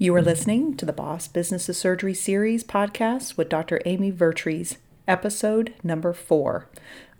You 0.00 0.14
are 0.14 0.20
mm-hmm. 0.20 0.28
listening 0.28 0.76
to 0.78 0.86
the 0.86 0.94
Boss 0.94 1.28
Business 1.28 1.68
of 1.68 1.76
Surgery 1.76 2.14
series 2.14 2.64
podcast 2.64 3.36
with 3.36 3.50
Dr. 3.50 3.82
Amy 3.84 4.10
Vertrees, 4.10 4.78
episode 5.06 5.74
number 5.82 6.14
four. 6.14 6.70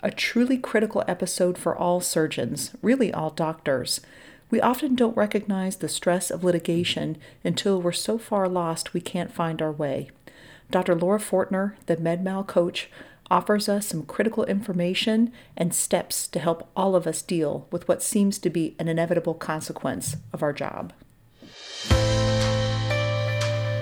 A 0.03 0.10
truly 0.10 0.56
critical 0.56 1.04
episode 1.06 1.58
for 1.58 1.77
all 1.77 2.01
surgeons, 2.01 2.74
really 2.80 3.12
all 3.12 3.29
doctors. 3.29 4.01
We 4.51 4.62
often 4.62 4.95
don't 4.95 5.14
recognize 5.14 5.77
the 5.77 5.90
stress 5.90 6.30
of 6.30 6.43
litigation 6.43 7.19
until 7.45 7.82
we're 7.82 7.93
so 7.93 8.16
far 8.16 8.48
lost 8.48 8.94
we 8.94 9.03
can't 9.03 9.31
find 9.31 9.60
our 9.60 9.72
way. 9.72 10.08
Dr. 10.71 10.94
Laura 10.94 11.19
Fortner, 11.19 11.74
the 11.85 11.99
MedMal 11.99 12.47
coach, 12.47 12.88
offers 13.31 13.69
us 13.69 13.88
some 13.88 14.06
critical 14.06 14.47
information 14.47 15.35
and 15.54 15.74
steps 15.74 16.27
to 16.28 16.38
help 16.38 16.70
all 16.74 16.97
of 16.97 17.06
us 17.06 17.20
deal 17.20 17.69
with 17.70 17.87
what 17.87 18.02
seems 18.02 18.38
to 18.38 18.48
be 18.48 18.74
an 18.78 18.88
inevitable 18.88 19.34
consequence 19.34 20.16
of 20.33 20.42
our 20.42 20.55
job. 20.55 20.95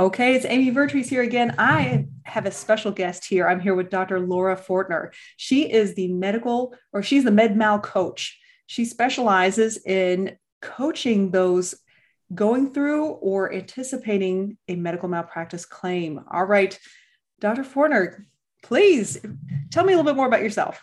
Okay, 0.00 0.34
it's 0.34 0.46
Amy 0.46 0.70
Vertrees 0.70 1.10
here 1.10 1.20
again. 1.20 1.54
I 1.58 2.06
have 2.22 2.46
a 2.46 2.50
special 2.50 2.90
guest 2.90 3.26
here. 3.26 3.46
I'm 3.46 3.60
here 3.60 3.74
with 3.74 3.90
Dr. 3.90 4.18
Laura 4.18 4.56
Fortner. 4.56 5.12
She 5.36 5.70
is 5.70 5.94
the 5.94 6.08
medical, 6.08 6.74
or 6.94 7.02
she's 7.02 7.22
the 7.22 7.30
med 7.30 7.54
mal 7.54 7.78
coach. 7.78 8.40
She 8.66 8.86
specializes 8.86 9.76
in 9.84 10.38
coaching 10.62 11.32
those 11.32 11.74
going 12.34 12.72
through 12.72 13.08
or 13.08 13.52
anticipating 13.52 14.56
a 14.68 14.74
medical 14.74 15.06
malpractice 15.06 15.66
claim. 15.66 16.24
All 16.32 16.46
right, 16.46 16.78
Dr. 17.38 17.62
Fortner, 17.62 18.24
please 18.62 19.20
tell 19.70 19.84
me 19.84 19.92
a 19.92 19.96
little 19.96 20.10
bit 20.10 20.16
more 20.16 20.28
about 20.28 20.42
yourself. 20.42 20.82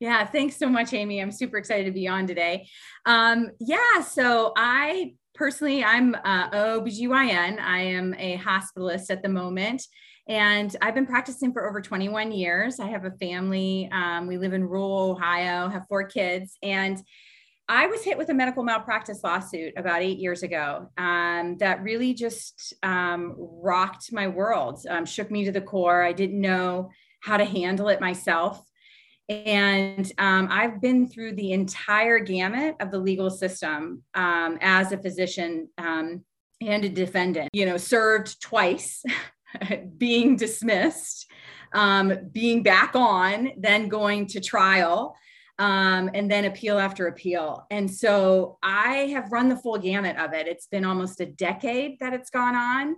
Yeah, 0.00 0.26
thanks 0.26 0.56
so 0.56 0.68
much, 0.68 0.92
Amy. 0.94 1.22
I'm 1.22 1.30
super 1.30 1.58
excited 1.58 1.84
to 1.84 1.92
be 1.92 2.08
on 2.08 2.26
today. 2.26 2.66
Um, 3.06 3.50
yeah, 3.60 4.00
so 4.00 4.52
I 4.56 5.14
personally, 5.34 5.84
I'm 5.84 6.14
uh, 6.14 6.50
OBGYN. 6.50 7.58
I 7.60 7.80
am 7.80 8.14
a 8.18 8.38
hospitalist 8.38 9.10
at 9.10 9.22
the 9.22 9.28
moment. 9.28 9.82
And 10.28 10.74
I've 10.80 10.94
been 10.94 11.06
practicing 11.06 11.52
for 11.52 11.68
over 11.68 11.80
21 11.80 12.32
years. 12.32 12.78
I 12.78 12.86
have 12.86 13.04
a 13.04 13.10
family. 13.12 13.88
Um, 13.92 14.26
we 14.26 14.38
live 14.38 14.52
in 14.52 14.64
rural 14.64 15.12
Ohio, 15.12 15.68
have 15.68 15.86
four 15.88 16.04
kids. 16.04 16.56
And 16.62 17.02
I 17.68 17.86
was 17.86 18.04
hit 18.04 18.18
with 18.18 18.28
a 18.28 18.34
medical 18.34 18.62
malpractice 18.62 19.20
lawsuit 19.24 19.74
about 19.76 20.02
eight 20.02 20.18
years 20.18 20.42
ago 20.42 20.88
um, 20.98 21.56
that 21.58 21.82
really 21.82 22.12
just 22.12 22.74
um, 22.82 23.34
rocked 23.38 24.12
my 24.12 24.28
world, 24.28 24.84
um, 24.88 25.06
shook 25.06 25.30
me 25.30 25.44
to 25.44 25.52
the 25.52 25.60
core. 25.60 26.02
I 26.02 26.12
didn't 26.12 26.40
know 26.40 26.90
how 27.20 27.36
to 27.36 27.44
handle 27.44 27.88
it 27.88 28.00
myself. 28.00 28.60
And 29.32 30.12
um, 30.18 30.48
I've 30.50 30.80
been 30.80 31.08
through 31.08 31.34
the 31.36 31.52
entire 31.52 32.18
gamut 32.18 32.76
of 32.80 32.90
the 32.90 32.98
legal 32.98 33.30
system 33.30 34.02
um, 34.14 34.58
as 34.60 34.92
a 34.92 34.98
physician 34.98 35.68
um, 35.78 36.22
and 36.60 36.84
a 36.84 36.88
defendant, 36.88 37.48
you 37.52 37.64
know, 37.64 37.78
served 37.78 38.40
twice, 38.42 39.02
being 39.96 40.36
dismissed, 40.36 41.30
um, 41.72 42.12
being 42.30 42.62
back 42.62 42.94
on, 42.94 43.52
then 43.56 43.88
going 43.88 44.26
to 44.28 44.40
trial. 44.40 45.16
Um, 45.58 46.10
and 46.14 46.28
then 46.30 46.46
appeal 46.46 46.78
after 46.78 47.06
appeal. 47.06 47.66
And 47.70 47.88
so 47.88 48.58
I 48.62 49.10
have 49.12 49.30
run 49.30 49.48
the 49.48 49.56
full 49.56 49.78
gamut 49.78 50.16
of 50.16 50.32
it. 50.32 50.48
It's 50.48 50.66
been 50.66 50.84
almost 50.84 51.20
a 51.20 51.26
decade 51.26 52.00
that 52.00 52.14
it's 52.14 52.30
gone 52.30 52.56
on. 52.56 52.96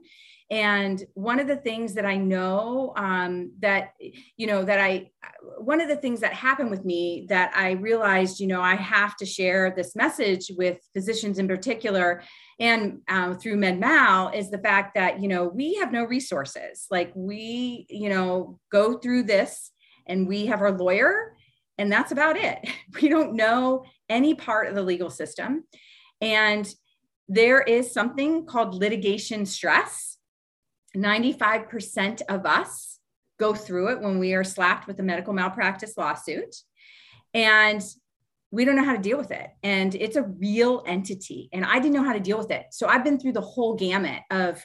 And 0.55 1.05
one 1.15 1.41
of 1.41 1.49
the 1.49 1.57
things 1.57 1.95
that 1.95 2.07
I 2.07 2.17
know 2.17 2.93
um, 2.97 3.51
that, 3.59 3.95
you 4.37 4.47
know, 4.47 4.63
that 4.63 4.79
I, 4.79 5.11
one 5.59 5.81
of 5.81 5.89
the 5.89 5.97
things 5.97 6.21
that 6.21 6.33
happened 6.33 6.71
with 6.71 6.85
me 6.85 7.27
that 7.29 7.51
I 7.57 7.73
realized, 7.73 8.39
you 8.39 8.47
know, 8.47 8.61
I 8.61 8.77
have 8.77 9.17
to 9.17 9.27
share 9.27 9.75
this 9.77 9.97
message 9.97 10.53
with 10.57 10.79
physicians 10.93 11.41
in 11.41 11.49
particular 11.49 12.23
and 12.61 13.01
uh, 13.09 13.35
through 13.35 13.57
MedMal 13.57 14.33
is 14.33 14.49
the 14.49 14.59
fact 14.59 14.95
that, 14.95 15.21
you 15.21 15.27
know, 15.27 15.49
we 15.49 15.75
have 15.75 15.91
no 15.91 16.05
resources. 16.05 16.87
Like 16.89 17.11
we, 17.17 17.89
you 17.91 18.09
know, 18.09 18.61
go 18.71 18.99
through 18.99 19.25
this 19.25 19.73
and 20.07 20.29
we 20.29 20.47
have 20.47 20.61
our 20.61 20.71
lawyer 20.71 21.37
and 21.79 21.91
that's 21.91 22.13
about 22.13 22.37
it. 22.37 22.59
We 23.03 23.09
don't 23.09 23.35
know 23.35 23.87
any 24.09 24.35
part 24.35 24.69
of 24.69 24.77
the 24.77 24.83
legal 24.83 25.11
system. 25.11 25.65
And 26.21 26.73
there 27.29 27.61
is 27.61 27.91
something 27.91 28.47
called 28.47 28.77
litigation 28.77 29.47
stress 29.47 30.14
95% 30.97 32.23
of 32.29 32.47
us 32.47 32.99
go 33.39 33.55
through 33.55 33.89
it 33.89 34.01
when 34.01 34.19
we 34.19 34.35
are 34.35 34.45
slapped 34.45 34.87
with 34.87 34.99
a 35.01 35.03
medical 35.03 35.33
malpractice 35.33 35.97
lawsuit. 35.97 36.55
And 37.33 37.83
we 38.51 38.65
don't 38.65 38.77
know 38.77 38.85
how 38.85 38.95
to 38.95 39.03
deal 39.03 39.19
with 39.19 39.33
it. 39.33 39.51
And 39.65 39.95
it's 39.97 40.15
a 40.15 40.23
real 40.23 40.85
entity. 40.87 41.49
And 41.53 41.65
I 41.65 41.81
didn't 41.81 41.95
know 41.95 42.05
how 42.05 42.13
to 42.13 42.21
deal 42.21 42.39
with 42.39 42.53
it. 42.53 42.67
So 42.71 42.87
I've 42.87 43.03
been 43.03 43.19
through 43.19 43.33
the 43.33 43.41
whole 43.41 43.75
gamut 43.75 44.23
of, 44.31 44.65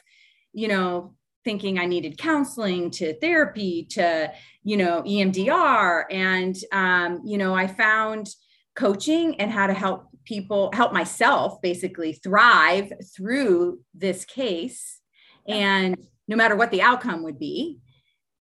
you 0.52 0.68
know, 0.68 1.14
thinking 1.44 1.78
I 1.78 1.86
needed 1.86 2.16
counseling 2.16 2.90
to 2.92 3.18
therapy 3.18 3.86
to, 3.90 4.32
you 4.62 4.76
know, 4.76 5.02
EMDR. 5.02 6.04
And, 6.10 6.56
um, 6.70 7.22
you 7.24 7.38
know, 7.38 7.54
I 7.54 7.66
found 7.66 8.28
coaching 8.76 9.40
and 9.40 9.50
how 9.50 9.66
to 9.66 9.74
help 9.74 10.06
people, 10.24 10.70
help 10.72 10.92
myself 10.92 11.60
basically 11.60 12.12
thrive 12.12 12.92
through 13.16 13.80
this 13.94 14.24
case. 14.24 15.00
And 15.48 15.96
no 16.30 16.36
matter 16.36 16.54
what 16.54 16.70
the 16.70 16.80
outcome 16.80 17.24
would 17.24 17.38
be. 17.38 17.80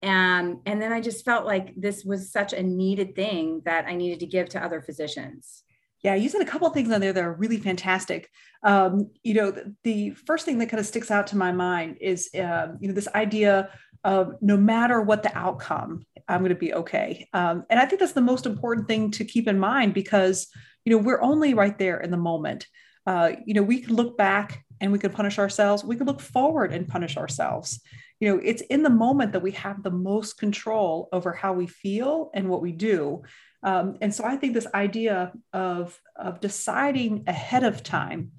Um, 0.03 0.61
and 0.67 0.83
then 0.83 0.93
I 0.93 1.01
just 1.01 1.25
felt 1.25 1.47
like 1.47 1.73
this 1.77 2.05
was 2.05 2.31
such 2.31 2.53
a 2.53 2.63
needed 2.63 3.15
thing 3.15 3.63
that 3.65 3.87
I 3.87 3.95
needed 3.95 4.21
to 4.21 4.27
give 4.27 4.49
to 4.51 4.63
other 4.63 4.83
physicians. 4.83 5.63
Yeah, 6.03 6.17
you 6.17 6.29
said 6.29 6.43
a 6.43 6.47
couple 6.47 6.69
things 6.71 6.93
on 6.93 7.01
there 7.01 7.13
that 7.13 7.25
are 7.25 7.33
really 7.33 7.57
fantastic. 7.57 8.29
Um, 8.63 9.11
you 9.23 9.35
know, 9.35 9.51
the, 9.53 9.75
the, 9.85 10.11
first 10.11 10.45
thing 10.45 10.59
that 10.59 10.69
kind 10.69 10.81
of 10.81 10.87
sticks 10.87 11.11
out 11.11 11.29
to 11.29 11.37
my 11.37 11.53
mind 11.53 11.99
is, 12.01 12.29
uh, 12.35 12.69
you 12.81 12.89
know, 12.89 12.95
this 12.95 13.09
idea 13.15 13.71
of 14.05 14.35
no 14.41 14.57
matter 14.57 15.01
what 15.01 15.23
the 15.23 15.37
outcome, 15.37 16.05
I'm 16.29 16.41
going 16.41 16.51
to 16.51 16.55
be 16.55 16.75
okay. 16.75 17.29
Um, 17.33 17.65
and 17.71 17.81
I 17.81 17.87
think 17.87 18.01
that's 18.01 18.13
the 18.13 18.21
most 18.21 18.47
important 18.47 18.89
thing 18.89 19.11
to 19.13 19.25
keep 19.25 19.49
in 19.49 19.59
mind 19.59 19.95
because, 19.95 20.49
you 20.85 20.93
know, 20.93 21.03
we're 21.03 21.23
only 21.23 21.55
right 21.55 21.79
there 21.79 22.01
in 22.01 22.11
the 22.11 22.17
moment. 22.17 22.67
Uh, 23.07 23.33
you 23.45 23.55
know, 23.55 23.63
we 23.63 23.81
can 23.81 23.95
look 23.95 24.19
back 24.19 24.66
and 24.81 24.93
we 24.93 24.99
could 24.99 25.13
punish 25.13 25.39
ourselves. 25.39 25.85
We 25.85 25.97
could 25.97 26.07
look 26.07 26.21
forward 26.21 26.73
and 26.73 26.89
punish 26.89 27.17
ourselves. 27.17 27.81
You 28.21 28.29
know, 28.29 28.41
it's 28.43 28.63
in 28.63 28.83
the 28.83 28.91
moment 28.91 29.33
that 29.33 29.43
we 29.43 29.53
have 29.53 29.83
the 29.83 29.91
most 29.91 30.39
control 30.39 31.09
over 31.13 31.33
how 31.33 31.53
we 31.53 31.67
feel 31.67 32.31
and 32.35 32.49
what 32.49 32.63
we 32.63 32.73
do. 32.73 33.23
Um, 33.63 33.97
and 34.01 34.15
so 34.15 34.25
I 34.25 34.37
think 34.37 34.55
this 34.55 34.67
idea 34.75 35.33
of, 35.53 35.99
of 36.15 36.41
deciding 36.41 37.25
ahead 37.27 37.65
of 37.65 37.83
time 37.83 38.33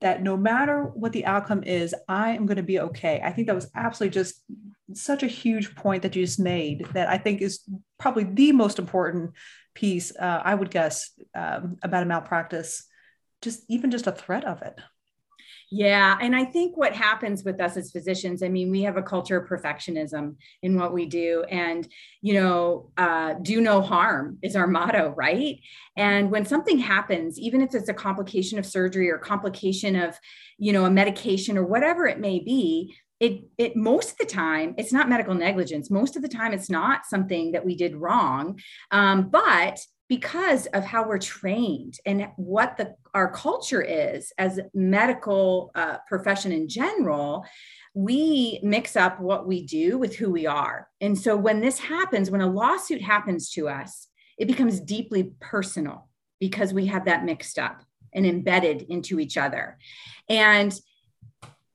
that 0.00 0.22
no 0.22 0.36
matter 0.36 0.84
what 0.84 1.12
the 1.12 1.24
outcome 1.24 1.62
is, 1.62 1.94
I 2.08 2.32
am 2.32 2.46
going 2.46 2.58
to 2.58 2.62
be 2.62 2.80
okay. 2.80 3.20
I 3.24 3.32
think 3.32 3.46
that 3.46 3.54
was 3.54 3.70
absolutely 3.74 4.12
just 4.12 4.42
such 4.92 5.22
a 5.22 5.28
huge 5.28 5.74
point 5.74 6.02
that 6.02 6.14
you 6.14 6.24
just 6.24 6.38
made 6.38 6.86
that 6.92 7.08
I 7.08 7.16
think 7.16 7.40
is 7.40 7.60
probably 7.98 8.24
the 8.24 8.52
most 8.52 8.78
important 8.78 9.32
piece, 9.74 10.14
uh, 10.16 10.42
I 10.44 10.54
would 10.54 10.70
guess, 10.70 11.10
um, 11.34 11.76
about 11.82 12.02
a 12.02 12.06
malpractice, 12.06 12.84
just 13.40 13.64
even 13.68 13.90
just 13.90 14.06
a 14.06 14.12
threat 14.12 14.44
of 14.44 14.62
it. 14.62 14.78
Yeah. 15.70 16.16
And 16.20 16.36
I 16.36 16.44
think 16.44 16.76
what 16.76 16.94
happens 16.94 17.44
with 17.44 17.60
us 17.60 17.76
as 17.76 17.90
physicians, 17.90 18.42
I 18.42 18.48
mean, 18.48 18.70
we 18.70 18.82
have 18.82 18.96
a 18.96 19.02
culture 19.02 19.38
of 19.38 19.48
perfectionism 19.48 20.36
in 20.62 20.78
what 20.78 20.92
we 20.92 21.06
do. 21.06 21.44
And, 21.50 21.88
you 22.22 22.34
know, 22.34 22.90
uh, 22.96 23.34
do 23.42 23.60
no 23.60 23.80
harm 23.80 24.38
is 24.42 24.56
our 24.56 24.66
motto, 24.66 25.14
right? 25.16 25.58
And 25.96 26.30
when 26.30 26.44
something 26.44 26.78
happens, 26.78 27.38
even 27.38 27.60
if 27.60 27.74
it's 27.74 27.88
a 27.88 27.94
complication 27.94 28.58
of 28.58 28.66
surgery 28.66 29.10
or 29.10 29.18
complication 29.18 29.96
of, 29.96 30.18
you 30.58 30.72
know, 30.72 30.84
a 30.84 30.90
medication 30.90 31.58
or 31.58 31.64
whatever 31.64 32.06
it 32.06 32.20
may 32.20 32.38
be, 32.38 32.94
it, 33.20 33.44
it 33.58 33.76
most 33.76 34.12
of 34.12 34.18
the 34.18 34.26
time 34.26 34.74
it's 34.76 34.92
not 34.92 35.08
medical 35.08 35.34
negligence 35.34 35.88
most 35.88 36.16
of 36.16 36.22
the 36.22 36.28
time 36.28 36.52
it's 36.52 36.68
not 36.68 37.06
something 37.06 37.52
that 37.52 37.64
we 37.64 37.76
did 37.76 37.94
wrong 37.94 38.58
um, 38.90 39.30
but 39.30 39.78
because 40.14 40.66
of 40.66 40.84
how 40.84 41.08
we're 41.08 41.18
trained 41.18 41.98
and 42.06 42.28
what 42.36 42.76
the 42.76 42.94
our 43.14 43.28
culture 43.32 43.82
is 43.82 44.32
as 44.38 44.60
medical 44.72 45.72
uh, 45.74 45.96
profession 46.06 46.52
in 46.52 46.68
general 46.68 47.44
we 47.94 48.60
mix 48.62 48.96
up 48.96 49.20
what 49.20 49.46
we 49.46 49.64
do 49.64 49.98
with 49.98 50.16
who 50.16 50.28
we 50.28 50.46
are. 50.46 50.88
And 51.00 51.16
so 51.16 51.36
when 51.36 51.60
this 51.60 51.78
happens 51.78 52.30
when 52.30 52.40
a 52.40 52.50
lawsuit 52.50 53.02
happens 53.02 53.50
to 53.50 53.68
us 53.68 54.06
it 54.38 54.46
becomes 54.46 54.80
deeply 54.80 55.32
personal 55.40 56.08
because 56.38 56.72
we 56.72 56.86
have 56.86 57.06
that 57.06 57.24
mixed 57.24 57.58
up 57.58 57.82
and 58.12 58.24
embedded 58.24 58.82
into 58.82 59.18
each 59.18 59.36
other. 59.36 59.78
And 60.28 60.72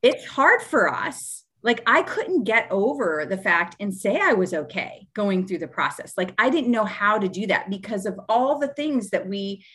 it's 0.01 0.25
hard 0.25 0.61
for 0.61 0.93
us 0.93 1.43
like 1.61 1.81
I 1.85 2.03
couldn't 2.03 2.43
get 2.43 2.67
over 2.71 3.25
the 3.29 3.37
fact 3.37 3.75
and 3.79 3.93
say 3.93 4.19
I 4.21 4.33
was 4.33 4.53
okay 4.53 5.07
going 5.13 5.45
through 5.47 5.59
the 5.59 5.67
process. 5.67 6.13
Like 6.17 6.33
I 6.37 6.49
didn't 6.49 6.71
know 6.71 6.85
how 6.85 7.17
to 7.17 7.27
do 7.27 7.47
that 7.47 7.69
because 7.69 8.05
of 8.05 8.19
all 8.29 8.59
the 8.59 8.69
things 8.69 9.09
that 9.09 9.27
we 9.27 9.65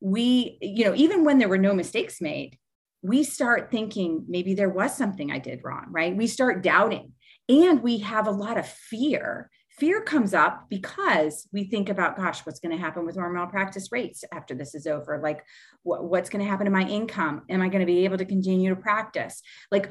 we 0.00 0.58
you 0.60 0.84
know 0.84 0.94
even 0.94 1.24
when 1.24 1.38
there 1.38 1.48
were 1.48 1.58
no 1.58 1.74
mistakes 1.74 2.20
made, 2.20 2.58
we 3.02 3.24
start 3.24 3.70
thinking 3.70 4.24
maybe 4.28 4.54
there 4.54 4.68
was 4.68 4.96
something 4.96 5.30
I 5.30 5.38
did 5.38 5.64
wrong, 5.64 5.86
right? 5.90 6.16
We 6.16 6.26
start 6.26 6.62
doubting 6.62 7.12
and 7.48 7.82
we 7.82 7.98
have 7.98 8.26
a 8.26 8.32
lot 8.32 8.58
of 8.58 8.66
fear. 8.66 9.50
Fear 9.78 10.02
comes 10.02 10.34
up 10.34 10.66
because 10.68 11.48
we 11.52 11.64
think 11.64 11.88
about, 11.88 12.16
gosh, 12.16 12.44
what's 12.46 12.60
going 12.60 12.76
to 12.76 12.82
happen 12.82 13.04
with 13.04 13.18
our 13.18 13.30
malpractice 13.30 13.90
rates 13.90 14.22
after 14.32 14.54
this 14.54 14.74
is 14.74 14.86
over? 14.86 15.18
Like, 15.20 15.42
what, 15.82 16.04
what's 16.04 16.30
going 16.30 16.44
to 16.44 16.48
happen 16.48 16.66
to 16.66 16.70
my 16.70 16.86
income? 16.86 17.42
Am 17.48 17.62
I 17.62 17.68
going 17.68 17.80
to 17.80 17.86
be 17.86 18.04
able 18.04 18.18
to 18.18 18.24
continue 18.24 18.68
to 18.70 18.80
practice? 18.80 19.42
Like, 19.70 19.90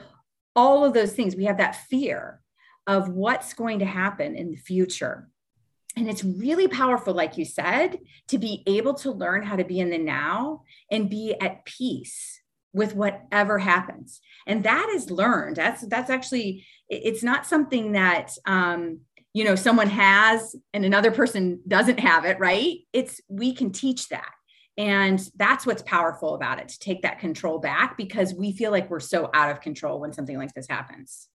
all 0.55 0.85
of 0.85 0.93
those 0.93 1.13
things, 1.13 1.35
we 1.35 1.45
have 1.45 1.57
that 1.57 1.87
fear 1.87 2.41
of 2.87 3.09
what's 3.09 3.53
going 3.53 3.79
to 3.79 3.85
happen 3.85 4.35
in 4.35 4.51
the 4.51 4.57
future. 4.57 5.29
And 5.95 6.09
it's 6.09 6.23
really 6.23 6.67
powerful, 6.67 7.13
like 7.13 7.37
you 7.37 7.45
said, 7.45 7.99
to 8.29 8.37
be 8.37 8.63
able 8.65 8.93
to 8.95 9.11
learn 9.11 9.43
how 9.43 9.57
to 9.57 9.65
be 9.65 9.79
in 9.79 9.89
the 9.89 9.97
now 9.97 10.63
and 10.89 11.09
be 11.09 11.35
at 11.39 11.65
peace 11.65 12.41
with 12.73 12.95
whatever 12.95 13.59
happens. 13.59 14.21
And 14.47 14.63
that 14.63 14.89
is 14.93 15.11
learned. 15.11 15.57
That's 15.57 15.81
that's 15.87 16.09
actually 16.09 16.65
it's 16.89 17.23
not 17.23 17.45
something 17.45 17.91
that 17.93 18.31
um, 18.45 19.01
you 19.33 19.43
know 19.43 19.55
someone 19.55 19.89
has 19.89 20.55
and 20.73 20.85
another 20.85 21.11
person 21.11 21.59
doesn't 21.67 21.99
have 21.99 22.25
it, 22.25 22.39
right? 22.39 22.79
It's 22.93 23.19
we 23.27 23.53
can 23.53 23.71
teach 23.71 24.09
that. 24.09 24.31
And 24.77 25.21
that's 25.35 25.65
what's 25.65 25.81
powerful 25.83 26.33
about 26.33 26.59
it 26.59 26.69
to 26.69 26.79
take 26.79 27.01
that 27.01 27.19
control 27.19 27.59
back 27.59 27.97
because 27.97 28.33
we 28.33 28.53
feel 28.53 28.71
like 28.71 28.89
we're 28.89 28.99
so 28.99 29.29
out 29.33 29.51
of 29.51 29.61
control 29.61 29.99
when 29.99 30.13
something 30.13 30.37
like 30.37 30.53
this 30.53 30.67
happens. 30.69 31.27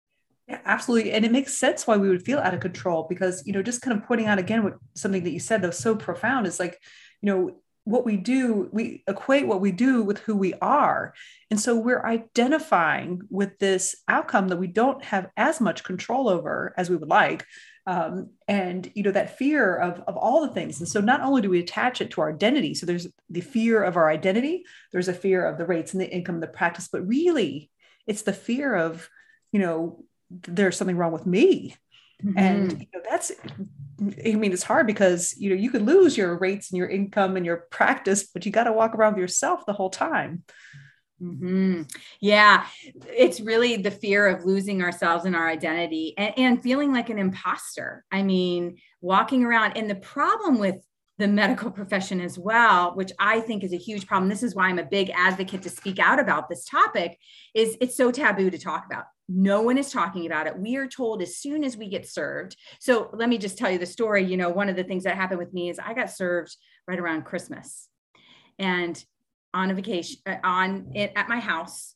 Yeah, 0.47 0.59
absolutely. 0.63 1.11
And 1.11 1.25
it 1.25 1.31
makes 1.31 1.57
sense 1.57 1.87
why 1.87 1.97
we 1.97 2.07
would 2.07 2.23
feel 2.23 2.39
out 2.39 2.53
of 2.53 2.59
control 2.59 3.07
because, 3.09 3.45
you 3.45 3.53
know, 3.53 3.63
just 3.63 3.81
kind 3.81 3.97
of 3.97 4.07
pointing 4.07 4.27
out 4.27 4.37
again 4.37 4.63
what 4.63 4.75
something 4.95 5.23
that 5.23 5.31
you 5.31 5.39
said 5.39 5.61
that 5.61 5.67
was 5.67 5.77
so 5.77 5.95
profound 5.95 6.45
is 6.45 6.59
like, 6.59 6.79
you 7.21 7.27
know, 7.27 7.57
what 7.83 8.05
we 8.05 8.17
do, 8.17 8.69
we 8.71 9.03
equate 9.07 9.47
what 9.47 9.61
we 9.61 9.71
do 9.71 10.01
with 10.01 10.19
who 10.19 10.35
we 10.35 10.53
are. 10.55 11.13
And 11.51 11.59
so 11.59 11.75
we're 11.75 12.03
identifying 12.03 13.21
with 13.29 13.59
this 13.59 13.95
outcome 14.07 14.47
that 14.47 14.57
we 14.57 14.67
don't 14.67 15.03
have 15.03 15.29
as 15.37 15.61
much 15.61 15.83
control 15.83 16.27
over 16.27 16.73
as 16.77 16.89
we 16.89 16.95
would 16.95 17.09
like 17.09 17.45
um, 17.87 18.31
and 18.47 18.91
you 18.95 19.03
know 19.03 19.11
that 19.11 19.37
fear 19.37 19.75
of, 19.75 20.01
of 20.07 20.17
all 20.17 20.41
the 20.41 20.53
things. 20.53 20.79
And 20.79 20.89
so 20.89 21.01
not 21.01 21.21
only 21.21 21.41
do 21.41 21.49
we 21.49 21.59
attach 21.59 22.01
it 22.01 22.11
to 22.11 22.21
our 22.21 22.33
identity 22.33 22.73
so 22.73 22.85
there's 22.85 23.07
the 23.29 23.41
fear 23.41 23.83
of 23.83 23.97
our 23.97 24.09
identity 24.09 24.65
there's 24.91 25.07
a 25.07 25.13
fear 25.13 25.45
of 25.45 25.57
the 25.57 25.65
rates 25.65 25.93
and 25.93 26.01
the 26.01 26.09
income 26.09 26.39
the 26.39 26.47
practice 26.47 26.87
but 26.87 27.07
really 27.07 27.69
it's 28.07 28.23
the 28.23 28.33
fear 28.33 28.75
of 28.75 29.09
you 29.51 29.59
know 29.59 30.03
there's 30.29 30.77
something 30.77 30.97
wrong 30.97 31.11
with 31.11 31.25
me. 31.25 31.75
Mm-hmm. 32.23 32.37
and 32.37 32.71
you 32.79 32.87
know 32.93 33.01
that's 33.09 33.33
i 34.25 34.35
mean 34.35 34.53
it's 34.53 34.63
hard 34.63 34.87
because 34.87 35.35
you 35.37 35.49
know 35.49 35.55
you 35.57 35.69
could 35.69 35.81
lose 35.81 36.15
your 36.15 36.37
rates 36.37 36.71
and 36.71 36.77
your 36.77 36.87
income 36.87 37.35
and 37.35 37.45
your 37.45 37.67
practice 37.71 38.23
but 38.23 38.45
you 38.45 38.53
got 38.53 38.63
to 38.63 38.71
walk 38.71 38.95
around 38.95 39.15
with 39.15 39.19
yourself 39.19 39.65
the 39.65 39.73
whole 39.73 39.89
time 39.89 40.41
Mm-hmm. 41.21 41.83
Yeah, 42.19 42.65
it's 43.07 43.39
really 43.39 43.77
the 43.77 43.91
fear 43.91 44.27
of 44.27 44.43
losing 44.43 44.81
ourselves 44.81 45.23
and 45.25 45.35
our 45.35 45.47
identity 45.47 46.13
and, 46.17 46.33
and 46.37 46.61
feeling 46.61 46.91
like 46.91 47.09
an 47.09 47.19
imposter. 47.19 48.03
I 48.11 48.21
mean, 48.21 48.77
walking 49.01 49.45
around, 49.45 49.77
and 49.77 49.89
the 49.89 49.95
problem 49.95 50.59
with 50.59 50.75
the 51.17 51.27
medical 51.29 51.71
profession 51.71 52.19
as 52.19 52.37
well, 52.37 52.93
which 52.95 53.13
I 53.17 53.39
think 53.39 53.63
is 53.63 53.71
a 53.71 53.77
huge 53.77 54.05
problem. 54.05 54.27
This 54.27 54.43
is 54.43 54.53
why 54.53 54.67
I'm 54.67 54.79
a 54.79 54.83
big 54.83 55.09
advocate 55.15 55.61
to 55.61 55.69
speak 55.69 55.97
out 55.97 56.19
about 56.19 56.49
this 56.49 56.65
topic, 56.65 57.17
is 57.53 57.77
it's 57.79 57.95
so 57.95 58.11
taboo 58.11 58.49
to 58.49 58.57
talk 58.57 58.85
about. 58.85 59.05
No 59.29 59.61
one 59.61 59.77
is 59.77 59.91
talking 59.91 60.25
about 60.25 60.47
it. 60.47 60.59
We 60.59 60.75
are 60.75 60.87
told 60.87 61.21
as 61.21 61.37
soon 61.37 61.63
as 61.63 61.77
we 61.77 61.87
get 61.87 62.05
served. 62.05 62.57
So 62.81 63.09
let 63.13 63.29
me 63.29 63.37
just 63.37 63.57
tell 63.57 63.71
you 63.71 63.79
the 63.79 63.85
story. 63.85 64.25
You 64.25 64.35
know, 64.35 64.49
one 64.49 64.67
of 64.67 64.75
the 64.75 64.83
things 64.83 65.05
that 65.05 65.15
happened 65.15 65.39
with 65.39 65.53
me 65.53 65.69
is 65.69 65.79
I 65.79 65.93
got 65.93 66.11
served 66.11 66.57
right 66.85 66.99
around 66.99 67.23
Christmas. 67.23 67.87
And 68.59 69.01
on 69.55 69.71
a 69.71 69.73
vacation 69.73 70.19
uh, 70.27 70.35
on 70.43 70.91
it 70.93 71.11
at 71.15 71.27
my 71.27 71.39
house 71.39 71.95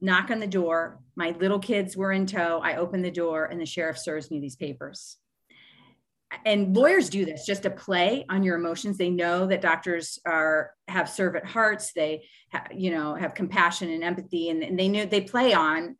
knock 0.00 0.30
on 0.30 0.40
the 0.40 0.46
door. 0.46 1.00
My 1.16 1.30
little 1.30 1.58
kids 1.58 1.96
were 1.96 2.12
in 2.12 2.26
tow. 2.26 2.60
I 2.62 2.76
open 2.76 3.02
the 3.02 3.10
door 3.10 3.46
and 3.46 3.60
the 3.60 3.66
sheriff 3.66 3.98
serves 3.98 4.30
me 4.30 4.40
these 4.40 4.56
papers. 4.56 5.16
And 6.44 6.76
lawyers 6.76 7.08
do 7.08 7.24
this 7.24 7.46
just 7.46 7.62
to 7.62 7.70
play 7.70 8.26
on 8.28 8.42
your 8.42 8.56
emotions. 8.56 8.98
They 8.98 9.08
know 9.08 9.46
that 9.46 9.62
doctors 9.62 10.18
are 10.26 10.72
have 10.86 11.08
servant 11.08 11.46
hearts. 11.46 11.92
They 11.94 12.24
ha, 12.52 12.64
you 12.70 12.90
know 12.90 13.14
have 13.14 13.34
compassion 13.34 13.90
and 13.90 14.04
empathy 14.04 14.50
and, 14.50 14.62
and 14.62 14.78
they 14.78 14.88
knew 14.88 15.06
they 15.06 15.22
play 15.22 15.54
on 15.54 15.96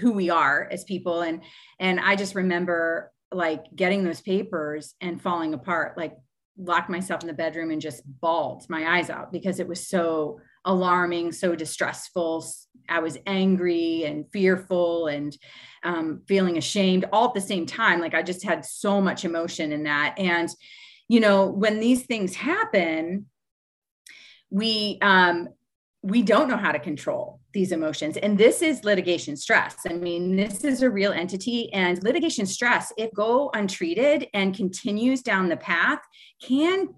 who 0.00 0.12
we 0.12 0.28
are 0.28 0.68
as 0.70 0.84
people. 0.84 1.22
And 1.22 1.42
and 1.80 1.98
i 1.98 2.14
just 2.14 2.34
remember 2.34 3.10
like 3.32 3.64
getting 3.74 4.04
those 4.04 4.20
papers 4.20 4.94
and 5.00 5.20
falling 5.20 5.54
apart. 5.54 5.96
Like 5.96 6.12
locked 6.56 6.90
myself 6.90 7.22
in 7.22 7.26
the 7.26 7.32
bedroom 7.32 7.70
and 7.70 7.80
just 7.80 8.02
bawled 8.20 8.68
my 8.68 8.98
eyes 8.98 9.10
out 9.10 9.32
because 9.32 9.60
it 9.60 9.68
was 9.68 9.86
so 9.86 10.40
alarming, 10.64 11.32
so 11.32 11.54
distressful. 11.54 12.46
I 12.88 13.00
was 13.00 13.18
angry 13.26 14.04
and 14.04 14.26
fearful 14.32 15.06
and 15.06 15.36
um, 15.84 16.22
feeling 16.28 16.58
ashamed 16.58 17.06
all 17.12 17.28
at 17.28 17.34
the 17.34 17.40
same 17.40 17.66
time. 17.66 18.00
Like 18.00 18.14
I 18.14 18.22
just 18.22 18.44
had 18.44 18.64
so 18.64 19.00
much 19.00 19.24
emotion 19.24 19.72
in 19.72 19.84
that. 19.84 20.14
And, 20.18 20.48
you 21.08 21.20
know, 21.20 21.46
when 21.46 21.80
these 21.80 22.04
things 22.04 22.34
happen, 22.34 23.26
we, 24.50 24.98
um, 25.00 25.48
we 26.02 26.22
don't 26.22 26.48
know 26.48 26.56
how 26.56 26.72
to 26.72 26.78
control 26.78 27.39
these 27.52 27.72
emotions. 27.72 28.16
And 28.16 28.38
this 28.38 28.62
is 28.62 28.84
litigation 28.84 29.36
stress. 29.36 29.76
I 29.88 29.94
mean, 29.94 30.36
this 30.36 30.64
is 30.64 30.82
a 30.82 30.90
real 30.90 31.12
entity, 31.12 31.72
and 31.72 32.02
litigation 32.02 32.46
stress, 32.46 32.92
if 32.96 33.12
go 33.14 33.50
untreated 33.54 34.28
and 34.34 34.54
continues 34.54 35.22
down 35.22 35.48
the 35.48 35.56
path, 35.56 36.00
can 36.42 36.88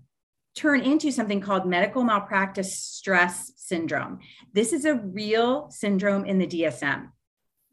turn 0.55 0.83
into 0.83 1.11
something 1.11 1.41
called 1.41 1.67
medical 1.67 2.05
malpractice 2.05 2.79
stress 2.79 3.53
syndrome. 3.57 4.19
This 4.53 4.73
is 4.73 4.85
a 4.85 4.97
real 4.97 5.71
syndrome 5.71 6.25
in 6.25 6.39
the 6.39 6.47
DSM. 6.47 7.09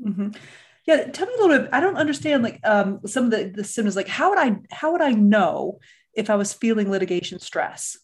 Mm-hmm. 0.02 0.30
Yeah, 0.86 1.04
tell 1.06 1.28
me 1.28 1.34
a 1.38 1.42
little 1.42 1.60
bit. 1.60 1.70
I 1.74 1.82
don't 1.82 1.98
understand 1.98 2.42
like 2.42 2.60
um, 2.64 3.02
some 3.06 3.26
of 3.26 3.32
the, 3.32 3.52
the 3.54 3.64
symptoms. 3.64 3.96
Like, 3.96 4.08
how 4.08 4.30
would 4.30 4.40
I 4.40 4.58
how 4.72 4.94
would 4.94 5.02
I 5.02 5.12
know 5.12 5.80
if 6.14 6.30
I 6.30 6.36
was 6.36 6.54
feeling 6.54 6.90
litigation 6.90 7.40
stress? 7.40 7.98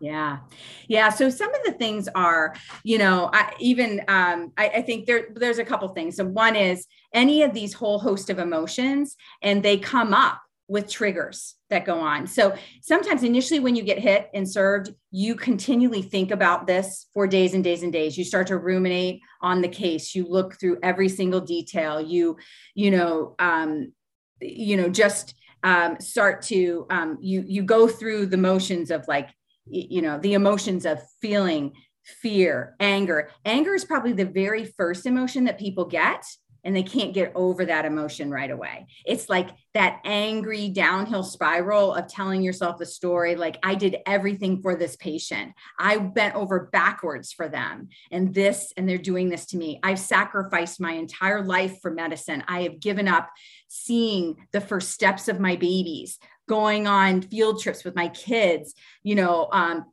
Yeah. 0.00 0.38
Yeah. 0.86 1.08
So 1.10 1.28
some 1.28 1.52
of 1.52 1.60
the 1.64 1.72
things 1.72 2.08
are, 2.14 2.54
you 2.84 2.98
know, 2.98 3.30
I 3.32 3.52
even 3.58 4.00
um, 4.06 4.52
I, 4.56 4.68
I 4.68 4.82
think 4.82 5.06
there 5.06 5.28
there's 5.34 5.58
a 5.58 5.64
couple 5.64 5.88
things. 5.88 6.16
So 6.16 6.24
one 6.24 6.54
is 6.54 6.86
any 7.12 7.42
of 7.42 7.52
these 7.52 7.72
whole 7.72 7.98
host 7.98 8.30
of 8.30 8.38
emotions 8.38 9.16
and 9.42 9.62
they 9.62 9.76
come 9.76 10.14
up 10.14 10.40
with 10.68 10.88
triggers 10.88 11.54
that 11.70 11.86
go 11.86 11.98
on. 11.98 12.26
So 12.26 12.54
sometimes 12.82 13.22
initially 13.22 13.58
when 13.58 13.74
you 13.74 13.82
get 13.82 13.98
hit 13.98 14.28
and 14.34 14.48
served, 14.48 14.92
you 15.10 15.34
continually 15.34 16.02
think 16.02 16.30
about 16.30 16.66
this 16.66 17.06
for 17.14 17.26
days 17.26 17.54
and 17.54 17.64
days 17.64 17.82
and 17.82 17.92
days. 17.92 18.16
You 18.18 18.24
start 18.24 18.46
to 18.48 18.58
ruminate 18.58 19.20
on 19.40 19.62
the 19.62 19.68
case. 19.68 20.14
You 20.14 20.26
look 20.28 20.60
through 20.60 20.78
every 20.82 21.08
single 21.08 21.40
detail. 21.40 22.00
You, 22.00 22.36
you 22.74 22.90
know, 22.90 23.34
um, 23.38 23.92
you 24.40 24.76
know, 24.76 24.90
just 24.90 25.34
um, 25.64 25.98
start 26.00 26.42
to 26.42 26.86
um, 26.90 27.18
you 27.20 27.44
you 27.46 27.62
go 27.62 27.88
through 27.88 28.26
the 28.26 28.36
motions 28.36 28.90
of 28.90 29.08
like 29.08 29.30
you 29.70 30.02
know 30.02 30.18
the 30.18 30.34
emotions 30.34 30.86
of 30.86 31.00
feeling 31.20 31.72
fear 32.04 32.74
anger 32.80 33.30
anger 33.44 33.74
is 33.74 33.84
probably 33.84 34.12
the 34.12 34.24
very 34.24 34.64
first 34.64 35.06
emotion 35.06 35.44
that 35.44 35.58
people 35.58 35.84
get 35.84 36.24
and 36.64 36.74
they 36.74 36.82
can't 36.82 37.14
get 37.14 37.32
over 37.34 37.64
that 37.64 37.84
emotion 37.84 38.30
right 38.30 38.50
away. 38.50 38.86
It's 39.06 39.28
like 39.28 39.50
that 39.74 40.00
angry 40.04 40.68
downhill 40.68 41.22
spiral 41.22 41.94
of 41.94 42.08
telling 42.08 42.42
yourself 42.42 42.78
the 42.78 42.86
story 42.86 43.36
like, 43.36 43.58
I 43.62 43.74
did 43.74 43.98
everything 44.06 44.60
for 44.60 44.74
this 44.74 44.96
patient. 44.96 45.52
I 45.78 45.98
bent 45.98 46.34
over 46.34 46.68
backwards 46.72 47.32
for 47.32 47.48
them, 47.48 47.88
and 48.10 48.34
this, 48.34 48.72
and 48.76 48.88
they're 48.88 48.98
doing 48.98 49.28
this 49.28 49.46
to 49.46 49.56
me. 49.56 49.80
I've 49.82 49.98
sacrificed 49.98 50.80
my 50.80 50.92
entire 50.92 51.42
life 51.42 51.80
for 51.80 51.90
medicine. 51.90 52.44
I 52.48 52.62
have 52.62 52.80
given 52.80 53.08
up 53.08 53.30
seeing 53.68 54.46
the 54.52 54.60
first 54.60 54.90
steps 54.90 55.28
of 55.28 55.40
my 55.40 55.56
babies 55.56 56.18
going 56.48 56.88
on 56.88 57.22
field 57.22 57.62
trips 57.62 57.84
with 57.84 57.94
my 57.94 58.08
kids, 58.08 58.74
you 59.04 59.14
know, 59.14 59.48
um, 59.52 59.84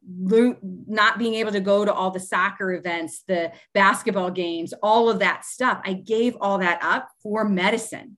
not 0.87 1.19
being 1.19 1.35
able 1.35 1.51
to 1.51 1.59
go 1.59 1.85
to 1.85 1.93
all 1.93 2.09
the 2.09 2.19
soccer 2.19 2.73
events, 2.73 3.23
the 3.27 3.51
basketball 3.73 4.31
games, 4.31 4.73
all 4.81 5.09
of 5.09 5.19
that 5.19 5.45
stuff. 5.45 5.79
I 5.85 5.93
gave 5.93 6.35
all 6.41 6.57
that 6.59 6.81
up 6.81 7.09
for 7.21 7.47
medicine. 7.47 8.17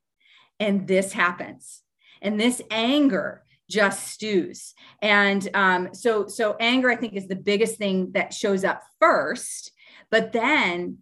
And 0.60 0.88
this 0.88 1.12
happens. 1.12 1.82
And 2.22 2.40
this 2.40 2.62
anger 2.72 3.44
just 3.70 4.08
stews. 4.08 4.74
And 5.02 5.48
um, 5.54 5.90
so, 5.94 6.28
so 6.28 6.56
anger, 6.60 6.90
I 6.90 6.96
think, 6.96 7.14
is 7.14 7.28
the 7.28 7.36
biggest 7.36 7.78
thing 7.78 8.12
that 8.14 8.34
shows 8.34 8.64
up 8.64 8.82
first. 9.00 9.72
But 10.10 10.32
then 10.32 11.00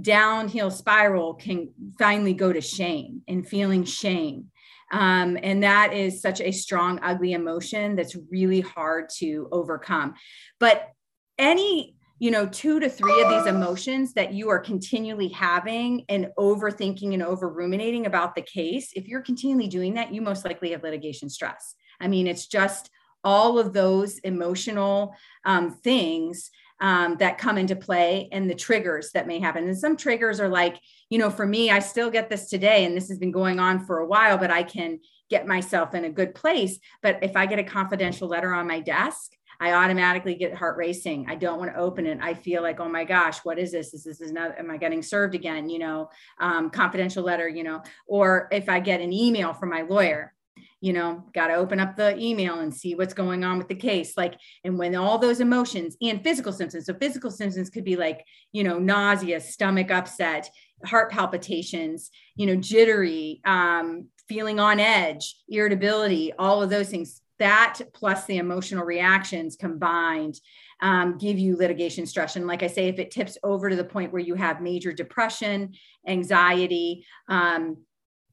downhill 0.00 0.70
spiral 0.70 1.34
can 1.34 1.70
finally 1.98 2.34
go 2.34 2.52
to 2.52 2.60
shame 2.60 3.22
and 3.28 3.46
feeling 3.46 3.84
shame 3.84 4.46
um, 4.92 5.38
and 5.42 5.62
that 5.62 5.92
is 5.92 6.20
such 6.20 6.40
a 6.40 6.52
strong, 6.52 7.00
ugly 7.02 7.32
emotion 7.32 7.96
that's 7.96 8.16
really 8.30 8.60
hard 8.60 9.08
to 9.18 9.48
overcome. 9.50 10.14
But 10.60 10.90
any 11.38 11.96
you 12.18 12.30
know, 12.30 12.46
two 12.46 12.78
to 12.78 12.88
three 12.88 13.20
of 13.20 13.30
these 13.30 13.46
emotions 13.46 14.12
that 14.12 14.32
you 14.32 14.48
are 14.48 14.60
continually 14.60 15.26
having 15.26 16.04
and 16.08 16.28
overthinking 16.38 17.14
and 17.14 17.22
over 17.24 17.48
ruminating 17.48 18.06
about 18.06 18.36
the 18.36 18.42
case, 18.42 18.92
if 18.94 19.08
you're 19.08 19.22
continually 19.22 19.66
doing 19.66 19.94
that, 19.94 20.14
you 20.14 20.22
most 20.22 20.44
likely 20.44 20.70
have 20.70 20.84
litigation 20.84 21.28
stress. 21.28 21.74
I 22.00 22.06
mean, 22.06 22.28
it's 22.28 22.46
just 22.46 22.90
all 23.24 23.58
of 23.58 23.72
those 23.72 24.18
emotional 24.20 25.16
um, 25.44 25.72
things 25.72 26.52
um, 26.82 27.16
that 27.18 27.38
come 27.38 27.56
into 27.56 27.76
play 27.76 28.28
and 28.32 28.50
the 28.50 28.54
triggers 28.54 29.12
that 29.12 29.28
may 29.28 29.38
happen. 29.38 29.64
And 29.64 29.78
some 29.78 29.96
triggers 29.96 30.40
are 30.40 30.48
like, 30.48 30.80
you 31.08 31.18
know, 31.18 31.30
for 31.30 31.46
me, 31.46 31.70
I 31.70 31.78
still 31.78 32.10
get 32.10 32.28
this 32.28 32.50
today, 32.50 32.84
and 32.84 32.96
this 32.96 33.08
has 33.08 33.18
been 33.18 33.30
going 33.30 33.60
on 33.60 33.86
for 33.86 34.00
a 34.00 34.06
while, 34.06 34.36
but 34.36 34.50
I 34.50 34.64
can 34.64 34.98
get 35.30 35.46
myself 35.46 35.94
in 35.94 36.04
a 36.04 36.10
good 36.10 36.34
place. 36.34 36.80
But 37.00 37.20
if 37.22 37.36
I 37.36 37.46
get 37.46 37.60
a 37.60 37.64
confidential 37.64 38.28
letter 38.28 38.52
on 38.52 38.66
my 38.66 38.80
desk, 38.80 39.30
I 39.60 39.74
automatically 39.74 40.34
get 40.34 40.56
heart 40.56 40.76
racing. 40.76 41.26
I 41.28 41.36
don't 41.36 41.60
want 41.60 41.72
to 41.72 41.78
open 41.78 42.04
it. 42.04 42.18
I 42.20 42.34
feel 42.34 42.62
like, 42.62 42.80
oh 42.80 42.88
my 42.88 43.04
gosh, 43.04 43.38
what 43.44 43.60
is 43.60 43.70
this? 43.70 43.94
Is 43.94 44.02
this 44.02 44.20
is 44.20 44.32
not, 44.32 44.58
am 44.58 44.68
I 44.68 44.76
getting 44.76 45.02
served 45.02 45.36
again? 45.36 45.70
You 45.70 45.78
know, 45.78 46.10
um, 46.40 46.68
confidential 46.68 47.22
letter, 47.22 47.48
you 47.48 47.62
know, 47.62 47.80
or 48.08 48.48
if 48.50 48.68
I 48.68 48.80
get 48.80 49.00
an 49.00 49.12
email 49.12 49.52
from 49.52 49.70
my 49.70 49.82
lawyer, 49.82 50.34
you 50.82 50.92
know, 50.92 51.24
got 51.32 51.46
to 51.46 51.54
open 51.54 51.78
up 51.78 51.94
the 51.94 52.18
email 52.18 52.58
and 52.58 52.74
see 52.74 52.96
what's 52.96 53.14
going 53.14 53.44
on 53.44 53.56
with 53.56 53.68
the 53.68 53.74
case. 53.74 54.16
Like, 54.16 54.34
and 54.64 54.76
when 54.76 54.96
all 54.96 55.16
those 55.16 55.38
emotions 55.38 55.96
and 56.02 56.22
physical 56.24 56.52
symptoms, 56.52 56.86
so 56.86 56.94
physical 56.94 57.30
symptoms 57.30 57.70
could 57.70 57.84
be 57.84 57.94
like, 57.94 58.26
you 58.50 58.64
know, 58.64 58.80
nausea, 58.80 59.40
stomach 59.40 59.92
upset, 59.92 60.50
heart 60.84 61.12
palpitations, 61.12 62.10
you 62.34 62.46
know, 62.46 62.56
jittery, 62.56 63.40
um, 63.44 64.08
feeling 64.28 64.58
on 64.58 64.80
edge, 64.80 65.36
irritability, 65.48 66.32
all 66.36 66.60
of 66.60 66.68
those 66.68 66.88
things 66.88 67.22
that 67.38 67.80
plus 67.94 68.24
the 68.26 68.38
emotional 68.38 68.84
reactions 68.84 69.56
combined 69.56 70.38
um, 70.80 71.16
give 71.16 71.38
you 71.38 71.56
litigation 71.56 72.06
stress. 72.06 72.34
And 72.34 72.46
like 72.46 72.64
I 72.64 72.66
say, 72.66 72.88
if 72.88 72.98
it 72.98 73.12
tips 73.12 73.38
over 73.44 73.70
to 73.70 73.76
the 73.76 73.84
point 73.84 74.12
where 74.12 74.22
you 74.22 74.34
have 74.34 74.60
major 74.60 74.92
depression, 74.92 75.74
anxiety, 76.08 77.06
um, 77.28 77.78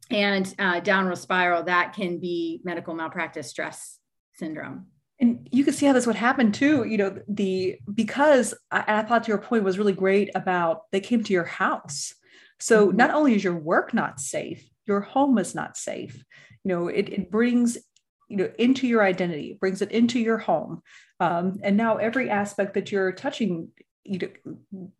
and 0.10 0.54
uh, 0.58 0.80
downward 0.80 1.18
spiral, 1.18 1.64
that 1.64 1.94
can 1.94 2.20
be 2.20 2.62
medical 2.64 2.94
malpractice 2.94 3.50
stress 3.50 4.00
syndrome. 4.34 4.88
And 5.20 5.48
you 5.52 5.66
can 5.66 5.74
see 5.74 5.86
how 5.86 5.94
this 5.94 6.08
would 6.08 6.16
happen 6.16 6.52
too. 6.52 6.86
You 6.86 6.98
know, 6.98 7.18
the 7.28 7.78
because 7.94 8.54
I, 8.72 8.84
I 8.88 9.02
thought 9.04 9.28
your 9.28 9.38
point 9.38 9.64
was 9.64 9.78
really 9.78 9.94
great 9.94 10.30
about 10.34 10.84
they 10.92 11.02
came 11.02 11.24
to 11.24 11.34
your 11.34 11.44
house. 11.44 12.14
So 12.60 12.88
mm-hmm. 12.88 12.98
not 12.98 13.12
only 13.12 13.36
is 13.36 13.44
your 13.44 13.58
work 13.58 13.94
not 13.94 14.20
safe, 14.20 14.68
your 14.86 15.02
home 15.02 15.38
is 15.38 15.54
not 15.54 15.78
safe. 15.78 16.24
You 16.64 16.70
know, 16.70 16.88
it, 16.88 17.10
it 17.10 17.32
brings 17.32 17.78
you 18.30 18.38
know 18.38 18.50
into 18.58 18.88
your 18.88 19.04
identity 19.04 19.58
brings 19.60 19.82
it 19.82 19.92
into 19.92 20.20
your 20.20 20.38
home 20.38 20.82
um, 21.20 21.60
and 21.64 21.76
now 21.76 21.98
every 21.98 22.30
aspect 22.30 22.76
that 22.76 22.92
you're 22.92 23.12
touching 23.12 23.70
you 24.06 24.20
know, 24.72 24.92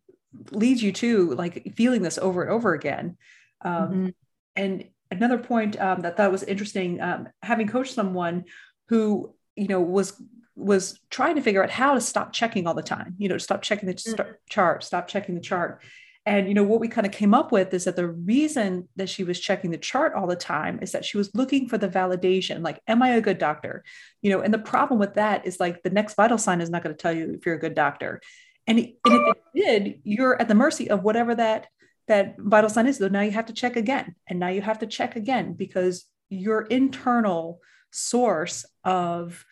leads 0.50 0.82
you 0.82 0.92
to 0.92 1.32
like 1.34 1.72
feeling 1.76 2.02
this 2.02 2.18
over 2.18 2.42
and 2.42 2.50
over 2.50 2.74
again 2.74 3.16
um, 3.64 3.74
mm-hmm. 3.74 4.08
and 4.56 4.84
another 5.10 5.38
point 5.38 5.80
um, 5.80 6.00
that 6.02 6.16
that 6.16 6.30
was 6.30 6.42
interesting 6.42 7.00
um, 7.00 7.28
having 7.42 7.68
coached 7.68 7.94
someone 7.94 8.44
who 8.88 9.34
you 9.56 9.68
know 9.68 9.80
was 9.80 10.20
was 10.56 11.00
trying 11.10 11.36
to 11.36 11.42
figure 11.42 11.62
out 11.62 11.70
how 11.70 11.94
to 11.94 12.00
stop 12.00 12.32
checking 12.32 12.66
all 12.66 12.74
the 12.74 12.82
time 12.82 13.14
you 13.18 13.28
know 13.28 13.38
stop 13.38 13.62
checking 13.62 13.88
the 13.88 13.94
mm-hmm. 13.94 14.32
chart 14.48 14.84
stop 14.84 15.08
checking 15.08 15.34
the 15.34 15.40
chart 15.40 15.82
and 16.26 16.48
you 16.48 16.54
know 16.54 16.62
what 16.62 16.80
we 16.80 16.88
kind 16.88 17.06
of 17.06 17.12
came 17.12 17.32
up 17.32 17.50
with 17.50 17.72
is 17.72 17.84
that 17.84 17.96
the 17.96 18.06
reason 18.06 18.88
that 18.96 19.08
she 19.08 19.24
was 19.24 19.40
checking 19.40 19.70
the 19.70 19.78
chart 19.78 20.14
all 20.14 20.26
the 20.26 20.36
time 20.36 20.78
is 20.82 20.92
that 20.92 21.04
she 21.04 21.16
was 21.16 21.34
looking 21.34 21.66
for 21.66 21.78
the 21.78 21.88
validation, 21.88 22.62
like, 22.62 22.80
am 22.86 23.02
I 23.02 23.10
a 23.10 23.22
good 23.22 23.38
doctor? 23.38 23.84
You 24.20 24.30
know, 24.30 24.40
and 24.40 24.52
the 24.52 24.58
problem 24.58 25.00
with 25.00 25.14
that 25.14 25.46
is 25.46 25.58
like 25.58 25.82
the 25.82 25.90
next 25.90 26.14
vital 26.14 26.36
sign 26.36 26.60
is 26.60 26.68
not 26.68 26.82
going 26.82 26.94
to 26.94 27.00
tell 27.00 27.12
you 27.12 27.32
if 27.32 27.46
you're 27.46 27.54
a 27.54 27.60
good 27.60 27.74
doctor. 27.74 28.20
And, 28.66 28.78
and 28.78 28.94
if 29.04 29.36
it 29.36 29.42
did, 29.56 30.00
you're 30.04 30.40
at 30.40 30.48
the 30.48 30.54
mercy 30.54 30.90
of 30.90 31.02
whatever 31.02 31.34
that 31.34 31.68
that 32.10 32.34
vital 32.38 32.68
sign 32.68 32.86
is. 32.86 32.98
So 32.98 33.08
now 33.08 33.22
you 33.22 33.30
have 33.30 33.46
to 33.46 33.52
check 33.52 33.76
again, 33.76 34.16
and 34.26 34.38
now 34.38 34.48
you 34.48 34.60
have 34.60 34.80
to 34.80 34.86
check 34.86 35.16
again 35.16 35.54
because 35.54 36.04
your 36.28 36.62
internal 36.62 37.60
source 37.92 38.66
of 38.84 39.44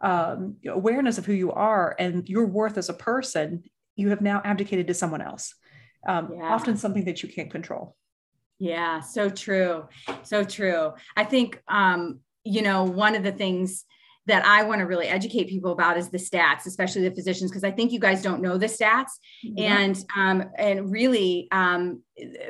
um, 0.00 0.56
awareness 0.66 1.18
of 1.18 1.26
who 1.26 1.32
you 1.32 1.52
are 1.52 1.94
and 1.98 2.28
your 2.28 2.46
worth 2.46 2.78
as 2.78 2.88
a 2.88 2.94
person, 2.94 3.62
you 3.96 4.08
have 4.08 4.20
now 4.20 4.40
abdicated 4.44 4.86
to 4.88 4.94
someone 4.94 5.22
else 5.22 5.54
um, 6.06 6.30
yeah. 6.32 6.54
often 6.54 6.76
something 6.76 7.04
that 7.04 7.22
you 7.22 7.28
can't 7.28 7.50
control. 7.50 7.96
Yeah, 8.58 9.00
so 9.00 9.28
true. 9.28 9.88
So 10.22 10.42
true. 10.44 10.92
I 11.16 11.24
think, 11.24 11.60
um, 11.68 12.20
you 12.44 12.62
know, 12.62 12.84
one 12.84 13.14
of 13.14 13.22
the 13.22 13.32
things 13.32 13.84
that 14.26 14.44
I 14.44 14.64
want 14.64 14.80
to 14.80 14.86
really 14.86 15.06
educate 15.06 15.48
people 15.48 15.72
about 15.72 15.96
is 15.96 16.10
the 16.10 16.18
stats, 16.18 16.66
especially 16.66 17.08
the 17.08 17.14
physicians, 17.14 17.50
because 17.50 17.64
I 17.64 17.70
think 17.70 17.92
you 17.92 18.00
guys 18.00 18.22
don't 18.22 18.42
know 18.42 18.58
the 18.58 18.66
stats. 18.66 19.12
Yeah. 19.42 19.78
And 19.78 20.04
um, 20.16 20.50
and 20.58 20.90
really, 20.90 21.48
um, 21.52 22.02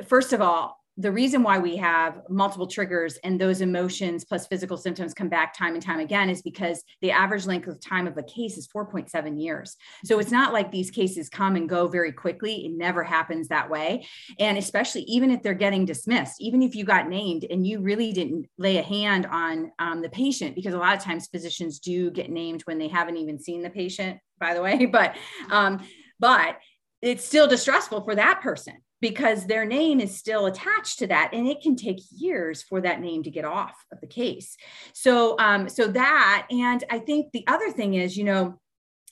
first 0.05 0.33
of 0.33 0.41
all, 0.41 0.79
the 0.99 1.11
reason 1.11 1.43
why 1.43 1.59
we 1.59 1.75
have 1.77 2.23
multiple 2.27 2.65
triggers 2.65 3.17
and 3.23 3.39
those 3.39 3.61
emotions 3.61 4.25
plus 4.25 4.47
physical 4.47 4.77
symptoms 4.77 5.13
come 5.13 5.29
back 5.29 5.55
time 5.55 5.75
and 5.75 5.83
time 5.83 5.99
again 5.99 6.27
is 6.27 6.41
because 6.41 6.83
the 7.01 7.11
average 7.11 7.45
length 7.45 7.67
of 7.67 7.79
time 7.79 8.07
of 8.07 8.17
a 8.17 8.23
case 8.23 8.57
is 8.57 8.67
4.7 8.67 9.39
years. 9.39 9.77
So 10.03 10.17
it's 10.17 10.31
not 10.31 10.53
like 10.53 10.71
these 10.71 10.89
cases 10.89 11.29
come 11.29 11.55
and 11.55 11.69
go 11.69 11.87
very 11.87 12.11
quickly. 12.11 12.65
It 12.65 12.71
never 12.71 13.03
happens 13.03 13.47
that 13.47 13.69
way. 13.69 14.07
And 14.39 14.57
especially 14.57 15.03
even 15.03 15.29
if 15.29 15.43
they're 15.43 15.53
getting 15.53 15.85
dismissed, 15.85 16.41
even 16.41 16.63
if 16.63 16.73
you 16.73 16.83
got 16.83 17.07
named 17.07 17.45
and 17.47 17.65
you 17.65 17.79
really 17.79 18.11
didn't 18.11 18.47
lay 18.57 18.77
a 18.77 18.83
hand 18.83 19.27
on 19.27 19.71
um, 19.77 20.01
the 20.01 20.09
patient, 20.09 20.55
because 20.55 20.73
a 20.73 20.79
lot 20.79 20.97
of 20.97 21.03
times 21.03 21.27
physicians 21.27 21.77
do 21.77 22.09
get 22.09 22.31
named 22.31 22.63
when 22.63 22.79
they 22.79 22.87
haven't 22.87 23.17
even 23.17 23.39
seen 23.39 23.61
the 23.61 23.69
patient, 23.69 24.17
by 24.39 24.55
the 24.55 24.63
way, 24.63 24.85
but 24.91 25.15
um, 25.51 25.79
but 26.19 26.57
it's 27.03 27.23
still 27.23 27.47
distressful 27.47 28.03
for 28.03 28.15
that 28.15 28.41
person 28.41 28.73
because 28.99 29.45
their 29.45 29.65
name 29.65 29.99
is 29.99 30.17
still 30.17 30.45
attached 30.45 30.99
to 30.99 31.07
that 31.07 31.29
and 31.33 31.47
it 31.47 31.61
can 31.61 31.75
take 31.75 31.99
years 32.11 32.63
for 32.63 32.81
that 32.81 32.99
name 32.99 33.23
to 33.23 33.29
get 33.29 33.45
off 33.45 33.75
of 33.91 34.01
the 34.01 34.07
case. 34.07 34.57
So 34.93 35.37
um 35.39 35.69
so 35.69 35.87
that 35.87 36.47
and 36.49 36.83
i 36.89 36.99
think 36.99 37.31
the 37.31 37.45
other 37.47 37.71
thing 37.71 37.93
is 37.93 38.17
you 38.17 38.23
know 38.23 38.59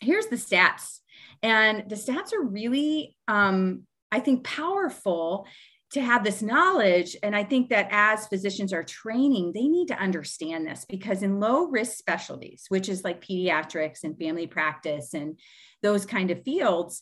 here's 0.01 0.27
the 0.27 0.35
stats 0.35 0.99
and 1.41 1.89
the 1.89 1.95
stats 1.95 2.33
are 2.33 2.41
really 2.41 3.15
um 3.27 3.83
i 4.11 4.19
think 4.19 4.43
powerful 4.43 5.47
to 5.91 6.01
have 6.01 6.23
this 6.23 6.41
knowledge 6.41 7.15
and 7.23 7.35
i 7.35 7.43
think 7.43 7.69
that 7.69 7.87
as 7.91 8.27
physicians 8.27 8.73
are 8.73 8.83
training 8.83 9.51
they 9.53 9.67
need 9.67 9.87
to 9.87 9.97
understand 9.97 10.65
this 10.65 10.85
because 10.89 11.23
in 11.23 11.39
low 11.39 11.65
risk 11.65 11.97
specialties 11.97 12.65
which 12.69 12.89
is 12.89 13.03
like 13.03 13.25
pediatrics 13.25 14.03
and 14.03 14.17
family 14.17 14.47
practice 14.47 15.13
and 15.13 15.39
those 15.81 16.05
kind 16.05 16.31
of 16.31 16.43
fields 16.43 17.01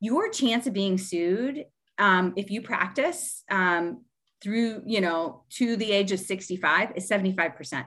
your 0.00 0.30
chance 0.30 0.66
of 0.66 0.72
being 0.72 0.98
sued 0.98 1.64
um, 2.00 2.32
if 2.34 2.50
you 2.50 2.62
practice 2.62 3.44
um, 3.50 4.04
through, 4.42 4.82
you 4.86 5.00
know, 5.00 5.44
to 5.50 5.76
the 5.76 5.92
age 5.92 6.10
of 6.12 6.18
65 6.18 6.92
is 6.96 7.08
75%. 7.08 7.84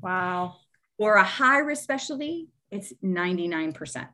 Wow. 0.00 0.56
Or 0.98 1.14
a 1.14 1.24
high 1.24 1.58
risk 1.58 1.82
specialty, 1.82 2.48
it's 2.70 2.92
99%. 3.04 4.06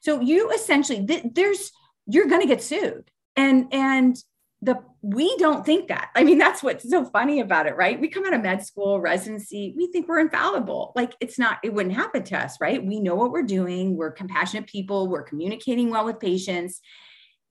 So 0.00 0.20
you 0.20 0.50
essentially, 0.50 1.06
th- 1.06 1.26
there's, 1.32 1.70
you're 2.06 2.26
going 2.26 2.42
to 2.42 2.48
get 2.48 2.62
sued. 2.62 3.10
And, 3.36 3.72
and 3.72 4.16
the, 4.62 4.80
we 5.00 5.36
don't 5.36 5.64
think 5.64 5.88
that. 5.88 6.10
I 6.16 6.24
mean, 6.24 6.38
that's 6.38 6.62
what's 6.62 6.88
so 6.90 7.04
funny 7.04 7.38
about 7.38 7.66
it, 7.66 7.76
right? 7.76 8.00
We 8.00 8.08
come 8.08 8.24
out 8.24 8.34
of 8.34 8.42
med 8.42 8.66
school, 8.66 9.00
residency, 9.00 9.74
we 9.76 9.92
think 9.92 10.08
we're 10.08 10.18
infallible. 10.18 10.92
Like 10.96 11.14
it's 11.20 11.38
not, 11.38 11.58
it 11.62 11.72
wouldn't 11.72 11.94
happen 11.94 12.24
to 12.24 12.38
us, 12.38 12.56
right? 12.60 12.84
We 12.84 12.98
know 12.98 13.14
what 13.14 13.30
we're 13.30 13.42
doing. 13.42 13.96
We're 13.96 14.10
compassionate 14.10 14.66
people. 14.66 15.06
We're 15.06 15.22
communicating 15.22 15.90
well 15.90 16.04
with 16.04 16.18
patients 16.18 16.80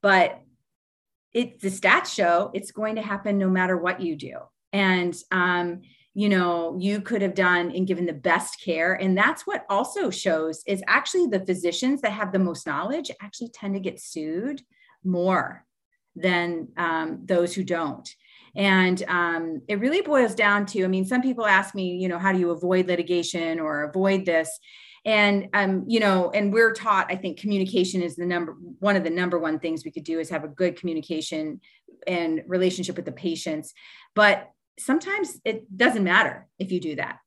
but 0.06 0.40
it 1.34 1.58
the 1.58 1.68
stats 1.68 2.14
show 2.14 2.52
it's 2.54 2.70
going 2.70 2.94
to 2.94 3.02
happen 3.02 3.38
no 3.38 3.50
matter 3.50 3.76
what 3.76 4.00
you 4.00 4.14
do. 4.14 4.36
And 4.72 5.12
um, 5.32 5.80
you 6.14 6.28
know 6.28 6.76
you 6.78 7.00
could 7.00 7.22
have 7.22 7.34
done 7.34 7.72
and 7.72 7.88
given 7.88 8.06
the 8.06 8.12
best 8.12 8.62
care. 8.64 8.94
And 8.94 9.18
that's 9.18 9.48
what 9.48 9.66
also 9.68 10.08
shows 10.10 10.62
is 10.64 10.80
actually 10.86 11.26
the 11.26 11.44
physicians 11.44 12.02
that 12.02 12.12
have 12.12 12.30
the 12.30 12.38
most 12.38 12.68
knowledge 12.68 13.10
actually 13.20 13.48
tend 13.48 13.74
to 13.74 13.80
get 13.80 14.00
sued 14.00 14.62
more 15.02 15.66
than 16.14 16.68
um, 16.76 17.22
those 17.24 17.52
who 17.52 17.64
don't. 17.64 18.08
And 18.54 19.02
um, 19.08 19.62
it 19.66 19.80
really 19.80 20.02
boils 20.02 20.36
down 20.36 20.66
to 20.66 20.84
i 20.84 20.86
mean 20.86 21.04
some 21.04 21.20
people 21.20 21.46
ask 21.46 21.74
me 21.74 21.96
you 21.96 22.06
know 22.06 22.20
how 22.20 22.30
do 22.32 22.38
you 22.38 22.52
avoid 22.52 22.86
litigation 22.86 23.58
or 23.58 23.82
avoid 23.82 24.24
this 24.24 24.48
and 25.06 25.48
um, 25.54 25.84
you 25.86 26.00
know 26.00 26.30
and 26.34 26.52
we're 26.52 26.72
taught 26.72 27.06
i 27.10 27.16
think 27.16 27.38
communication 27.38 28.02
is 28.02 28.16
the 28.16 28.26
number 28.26 28.56
one 28.80 28.96
of 28.96 29.04
the 29.04 29.10
number 29.10 29.38
one 29.38 29.58
things 29.58 29.84
we 29.84 29.90
could 29.90 30.04
do 30.04 30.20
is 30.20 30.28
have 30.28 30.44
a 30.44 30.48
good 30.48 30.78
communication 30.78 31.60
and 32.06 32.42
relationship 32.46 32.94
with 32.96 33.04
the 33.04 33.12
patients. 33.12 33.72
But 34.14 34.50
sometimes 34.78 35.40
it 35.44 35.64
doesn't 35.74 36.04
matter 36.04 36.46
if 36.58 36.70
you 36.70 36.80
do 36.80 36.96
that 36.96 37.18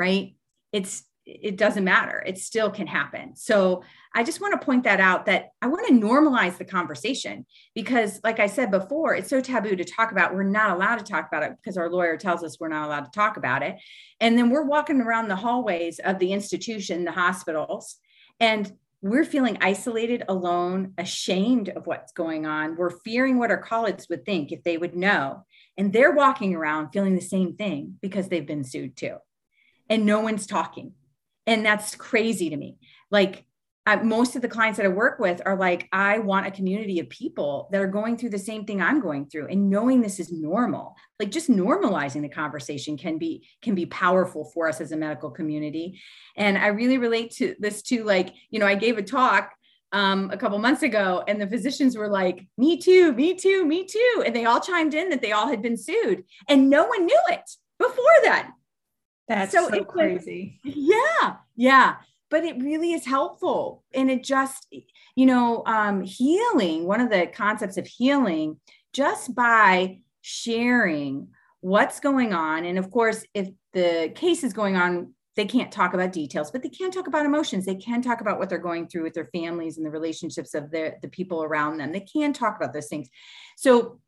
right? 0.00 0.34
It's 0.72 1.04
it 1.42 1.56
doesn't 1.56 1.84
matter 1.84 2.22
it 2.26 2.38
still 2.38 2.70
can 2.70 2.86
happen 2.86 3.36
so 3.36 3.82
i 4.14 4.22
just 4.22 4.40
want 4.40 4.58
to 4.58 4.64
point 4.64 4.84
that 4.84 5.00
out 5.00 5.26
that 5.26 5.50
i 5.62 5.66
want 5.66 5.86
to 5.86 5.92
normalize 5.94 6.58
the 6.58 6.64
conversation 6.64 7.44
because 7.74 8.20
like 8.24 8.40
i 8.40 8.46
said 8.46 8.70
before 8.70 9.14
it's 9.14 9.30
so 9.30 9.40
taboo 9.40 9.76
to 9.76 9.84
talk 9.84 10.12
about 10.12 10.34
we're 10.34 10.42
not 10.42 10.70
allowed 10.70 10.98
to 10.98 11.04
talk 11.04 11.28
about 11.28 11.42
it 11.42 11.52
because 11.56 11.76
our 11.76 11.90
lawyer 11.90 12.16
tells 12.16 12.42
us 12.42 12.58
we're 12.58 12.68
not 12.68 12.86
allowed 12.86 13.04
to 13.04 13.10
talk 13.10 13.36
about 13.36 13.62
it 13.62 13.76
and 14.20 14.36
then 14.36 14.50
we're 14.50 14.64
walking 14.64 15.00
around 15.00 15.28
the 15.28 15.36
hallways 15.36 15.98
of 16.00 16.18
the 16.18 16.32
institution 16.32 17.04
the 17.04 17.12
hospitals 17.12 17.96
and 18.40 18.72
we're 19.02 19.24
feeling 19.24 19.56
isolated, 19.62 20.24
alone, 20.28 20.92
ashamed 20.98 21.70
of 21.70 21.86
what's 21.86 22.12
going 22.12 22.44
on. 22.44 22.76
We're 22.76 22.90
fearing 22.90 23.38
what 23.38 23.50
our 23.50 23.62
colleagues 23.62 24.08
would 24.10 24.26
think 24.26 24.52
if 24.52 24.62
they 24.62 24.76
would 24.76 24.94
know. 24.94 25.46
And 25.78 25.92
they're 25.92 26.12
walking 26.12 26.54
around 26.54 26.90
feeling 26.90 27.14
the 27.14 27.22
same 27.22 27.56
thing 27.56 27.98
because 28.02 28.28
they've 28.28 28.46
been 28.46 28.64
sued 28.64 28.96
too. 28.96 29.16
And 29.88 30.04
no 30.04 30.20
one's 30.20 30.46
talking. 30.46 30.92
And 31.46 31.64
that's 31.64 31.94
crazy 31.94 32.50
to 32.50 32.56
me. 32.56 32.78
Like, 33.10 33.44
most 34.04 34.36
of 34.36 34.42
the 34.42 34.48
clients 34.48 34.76
that 34.76 34.86
I 34.86 34.90
work 34.90 35.18
with 35.18 35.42
are 35.44 35.56
like, 35.56 35.88
I 35.92 36.18
want 36.18 36.46
a 36.46 36.50
community 36.50 37.00
of 37.00 37.08
people 37.08 37.68
that 37.72 37.80
are 37.80 37.88
going 37.88 38.16
through 38.16 38.30
the 38.30 38.38
same 38.38 38.64
thing 38.64 38.80
I'm 38.80 39.00
going 39.00 39.26
through, 39.26 39.48
and 39.48 39.68
knowing 39.68 40.00
this 40.00 40.20
is 40.20 40.30
normal. 40.30 40.94
Like 41.18 41.30
just 41.30 41.50
normalizing 41.50 42.22
the 42.22 42.28
conversation 42.28 42.96
can 42.96 43.18
be 43.18 43.48
can 43.62 43.74
be 43.74 43.86
powerful 43.86 44.44
for 44.44 44.68
us 44.68 44.80
as 44.80 44.92
a 44.92 44.96
medical 44.96 45.30
community. 45.30 46.00
And 46.36 46.56
I 46.56 46.68
really 46.68 46.98
relate 46.98 47.32
to 47.36 47.56
this 47.58 47.82
too. 47.82 48.04
Like, 48.04 48.34
you 48.50 48.60
know, 48.60 48.66
I 48.66 48.74
gave 48.74 48.98
a 48.98 49.02
talk 49.02 49.52
um, 49.92 50.30
a 50.30 50.36
couple 50.36 50.58
months 50.58 50.82
ago, 50.82 51.24
and 51.26 51.40
the 51.40 51.48
physicians 51.48 51.96
were 51.96 52.08
like, 52.08 52.46
"Me 52.56 52.78
too, 52.78 53.12
me 53.12 53.34
too, 53.34 53.64
me 53.64 53.86
too," 53.86 54.22
and 54.24 54.36
they 54.36 54.44
all 54.44 54.60
chimed 54.60 54.94
in 54.94 55.08
that 55.08 55.20
they 55.20 55.32
all 55.32 55.48
had 55.48 55.62
been 55.62 55.76
sued, 55.76 56.24
and 56.48 56.70
no 56.70 56.86
one 56.86 57.06
knew 57.06 57.20
it 57.28 57.50
before 57.78 58.04
that. 58.24 58.49
That's 59.30 59.52
so, 59.52 59.68
so 59.68 59.84
crazy. 59.84 60.58
yeah, 60.64 61.36
yeah 61.54 61.94
but 62.30 62.44
it 62.44 62.62
really 62.62 62.92
is 62.92 63.04
helpful 63.04 63.82
and 63.92 64.10
it 64.10 64.24
just 64.24 64.72
you 65.14 65.26
know 65.26 65.62
um, 65.66 66.02
healing 66.02 66.86
one 66.86 67.00
of 67.00 67.10
the 67.10 67.26
concepts 67.26 67.76
of 67.76 67.86
healing 67.86 68.58
just 68.92 69.34
by 69.34 69.98
sharing 70.22 71.28
what's 71.60 72.00
going 72.00 72.32
on 72.32 72.64
and 72.64 72.78
of 72.78 72.90
course 72.90 73.24
if 73.34 73.48
the 73.72 74.10
case 74.14 74.42
is 74.42 74.52
going 74.52 74.76
on 74.76 75.12
they 75.36 75.44
can't 75.44 75.72
talk 75.72 75.94
about 75.94 76.12
details 76.12 76.50
but 76.50 76.62
they 76.62 76.68
can 76.68 76.90
talk 76.90 77.06
about 77.06 77.26
emotions 77.26 77.66
they 77.66 77.74
can 77.74 78.00
talk 78.02 78.20
about 78.20 78.38
what 78.38 78.48
they're 78.48 78.58
going 78.58 78.88
through 78.88 79.02
with 79.02 79.14
their 79.14 79.28
families 79.32 79.76
and 79.76 79.86
the 79.86 79.90
relationships 79.90 80.54
of 80.54 80.70
the, 80.70 80.94
the 81.02 81.08
people 81.08 81.42
around 81.42 81.76
them 81.76 81.92
they 81.92 82.00
can 82.00 82.32
talk 82.32 82.56
about 82.56 82.72
those 82.72 82.88
things 82.88 83.08
so 83.56 84.00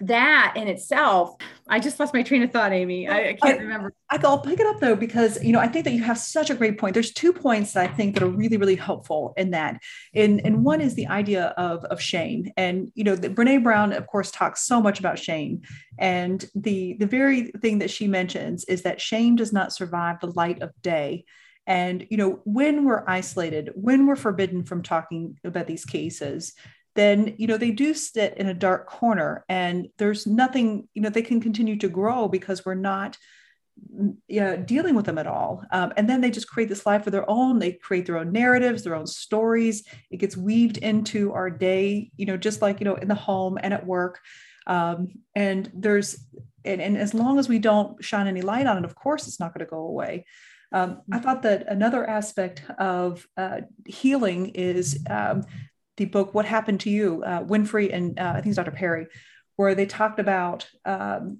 that 0.00 0.54
in 0.56 0.68
itself, 0.68 1.34
I 1.68 1.80
just 1.80 1.98
lost 1.98 2.14
my 2.14 2.22
train 2.22 2.42
of 2.42 2.52
thought, 2.52 2.72
Amy. 2.72 3.08
I, 3.08 3.30
I 3.30 3.32
can't 3.34 3.58
I, 3.60 3.62
remember. 3.62 3.92
I, 4.10 4.16
will 4.16 4.38
pick 4.38 4.60
it 4.60 4.66
up 4.66 4.80
though, 4.80 4.94
because 4.94 5.42
you 5.42 5.52
know, 5.52 5.58
I 5.58 5.68
think 5.68 5.84
that 5.84 5.92
you 5.92 6.02
have 6.02 6.18
such 6.18 6.50
a 6.50 6.54
great 6.54 6.78
point. 6.78 6.94
There's 6.94 7.12
two 7.12 7.32
points 7.32 7.72
that 7.72 7.88
I 7.88 7.92
think 7.92 8.14
that 8.14 8.22
are 8.22 8.28
really, 8.28 8.56
really 8.56 8.76
helpful 8.76 9.34
in 9.36 9.50
that. 9.50 9.80
And, 10.14 10.40
and 10.44 10.64
one 10.64 10.80
is 10.80 10.94
the 10.94 11.08
idea 11.08 11.46
of, 11.56 11.84
of 11.86 12.00
shame. 12.00 12.50
And 12.56 12.92
you 12.94 13.04
know, 13.04 13.16
the, 13.16 13.28
Brene 13.28 13.62
Brown, 13.62 13.92
of 13.92 14.06
course, 14.06 14.30
talks 14.30 14.62
so 14.62 14.80
much 14.80 15.00
about 15.00 15.18
shame. 15.18 15.62
And 15.98 16.44
the 16.54 16.94
the 16.94 17.06
very 17.06 17.50
thing 17.60 17.80
that 17.80 17.90
she 17.90 18.06
mentions 18.06 18.64
is 18.64 18.82
that 18.82 19.00
shame 19.00 19.36
does 19.36 19.52
not 19.52 19.72
survive 19.72 20.20
the 20.20 20.32
light 20.32 20.62
of 20.62 20.70
day. 20.80 21.24
And 21.66 22.06
you 22.08 22.16
know, 22.16 22.40
when 22.44 22.84
we're 22.84 23.04
isolated, 23.06 23.72
when 23.74 24.06
we're 24.06 24.16
forbidden 24.16 24.64
from 24.64 24.82
talking 24.82 25.38
about 25.44 25.66
these 25.66 25.84
cases, 25.84 26.54
then 26.98 27.34
you 27.38 27.46
know 27.46 27.56
they 27.56 27.70
do 27.70 27.94
sit 27.94 28.36
in 28.36 28.48
a 28.48 28.54
dark 28.54 28.86
corner 28.86 29.44
and 29.48 29.88
there's 29.98 30.26
nothing 30.26 30.88
you 30.94 31.00
know 31.00 31.08
they 31.08 31.22
can 31.22 31.40
continue 31.40 31.76
to 31.76 31.88
grow 31.88 32.26
because 32.26 32.66
we're 32.66 32.74
not 32.74 33.16
you 34.26 34.40
know, 34.40 34.56
dealing 34.56 34.96
with 34.96 35.06
them 35.06 35.18
at 35.18 35.28
all. 35.28 35.62
Um, 35.70 35.92
and 35.96 36.10
then 36.10 36.20
they 36.20 36.32
just 36.32 36.48
create 36.48 36.68
this 36.68 36.84
life 36.84 37.06
of 37.06 37.12
their 37.12 37.30
own. 37.30 37.60
They 37.60 37.70
create 37.72 38.06
their 38.06 38.18
own 38.18 38.32
narratives 38.32 38.82
their 38.82 38.96
own 38.96 39.06
stories. 39.06 39.84
It 40.10 40.16
gets 40.16 40.36
weaved 40.36 40.78
into 40.78 41.32
our 41.32 41.48
day 41.48 42.10
you 42.16 42.26
know 42.26 42.36
just 42.36 42.60
like 42.60 42.80
you 42.80 42.84
know 42.84 42.96
in 42.96 43.08
the 43.08 43.14
home 43.14 43.58
and 43.62 43.72
at 43.72 43.86
work. 43.86 44.20
Um, 44.66 45.08
and 45.36 45.70
there's 45.72 46.24
and, 46.64 46.82
and 46.82 46.98
as 46.98 47.14
long 47.14 47.38
as 47.38 47.48
we 47.48 47.60
don't 47.60 48.02
shine 48.04 48.26
any 48.26 48.42
light 48.42 48.66
on 48.66 48.76
it 48.76 48.84
of 48.84 48.94
course 48.94 49.28
it's 49.28 49.40
not 49.40 49.54
going 49.54 49.64
to 49.64 49.70
go 49.70 49.84
away. 49.86 50.26
Um, 50.72 51.00
I 51.12 51.18
thought 51.20 51.42
that 51.42 51.66
another 51.68 52.04
aspect 52.04 52.62
of 52.78 53.26
uh, 53.36 53.60
healing 53.86 54.50
is 54.50 55.02
um, 55.08 55.44
the 55.98 56.06
book 56.06 56.32
"What 56.32 56.46
Happened 56.46 56.80
to 56.80 56.90
You," 56.90 57.22
uh, 57.22 57.44
Winfrey 57.44 57.92
and 57.92 58.18
uh, 58.18 58.30
I 58.30 58.40
think 58.40 58.46
it's 58.46 58.56
Dr. 58.56 58.70
Perry, 58.70 59.06
where 59.56 59.74
they 59.74 59.86
talked 59.86 60.18
about 60.18 60.66
um, 60.86 61.38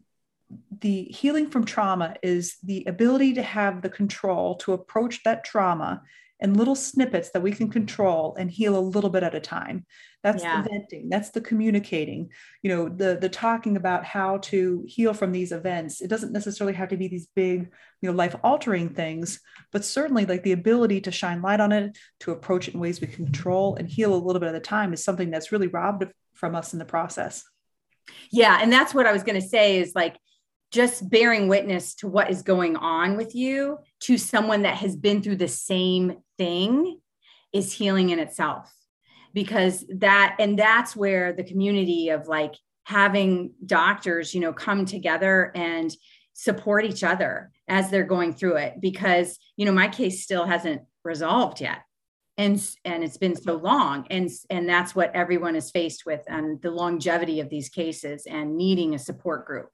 the 0.80 1.04
healing 1.04 1.48
from 1.48 1.64
trauma 1.64 2.16
is 2.22 2.56
the 2.62 2.84
ability 2.86 3.34
to 3.34 3.42
have 3.42 3.82
the 3.82 3.90
control 3.90 4.56
to 4.56 4.72
approach 4.72 5.22
that 5.24 5.44
trauma 5.44 6.02
in 6.40 6.54
little 6.54 6.76
snippets 6.76 7.30
that 7.30 7.42
we 7.42 7.52
can 7.52 7.68
control 7.68 8.36
and 8.38 8.50
heal 8.50 8.78
a 8.78 8.80
little 8.80 9.10
bit 9.10 9.22
at 9.22 9.34
a 9.34 9.40
time. 9.40 9.84
That's 10.22 10.42
yeah. 10.42 10.62
the 10.62 10.68
venting 10.68 11.08
that's 11.08 11.30
the 11.30 11.40
communicating 11.40 12.30
you 12.62 12.74
know 12.74 12.88
the 12.88 13.18
the 13.20 13.28
talking 13.28 13.76
about 13.76 14.04
how 14.04 14.38
to 14.38 14.84
heal 14.86 15.14
from 15.14 15.32
these 15.32 15.52
events. 15.52 16.00
It 16.00 16.08
doesn't 16.08 16.32
necessarily 16.32 16.74
have 16.74 16.88
to 16.88 16.96
be 16.96 17.08
these 17.08 17.28
big 17.34 17.70
you 18.00 18.10
know 18.10 18.16
life 18.16 18.34
altering 18.42 18.90
things 18.90 19.40
but 19.72 19.84
certainly 19.84 20.24
like 20.24 20.42
the 20.42 20.52
ability 20.52 21.00
to 21.02 21.10
shine 21.10 21.42
light 21.42 21.60
on 21.60 21.72
it 21.72 21.96
to 22.20 22.32
approach 22.32 22.68
it 22.68 22.74
in 22.74 22.80
ways 22.80 23.00
we 23.00 23.06
can 23.06 23.24
control 23.24 23.76
and 23.76 23.88
heal 23.88 24.14
a 24.14 24.16
little 24.16 24.40
bit 24.40 24.48
at 24.48 24.54
a 24.54 24.60
time 24.60 24.92
is 24.92 25.02
something 25.02 25.30
that's 25.30 25.52
really 25.52 25.66
robbed 25.66 26.04
from 26.34 26.54
us 26.54 26.72
in 26.72 26.78
the 26.78 26.84
process. 26.84 27.44
Yeah 28.30 28.58
and 28.60 28.72
that's 28.72 28.94
what 28.94 29.06
i 29.06 29.12
was 29.12 29.22
going 29.22 29.40
to 29.40 29.46
say 29.46 29.78
is 29.78 29.92
like 29.94 30.16
just 30.70 31.08
bearing 31.08 31.48
witness 31.48 31.94
to 31.96 32.08
what 32.08 32.30
is 32.30 32.42
going 32.42 32.76
on 32.76 33.16
with 33.16 33.34
you 33.34 33.78
to 34.00 34.18
someone 34.18 34.62
that 34.62 34.76
has 34.76 34.96
been 34.96 35.22
through 35.22 35.36
the 35.36 35.48
same 35.48 36.18
thing 36.36 37.00
is 37.52 37.72
healing 37.72 38.10
in 38.10 38.18
itself. 38.18 38.72
Because 39.32 39.84
that 39.96 40.36
and 40.38 40.58
that's 40.58 40.96
where 40.96 41.32
the 41.32 41.44
community 41.44 42.10
of 42.10 42.28
like 42.28 42.54
having 42.84 43.52
doctors 43.64 44.34
you 44.34 44.40
know 44.40 44.52
come 44.52 44.84
together 44.84 45.52
and 45.54 45.94
support 46.32 46.84
each 46.84 47.04
other 47.04 47.50
as 47.68 47.90
they're 47.90 48.04
going 48.04 48.32
through 48.32 48.56
it. 48.56 48.74
Because 48.80 49.38
you 49.56 49.64
know 49.64 49.72
my 49.72 49.88
case 49.88 50.22
still 50.22 50.44
hasn't 50.44 50.82
resolved 51.04 51.60
yet. 51.60 51.78
And 52.36 52.62
and 52.84 53.02
it's 53.02 53.18
been 53.18 53.36
so 53.36 53.56
long. 53.56 54.06
And 54.10 54.30
and 54.50 54.68
that's 54.68 54.94
what 54.94 55.14
everyone 55.14 55.56
is 55.56 55.70
faced 55.70 56.04
with 56.04 56.22
and 56.26 56.60
the 56.60 56.70
longevity 56.70 57.40
of 57.40 57.48
these 57.48 57.68
cases 57.68 58.26
and 58.26 58.56
needing 58.56 58.94
a 58.94 58.98
support 58.98 59.46
group 59.46 59.70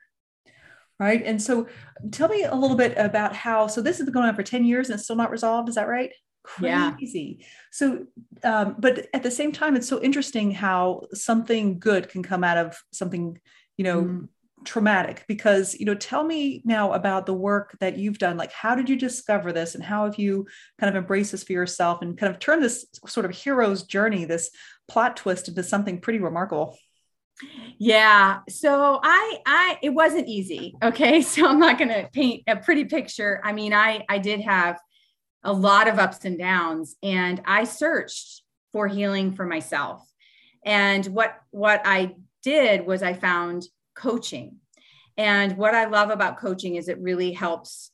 right? 0.99 1.23
And 1.25 1.41
so 1.41 1.67
tell 2.13 2.29
me 2.29 2.45
a 2.45 2.55
little 2.55 2.77
bit 2.77 2.95
about 2.97 3.35
how 3.35 3.67
so 3.67 3.81
this 3.81 3.99
has 3.99 4.07
been 4.07 4.15
going 4.15 4.29
on 4.29 4.35
for 4.35 4.43
10 4.43 4.65
years 4.65 4.89
and 4.89 4.95
it's 4.95 5.05
still 5.05 5.17
not 5.17 5.31
resolved 5.31 5.69
is 5.69 5.75
that 5.75 5.89
right? 5.89 6.13
Crazy. 6.45 7.39
Yeah. 7.41 7.47
so 7.73 8.07
um, 8.43 8.77
but 8.79 9.07
at 9.15 9.23
the 9.23 9.31
same 9.31 9.51
time 9.51 9.77
it's 9.77 9.89
so 9.89 10.03
interesting 10.03 10.51
how 10.51 11.03
something 11.13 11.79
good 11.79 12.09
can 12.09 12.23
come 12.23 12.45
out 12.45 12.59
of 12.59 12.77
something 12.93 13.39
you 13.79 13.85
know 13.85 14.03
mm. 14.03 14.29
traumatic 14.65 15.25
because 15.27 15.75
you 15.75 15.87
know 15.87 15.95
tell 15.95 16.23
me 16.23 16.61
now 16.67 16.93
about 16.93 17.25
the 17.25 17.33
work 17.33 17.77
that 17.81 17.97
you've 17.97 18.19
done. 18.19 18.37
Like 18.37 18.53
how 18.53 18.75
did 18.75 18.91
you 18.91 18.97
discover 18.97 19.53
this 19.53 19.75
and 19.75 19.83
how 19.83 20.05
have 20.05 20.19
you 20.19 20.47
kind 20.79 20.95
of 20.95 21.01
embraced 21.01 21.33
this 21.33 21.45
for 21.45 21.55
yourself 21.55 22.03
and 22.03 22.17
kind 22.17 22.31
of 22.31 22.39
turn 22.39 22.61
this 22.61 22.87
sort 23.07 23.25
of 23.25 23.35
hero's 23.35 23.85
journey 23.85 24.27
this 24.27 24.51
plot 24.87 25.17
twist 25.17 25.49
into 25.49 25.63
something 25.63 25.99
pretty 26.01 26.19
remarkable 26.19 26.77
yeah 27.79 28.41
so 28.49 29.01
i 29.03 29.39
i 29.47 29.79
it 29.83 29.91
wasn't 29.91 30.27
easy 30.29 30.75
okay? 30.83 31.21
So 31.23 31.47
i'm 31.47 31.59
not 31.59 31.79
to 31.79 32.09
paint 32.13 32.45
a 32.47 32.57
pretty 32.57 32.85
picture. 32.85 33.41
I 33.45 33.53
mean 33.53 33.73
i 33.73 34.05
i 34.09 34.19
did 34.19 34.41
have 34.41 34.79
a 35.43 35.53
lot 35.53 35.89
of 35.89 35.99
ups 35.99 36.25
and 36.25 36.39
downs 36.39 36.97
and 37.03 37.43
i 37.45 37.65
searched 37.65 38.43
for 38.73 38.89
healing 38.89 39.33
for 39.33 39.47
myself. 39.47 40.07
And 40.65 41.05
what 41.07 41.37
what 41.51 41.83
i 41.85 42.15
did 42.43 42.87
was 42.87 43.03
i 43.03 43.13
found 43.15 43.67
coaching. 43.97 44.57
And 45.17 45.57
what 45.57 45.75
i 45.75 45.87
love 45.87 46.11
about 46.11 46.39
coaching 46.39 46.77
is 46.77 46.89
it 46.89 47.01
really 47.01 47.33
helps 47.33 47.91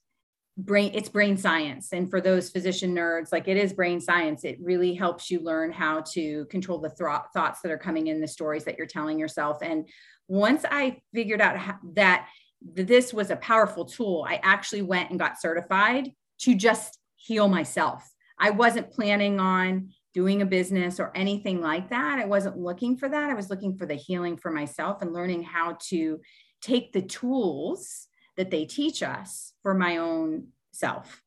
brain 0.65 0.93
it's 0.95 1.09
brain 1.09 1.37
science. 1.37 1.93
And 1.93 2.11
for 2.11 2.21
those 2.21 2.51
physician 2.51 2.95
nerds 2.95 3.33
like 3.33 3.49
it 3.49 3.57
is 3.57 3.73
brain 3.73 4.01
science. 4.01 4.45
It 4.45 4.59
really 4.61 4.95
helps 4.95 5.31
you 5.31 5.41
learn 5.41 5.73
how 5.73 6.03
to 6.13 6.45
control 6.47 6.79
the 6.79 6.89
th- 6.89 7.21
thoughts 7.33 7.61
that 7.61 7.73
are 7.73 7.79
coming 7.79 8.09
in 8.09 8.21
the 8.21 8.29
stories 8.29 8.65
that 8.65 8.77
you're 8.77 8.87
telling 8.87 9.19
yourself. 9.19 9.59
And 9.63 9.89
once 10.29 10.65
i 10.71 10.97
figured 11.13 11.41
out 11.41 11.57
how, 11.57 11.77
that 11.95 12.29
this 12.63 13.13
was 13.13 13.31
a 13.31 13.37
powerful 13.37 13.85
tool 13.85 14.25
i 14.29 14.39
actually 14.45 14.81
went 14.81 15.11
and 15.11 15.19
got 15.19 15.41
certified 15.41 16.09
to 16.41 16.55
just 16.55 16.99
heal 17.17 17.49
myself. 17.49 18.09
I 18.39 18.51
wasn't 18.51 18.91
planning 18.91 19.39
on 19.39 19.91
doing 20.15 20.43
a 20.43 20.47
business 20.47 20.99
or 20.99 21.13
anything 21.15 21.61
like 21.61 21.91
that. 21.91 22.19
I 22.19 22.25
wasn't 22.25 22.59
looking 22.59 22.97
for 22.97 23.09
that. 23.09 23.31
I 23.31 23.35
was 23.35 23.51
looking 23.51 23.77
for 23.77 23.87
the 23.87 23.95
healing 23.95 24.37
for 24.37 24.51
myself 24.51 25.03
and 25.03 25.13
learning 25.13 25.43
how 25.43 25.77
to 25.89 26.21
take 26.63 26.93
the 26.93 27.03
tools 27.03 28.09
that 28.41 28.51
they 28.51 28.65
teach 28.65 29.03
us 29.03 29.53
for 29.63 29.75
my 29.75 29.99
own 29.99 30.47
self. 30.73 31.21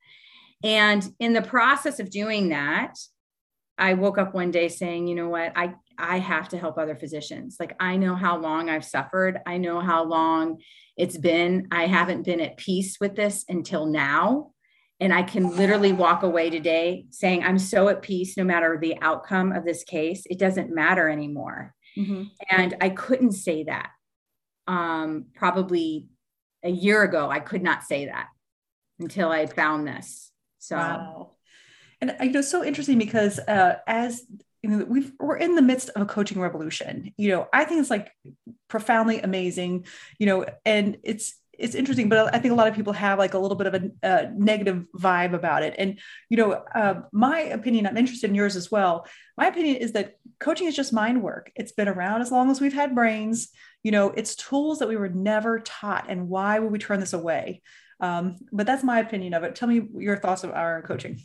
And 0.63 1.07
in 1.19 1.33
the 1.33 1.43
process 1.43 1.99
of 1.99 2.09
doing 2.09 2.49
that, 2.49 2.97
I 3.77 3.93
woke 3.93 4.17
up 4.17 4.33
one 4.33 4.49
day 4.49 4.67
saying, 4.67 5.05
you 5.07 5.13
know 5.13 5.29
what, 5.29 5.53
I 5.55 5.75
I 5.95 6.17
have 6.17 6.49
to 6.49 6.57
help 6.57 6.79
other 6.79 6.95
physicians. 6.95 7.57
Like 7.59 7.75
I 7.79 7.97
know 7.97 8.15
how 8.15 8.37
long 8.39 8.67
I've 8.67 8.83
suffered. 8.83 9.39
I 9.45 9.57
know 9.57 9.79
how 9.79 10.03
long 10.03 10.59
it's 10.97 11.17
been. 11.17 11.67
I 11.71 11.85
haven't 11.85 12.25
been 12.25 12.41
at 12.41 12.57
peace 12.57 12.97
with 12.99 13.15
this 13.15 13.45
until 13.47 13.85
now. 13.85 14.53
And 14.99 15.13
I 15.13 15.21
can 15.21 15.55
literally 15.55 15.91
walk 15.91 16.23
away 16.23 16.49
today 16.49 17.05
saying, 17.11 17.43
I'm 17.43 17.59
so 17.59 17.89
at 17.89 18.01
peace 18.01 18.35
no 18.37 18.43
matter 18.43 18.79
the 18.81 18.99
outcome 19.01 19.51
of 19.51 19.65
this 19.65 19.83
case. 19.83 20.23
It 20.31 20.39
doesn't 20.39 20.73
matter 20.73 21.09
anymore. 21.09 21.75
Mm-hmm. 21.95 22.23
And 22.49 22.75
I 22.81 22.89
couldn't 22.89 23.33
say 23.33 23.65
that 23.65 23.91
um, 24.67 25.25
probably 25.35 26.07
a 26.63 26.69
year 26.69 27.03
ago, 27.03 27.29
I 27.29 27.39
could 27.39 27.61
not 27.61 27.83
say 27.83 28.05
that 28.05 28.27
until 28.99 29.29
I 29.29 29.45
found 29.45 29.87
this. 29.87 30.31
So, 30.59 30.77
wow. 30.77 31.31
and 32.01 32.15
you 32.21 32.31
know, 32.31 32.41
so 32.41 32.63
interesting 32.63 32.97
because 32.97 33.39
uh, 33.39 33.79
as 33.85 34.23
you 34.61 34.69
know, 34.69 34.85
we've 34.85 35.11
we're 35.19 35.37
in 35.37 35.55
the 35.55 35.61
midst 35.61 35.89
of 35.89 36.01
a 36.01 36.05
coaching 36.05 36.39
revolution. 36.39 37.13
You 37.17 37.29
know, 37.29 37.47
I 37.51 37.65
think 37.65 37.81
it's 37.81 37.89
like 37.89 38.11
profoundly 38.69 39.19
amazing. 39.19 39.85
You 40.19 40.25
know, 40.25 40.45
and 40.65 40.97
it's 41.03 41.35
it's 41.57 41.75
interesting, 41.75 42.09
but 42.09 42.33
I 42.33 42.39
think 42.39 42.51
a 42.51 42.55
lot 42.55 42.67
of 42.67 42.75
people 42.75 42.93
have 42.93 43.19
like 43.19 43.33
a 43.33 43.39
little 43.39 43.57
bit 43.57 43.67
of 43.67 43.73
a, 43.75 43.91
a 44.01 44.31
negative 44.35 44.85
vibe 44.97 45.33
about 45.33 45.63
it. 45.63 45.75
And 45.77 45.99
you 46.29 46.37
know, 46.37 46.51
uh, 46.53 47.01
my 47.11 47.39
opinion, 47.41 47.85
I'm 47.85 47.97
interested 47.97 48.29
in 48.29 48.35
yours 48.35 48.55
as 48.55 48.71
well. 48.71 49.05
My 49.37 49.47
opinion 49.47 49.77
is 49.77 49.91
that 49.93 50.15
coaching 50.39 50.67
is 50.67 50.75
just 50.75 50.93
mind 50.93 51.21
work. 51.21 51.51
It's 51.55 51.71
been 51.71 51.87
around 51.87 52.21
as 52.21 52.31
long 52.31 52.49
as 52.49 52.59
we've 52.59 52.73
had 52.73 52.95
brains. 52.95 53.49
You 53.83 53.91
know, 53.91 54.09
it's 54.09 54.35
tools 54.35 54.79
that 54.79 54.87
we 54.87 54.95
were 54.95 55.09
never 55.09 55.59
taught, 55.59 56.05
and 56.09 56.29
why 56.29 56.59
would 56.59 56.71
we 56.71 56.79
turn 56.79 56.99
this 56.99 57.13
away? 57.13 57.61
Um, 57.99 58.37
but 58.51 58.65
that's 58.65 58.83
my 58.83 58.99
opinion 58.99 59.33
of 59.33 59.43
it. 59.43 59.55
Tell 59.55 59.67
me 59.67 59.87
your 59.97 60.17
thoughts 60.17 60.43
of 60.43 60.51
our 60.51 60.81
coaching. 60.81 61.19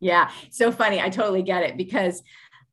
Yeah, 0.00 0.30
so 0.50 0.70
funny. 0.70 1.00
I 1.00 1.08
totally 1.08 1.42
get 1.42 1.62
it 1.62 1.76
because 1.76 2.22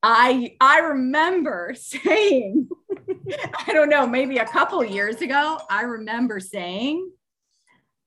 I 0.03 0.55
I 0.59 0.79
remember 0.79 1.73
saying, 1.77 2.69
I 3.67 3.73
don't 3.73 3.89
know, 3.89 4.07
maybe 4.07 4.37
a 4.37 4.45
couple 4.45 4.83
years 4.83 5.21
ago, 5.21 5.59
I 5.69 5.83
remember 5.83 6.39
saying 6.39 7.11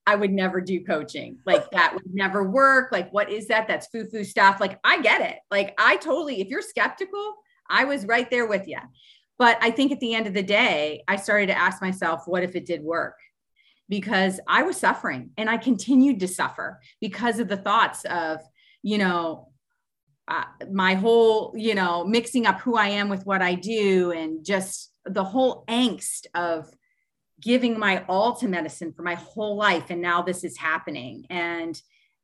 I 0.07 0.17
would 0.17 0.33
never 0.33 0.61
do 0.61 0.85
coaching. 0.85 1.39
Like 1.47 1.71
that 1.71 1.95
would 1.95 2.15
never 2.15 2.45
work. 2.45 2.93
Like, 2.93 3.11
what 3.13 3.31
is 3.31 3.49
that? 3.49 3.67
That's 3.67 3.87
foo-foo 3.87 4.25
stuff. 4.25 4.61
Like, 4.61 4.79
I 4.85 5.01
get 5.01 5.23
it. 5.23 5.39
Like, 5.51 5.75
I 5.79 5.97
totally, 5.97 6.41
if 6.41 6.49
you're 6.49 6.63
skeptical, 6.63 7.35
I 7.69 7.85
was 7.85 8.05
right 8.05 8.31
there 8.31 8.47
with 8.47 8.69
you. 8.69 8.79
But 9.39 9.59
I 9.63 9.71
think 9.71 9.93
at 9.93 10.01
the 10.01 10.15
end 10.15 10.27
of 10.27 10.35
the 10.35 10.43
day, 10.43 11.03
I 11.09 11.17
started 11.17 11.47
to 11.47 11.59
ask 11.59 11.81
myself, 11.81 12.25
what 12.27 12.43
if 12.43 12.55
it 12.55 12.67
did 12.67 12.83
work? 12.83 13.19
Because 13.89 14.41
I 14.47 14.63
was 14.63 14.77
suffering 14.77 15.31
and 15.37 15.49
I 15.49 15.57
continued 15.57 16.21
to 16.21 16.29
suffer 16.29 16.81
because 17.01 17.39
of 17.39 17.49
the 17.49 17.57
thoughts 17.57 18.05
of, 18.05 18.41
you 18.83 18.99
know, 18.99 19.49
uh, 20.29 20.45
my 20.73 20.95
whole, 20.95 21.53
you 21.57 21.75
know, 21.75 22.05
mixing 22.05 22.47
up 22.47 22.61
who 22.61 22.77
I 22.77 22.89
am 22.89 23.09
with 23.09 23.27
what 23.27 23.43
I 23.43 23.55
do 23.55 24.11
and 24.13 24.45
just 24.45 24.93
the 25.05 25.25
whole 25.25 25.65
angst 25.69 26.27
of 26.35 26.71
giving 27.41 27.79
my 27.79 28.05
all 28.09 28.35
to 28.37 28.49
medicine 28.49 28.93
for 28.93 29.03
my 29.03 29.15
whole 29.15 29.57
life. 29.57 29.91
And 29.91 30.01
now 30.01 30.23
this 30.23 30.45
is 30.45 30.57
happening. 30.57 31.27
And 31.29 31.81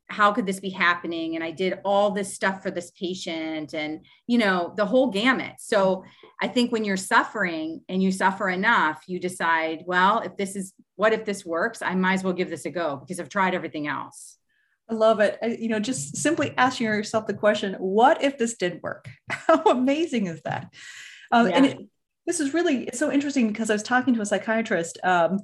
how 0.08 0.32
could 0.32 0.46
this 0.46 0.60
be 0.60 0.70
happening? 0.70 1.34
And 1.34 1.44
I 1.44 1.50
did 1.50 1.78
all 1.84 2.10
this 2.10 2.34
stuff 2.34 2.62
for 2.62 2.70
this 2.70 2.90
patient 2.92 3.74
and, 3.74 4.04
you 4.26 4.38
know, 4.38 4.72
the 4.76 4.86
whole 4.86 5.10
gamut. 5.10 5.54
So 5.58 6.04
I 6.40 6.48
think 6.48 6.72
when 6.72 6.84
you're 6.84 6.96
suffering 6.96 7.82
and 7.88 8.02
you 8.02 8.10
suffer 8.10 8.48
enough, 8.48 9.04
you 9.06 9.20
decide, 9.20 9.84
well, 9.86 10.20
if 10.20 10.36
this 10.36 10.56
is 10.56 10.72
what 10.96 11.12
if 11.12 11.24
this 11.24 11.44
works, 11.44 11.80
I 11.82 11.94
might 11.94 12.14
as 12.14 12.24
well 12.24 12.32
give 12.32 12.50
this 12.50 12.64
a 12.64 12.70
go 12.70 12.96
because 12.96 13.20
I've 13.20 13.28
tried 13.28 13.54
everything 13.54 13.86
else. 13.86 14.36
I 14.90 14.94
love 14.94 15.20
it. 15.20 15.38
I, 15.42 15.46
you 15.46 15.68
know, 15.68 15.78
just 15.78 16.16
simply 16.16 16.52
asking 16.56 16.86
yourself 16.86 17.26
the 17.26 17.34
question, 17.34 17.74
what 17.74 18.22
if 18.24 18.38
this 18.38 18.54
did 18.54 18.82
work? 18.82 19.08
How 19.30 19.62
amazing 19.64 20.26
is 20.26 20.42
that? 20.42 20.72
Um, 21.30 21.48
yeah. 21.48 21.56
And 21.56 21.66
it, 21.66 21.78
this 22.26 22.40
is 22.40 22.54
really, 22.54 22.84
it's 22.84 22.98
so 22.98 23.12
interesting 23.12 23.48
because 23.48 23.70
I 23.70 23.74
was 23.74 23.82
talking 23.82 24.14
to 24.14 24.20
a 24.20 24.26
psychiatrist 24.26 24.98
um, 25.04 25.38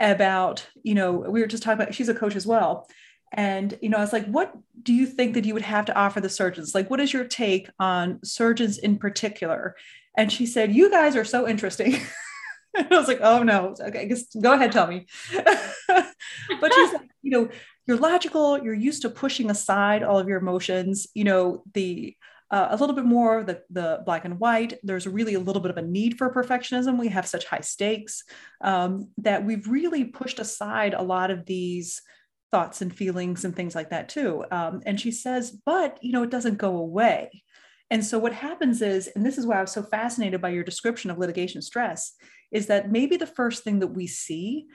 about, 0.00 0.66
you 0.82 0.94
know, 0.94 1.12
we 1.12 1.40
were 1.40 1.46
just 1.46 1.62
talking 1.62 1.80
about, 1.80 1.94
she's 1.94 2.08
a 2.08 2.14
coach 2.14 2.36
as 2.36 2.46
well. 2.46 2.86
And, 3.32 3.78
you 3.80 3.88
know, 3.88 3.98
I 3.98 4.00
was 4.00 4.12
like, 4.12 4.26
what 4.26 4.52
do 4.82 4.92
you 4.92 5.06
think 5.06 5.34
that 5.34 5.44
you 5.44 5.54
would 5.54 5.62
have 5.62 5.84
to 5.86 5.96
offer 5.96 6.20
the 6.20 6.28
surgeons? 6.28 6.74
Like, 6.74 6.90
what 6.90 7.00
is 7.00 7.12
your 7.12 7.24
take 7.24 7.70
on 7.78 8.18
surgeons 8.24 8.76
in 8.78 8.98
particular? 8.98 9.76
And 10.16 10.32
she 10.32 10.46
said, 10.46 10.74
you 10.74 10.90
guys 10.90 11.16
are 11.16 11.24
so 11.24 11.48
interesting. 11.48 11.96
I 12.76 12.86
was 12.90 13.08
like, 13.08 13.20
oh 13.20 13.42
no, 13.42 13.74
okay, 13.80 14.02
I 14.02 14.04
guess 14.04 14.24
go 14.34 14.52
ahead, 14.52 14.72
tell 14.72 14.86
me. 14.86 15.06
but 15.32 16.74
she's 16.74 16.92
like, 16.92 17.10
you 17.22 17.30
know, 17.30 17.48
you're 17.90 17.98
logical 17.98 18.56
you're 18.62 18.72
used 18.72 19.02
to 19.02 19.10
pushing 19.10 19.50
aside 19.50 20.04
all 20.04 20.16
of 20.16 20.28
your 20.28 20.38
emotions 20.38 21.08
you 21.12 21.24
know 21.24 21.64
the 21.74 22.16
uh, 22.52 22.68
a 22.70 22.76
little 22.76 22.94
bit 22.94 23.04
more 23.04 23.44
the 23.44 23.62
the 23.70 24.02
black 24.04 24.24
and 24.24 24.40
white. 24.40 24.74
There's 24.82 25.06
really 25.06 25.34
a 25.34 25.40
little 25.40 25.62
bit 25.62 25.70
of 25.70 25.76
a 25.76 25.82
need 25.82 26.18
for 26.18 26.32
perfectionism. 26.32 26.98
We 26.98 27.08
have 27.08 27.26
such 27.26 27.44
high 27.44 27.60
stakes 27.60 28.24
um, 28.60 29.10
that 29.18 29.44
we've 29.44 29.68
really 29.68 30.04
pushed 30.04 30.40
aside 30.40 30.94
a 30.94 31.02
lot 31.02 31.30
of 31.30 31.46
these 31.46 32.02
thoughts 32.50 32.82
and 32.82 32.92
feelings 32.92 33.44
and 33.44 33.54
things 33.54 33.76
like 33.76 33.90
that 33.90 34.08
too. 34.08 34.44
Um, 34.50 34.82
and 34.84 35.00
she 35.00 35.12
says 35.12 35.52
but 35.64 35.98
you 36.02 36.12
know 36.12 36.24
it 36.24 36.30
doesn't 36.30 36.58
go 36.58 36.76
away. 36.76 37.42
And 37.88 38.04
so 38.04 38.18
what 38.18 38.32
happens 38.32 38.82
is 38.82 39.08
and 39.14 39.24
this 39.24 39.38
is 39.38 39.46
why 39.46 39.58
i 39.58 39.60
was 39.60 39.72
so 39.72 39.82
fascinated 39.82 40.40
by 40.40 40.50
your 40.50 40.64
description 40.64 41.10
of 41.10 41.18
litigation 41.18 41.62
stress 41.62 42.14
is 42.52 42.66
that 42.66 42.90
maybe 42.90 43.16
the 43.16 43.26
first 43.26 43.62
thing 43.62 43.78
that 43.80 43.94
we 43.94 44.06
see 44.06 44.66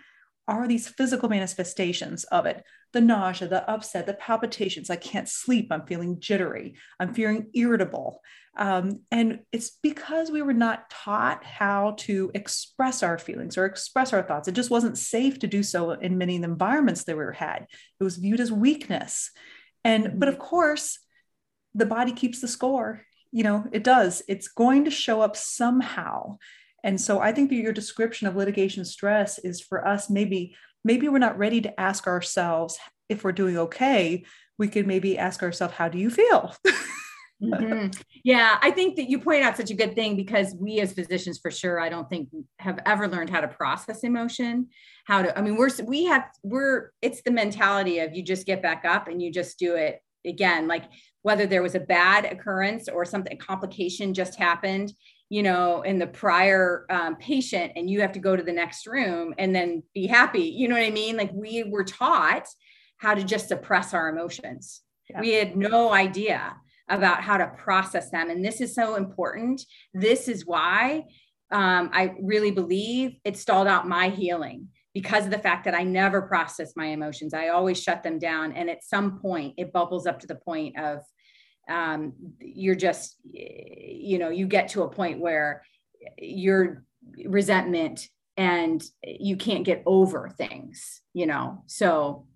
are 0.48 0.68
these 0.68 0.88
physical 0.88 1.30
manifestations 1.30 2.24
of 2.26 2.46
it 2.46 2.64
the 2.94 3.02
nausea, 3.02 3.46
the 3.50 3.70
upset, 3.70 4.06
the 4.06 4.14
palpitations. 4.14 4.90
I 4.90 4.96
can't 4.96 5.28
sleep. 5.28 5.68
I'm 5.70 5.86
feeling 5.86 6.22
jittery. 6.22 6.76
I'm 6.98 7.14
feeling 7.14 7.50
irritable. 7.54 8.22
Um, 8.56 9.02
and 9.12 9.40
it's 9.52 9.72
because 9.84 10.32
we 10.32 10.42
were 10.42 10.54
not 10.54 10.90
taught 10.90 11.44
how 11.44 11.96
to 12.00 12.32
express 12.34 13.04
our 13.04 13.18
feelings 13.18 13.58
or 13.58 13.66
express 13.66 14.14
our 14.14 14.24
thoughts. 14.24 14.48
It 14.48 14.54
just 14.54 14.70
wasn't 14.70 14.98
safe 14.98 15.40
to 15.40 15.48
do 15.48 15.62
so 15.62 15.92
in 15.92 16.18
many 16.18 16.36
environments 16.36 17.04
that 17.04 17.18
we 17.18 17.26
were 17.26 17.34
had. 17.34 17.68
It 18.00 18.04
was 18.04 18.16
viewed 18.16 18.40
as 18.40 18.50
weakness. 18.50 19.32
And, 19.84 20.18
but 20.18 20.30
of 20.30 20.40
course, 20.40 20.98
the 21.74 21.86
body 21.86 22.14
keeps 22.14 22.40
the 22.40 22.48
score. 22.48 23.02
You 23.34 23.44
know, 23.44 23.66
it 23.74 23.84
does. 23.84 24.24
It's 24.30 24.48
going 24.48 24.86
to 24.86 24.92
show 24.92 25.20
up 25.20 25.36
somehow. 25.36 26.38
And 26.86 27.02
so 27.02 27.20
I 27.20 27.32
think 27.32 27.50
that 27.50 27.56
your 27.56 27.74
description 27.74 28.28
of 28.28 28.36
litigation 28.36 28.86
stress 28.86 29.40
is 29.40 29.60
for 29.60 29.86
us 29.86 30.08
maybe 30.10 30.56
maybe 30.84 31.10
we're 31.10 31.18
not 31.18 31.38
ready 31.38 31.60
to 31.62 31.80
ask 31.80 32.06
ourselves 32.06 32.78
if 33.10 33.24
we're 33.24 33.32
doing 33.32 33.58
okay. 33.58 34.24
We 34.60 34.68
could 34.68 34.88
maybe 34.88 35.18
ask 35.18 35.42
ourselves, 35.42 35.74
how 35.74 35.90
do 35.90 35.98
you 35.98 36.12
feel? 36.12 36.56
mm-hmm. 37.44 37.88
Yeah, 38.24 38.58
I 38.62 38.70
think 38.70 38.96
that 38.98 39.10
you 39.10 39.20
point 39.20 39.44
out 39.44 39.58
such 39.58 39.72
a 39.72 39.76
good 39.76 39.96
thing 39.96 40.16
because 40.16 40.56
we 40.60 40.80
as 40.80 40.94
physicians, 40.94 41.40
for 41.40 41.50
sure, 41.50 41.80
I 41.80 41.90
don't 41.90 42.08
think 42.08 42.30
have 42.60 42.80
ever 42.86 43.08
learned 43.08 43.32
how 43.32 43.42
to 43.42 43.48
process 43.48 44.04
emotion. 44.04 44.68
How 45.06 45.24
to, 45.24 45.38
I 45.38 45.42
mean, 45.42 45.56
we're, 45.58 45.72
we 45.86 46.06
have, 46.06 46.26
we're, 46.44 46.92
it's 47.02 47.24
the 47.24 47.32
mentality 47.32 48.00
of 48.00 48.16
you 48.16 48.22
just 48.22 48.46
get 48.46 48.62
back 48.62 48.86
up 48.86 49.08
and 49.08 49.22
you 49.22 49.32
just 49.32 49.58
do 49.58 49.76
it 49.76 50.02
again. 50.24 50.68
Like 50.68 50.86
whether 51.24 51.48
there 51.48 51.64
was 51.64 51.74
a 51.74 51.80
bad 51.80 52.26
occurrence 52.26 52.88
or 52.88 53.06
something, 53.06 53.34
a 53.34 53.38
complication 53.38 54.14
just 54.14 54.36
happened 54.36 54.94
you 55.30 55.44
know, 55.44 55.82
in 55.82 55.98
the 55.98 56.08
prior 56.08 56.86
um, 56.90 57.16
patient, 57.16 57.74
and 57.76 57.90
you 57.90 58.02
have 58.02 58.12
to 58.14 58.20
go 58.20 58.36
to 58.36 58.44
the 58.44 58.54
next 58.54 58.86
room 58.86 59.34
and 59.38 59.56
then 59.56 59.84
be 59.94 60.08
happy. 60.08 60.44
You 60.44 60.68
know 60.68 60.76
what 60.76 60.86
I 60.86 60.92
mean? 60.92 61.18
Like 61.18 61.32
we 61.34 61.64
were 61.64 61.84
taught 61.84 62.48
how 62.98 63.14
to 63.14 63.24
just 63.24 63.48
suppress 63.48 63.94
our 63.94 64.10
emotions. 64.10 64.82
Yeah. 65.10 65.22
We 65.22 65.34
had 65.34 65.56
no 65.56 65.92
idea 65.92 66.56
about 66.90 67.22
how 67.22 67.38
to 67.38 67.48
process 67.48 68.12
them. 68.12 68.30
And 68.30 68.46
this 68.46 68.62
is 68.62 68.76
so 68.76 68.96
important. 68.96 69.62
This 69.94 70.28
is 70.28 70.46
why 70.46 71.06
um, 71.52 71.90
I 71.94 72.16
really 72.22 72.52
believe 72.52 73.18
it 73.24 73.38
stalled 73.38 73.68
out 73.68 73.88
my 73.88 74.10
healing 74.10 74.70
because 74.94 75.26
of 75.26 75.32
the 75.32 75.40
fact 75.40 75.66
that 75.66 75.76
I 75.76 75.84
never 75.84 76.22
processed 76.22 76.78
my 76.78 76.88
emotions. 76.88 77.34
I 77.34 77.50
always 77.50 77.82
shut 77.82 78.02
them 78.02 78.18
down. 78.18 78.54
And 78.54 78.70
at 78.70 78.84
some 78.84 79.20
point, 79.20 79.56
it 79.58 79.74
bubbles 79.74 80.08
up 80.08 80.20
to 80.22 80.28
the 80.28 80.36
point 80.36 80.80
of 80.80 81.00
um, 81.70 82.14
you're 82.40 82.76
just 82.76 83.18
you 83.24 84.20
know 84.20 84.30
you 84.30 84.48
get 84.48 84.70
to 84.70 84.84
a 84.84 84.90
point 84.90 85.20
where 85.20 85.64
your 86.18 86.84
resentment 87.26 88.08
and 88.38 88.84
you 89.04 89.38
can't 89.38 89.64
get 89.64 89.82
over 89.86 90.30
things 90.30 91.02
you 91.16 91.26
know? 91.26 91.64
So 91.66 92.28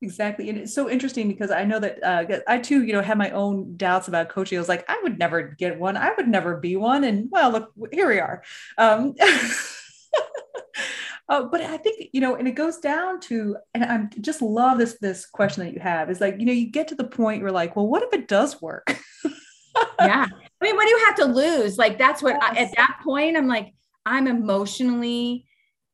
exactly. 0.00 0.48
And 0.48 0.56
it's 0.56 0.72
so 0.72 0.88
interesting 0.88 1.28
because 1.28 1.50
i 1.50 1.64
know 1.64 1.78
that 1.78 2.02
uh, 2.02 2.38
i 2.48 2.56
too 2.56 2.84
you 2.84 2.94
know 2.94 3.02
have 3.02 3.18
my 3.18 3.30
own 3.30 3.76
doubts 3.76 4.08
about 4.08 4.30
coaching. 4.30 4.56
I 4.56 4.60
was 4.60 4.68
like 4.68 4.88
i 4.88 4.98
would 5.02 5.18
never 5.18 5.42
get 5.42 5.78
one. 5.78 5.98
I 5.98 6.12
would 6.16 6.28
never 6.28 6.56
be 6.56 6.76
one. 6.76 7.04
And 7.04 7.28
well 7.30 7.50
look 7.50 7.72
here 7.92 8.08
we 8.08 8.20
are. 8.20 8.42
Um, 8.78 9.14
Uh, 11.30 11.44
but 11.44 11.60
I 11.60 11.76
think 11.76 12.10
you 12.12 12.20
know, 12.20 12.34
and 12.34 12.48
it 12.48 12.56
goes 12.56 12.78
down 12.78 13.20
to, 13.20 13.56
and 13.72 13.84
I 13.84 14.08
just 14.20 14.42
love 14.42 14.78
this 14.78 14.98
this 15.00 15.24
question 15.24 15.64
that 15.64 15.72
you 15.72 15.78
have 15.78 16.10
is 16.10 16.20
like, 16.20 16.40
you 16.40 16.44
know, 16.44 16.52
you 16.52 16.68
get 16.70 16.88
to 16.88 16.96
the 16.96 17.04
point 17.04 17.42
where 17.42 17.52
like, 17.52 17.76
well, 17.76 17.86
what 17.86 18.02
if 18.02 18.12
it 18.12 18.26
does 18.26 18.60
work? 18.60 18.98
yeah, 20.00 20.26
I 20.26 20.64
mean, 20.64 20.74
what 20.74 20.84
do 20.84 20.90
you 20.90 21.04
have 21.06 21.14
to 21.16 21.24
lose? 21.26 21.78
Like, 21.78 21.98
that's 21.98 22.20
what 22.20 22.36
yes. 22.40 22.42
I, 22.42 22.60
at 22.62 22.76
that 22.76 23.00
point 23.04 23.36
I'm 23.36 23.46
like, 23.46 23.72
I'm 24.04 24.26
emotionally 24.26 25.46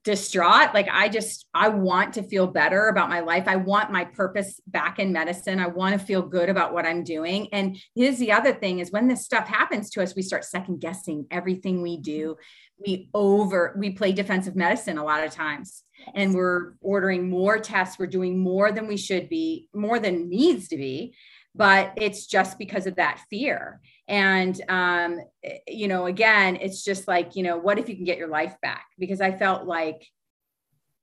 distraught. 0.07 0.73
Like, 0.73 0.89
I 0.91 1.09
just 1.09 1.47
I 1.53 1.69
want 1.69 2.15
to 2.15 2.23
feel 2.23 2.47
better 2.47 2.87
about 2.87 3.11
my 3.11 3.21
life. 3.21 3.45
I 3.49 3.57
want 3.57 3.91
my 3.91 4.05
purpose 4.05 4.61
back 4.69 5.01
in 5.01 5.13
medicine. 5.13 5.59
I 5.59 5.67
want 5.67 5.99
to 5.99 6.07
feel 6.07 6.23
good 6.23 6.49
about 6.49 6.73
what 6.73 6.87
I'm 6.87 7.03
doing. 7.03 7.49
And 7.53 7.77
here's 7.95 8.19
the 8.19 8.33
other 8.33 8.55
thing: 8.55 8.79
is 8.79 8.93
when 8.93 9.09
this 9.09 9.25
stuff 9.25 9.49
happens 9.49 9.91
to 9.91 10.03
us, 10.03 10.15
we 10.15 10.23
start 10.23 10.45
second 10.45 10.81
guessing 10.81 11.27
everything 11.31 11.83
we 11.83 11.99
do 11.99 12.37
we 12.85 13.09
over 13.15 13.75
we 13.79 13.91
play 13.91 14.13
defensive 14.13 14.55
medicine 14.55 14.99
a 14.99 15.05
lot 15.05 15.25
of 15.25 15.33
times 15.33 15.85
and 16.15 16.35
we're 16.35 16.75
ordering 16.81 17.31
more 17.31 17.59
tests 17.59 17.99
we're 17.99 18.07
doing 18.07 18.39
more 18.39 18.71
than 18.71 18.87
we 18.87 18.97
should 18.97 19.29
be 19.29 19.69
more 19.75 19.99
than 19.99 20.29
needs 20.29 20.69
to 20.69 20.77
be 20.77 21.15
but 21.57 21.93
it's 21.97 22.27
just 22.27 22.59
because 22.59 22.87
of 22.87 22.97
that 22.97 23.21
fear 23.31 23.81
and 24.09 24.61
um, 24.69 25.21
you 25.67 25.89
know 25.89 26.07
again 26.07 26.57
it's 26.57 26.85
just 26.85 27.09
like 27.09 27.35
you 27.35 27.43
know 27.43 27.57
what 27.57 27.79
if 27.79 27.89
you 27.89 27.97
can 27.97 28.05
get 28.05 28.19
your 28.19 28.29
life 28.29 28.55
back 28.63 28.87
because 28.99 29.21
i 29.21 29.33
felt 29.33 29.67
like 29.67 30.07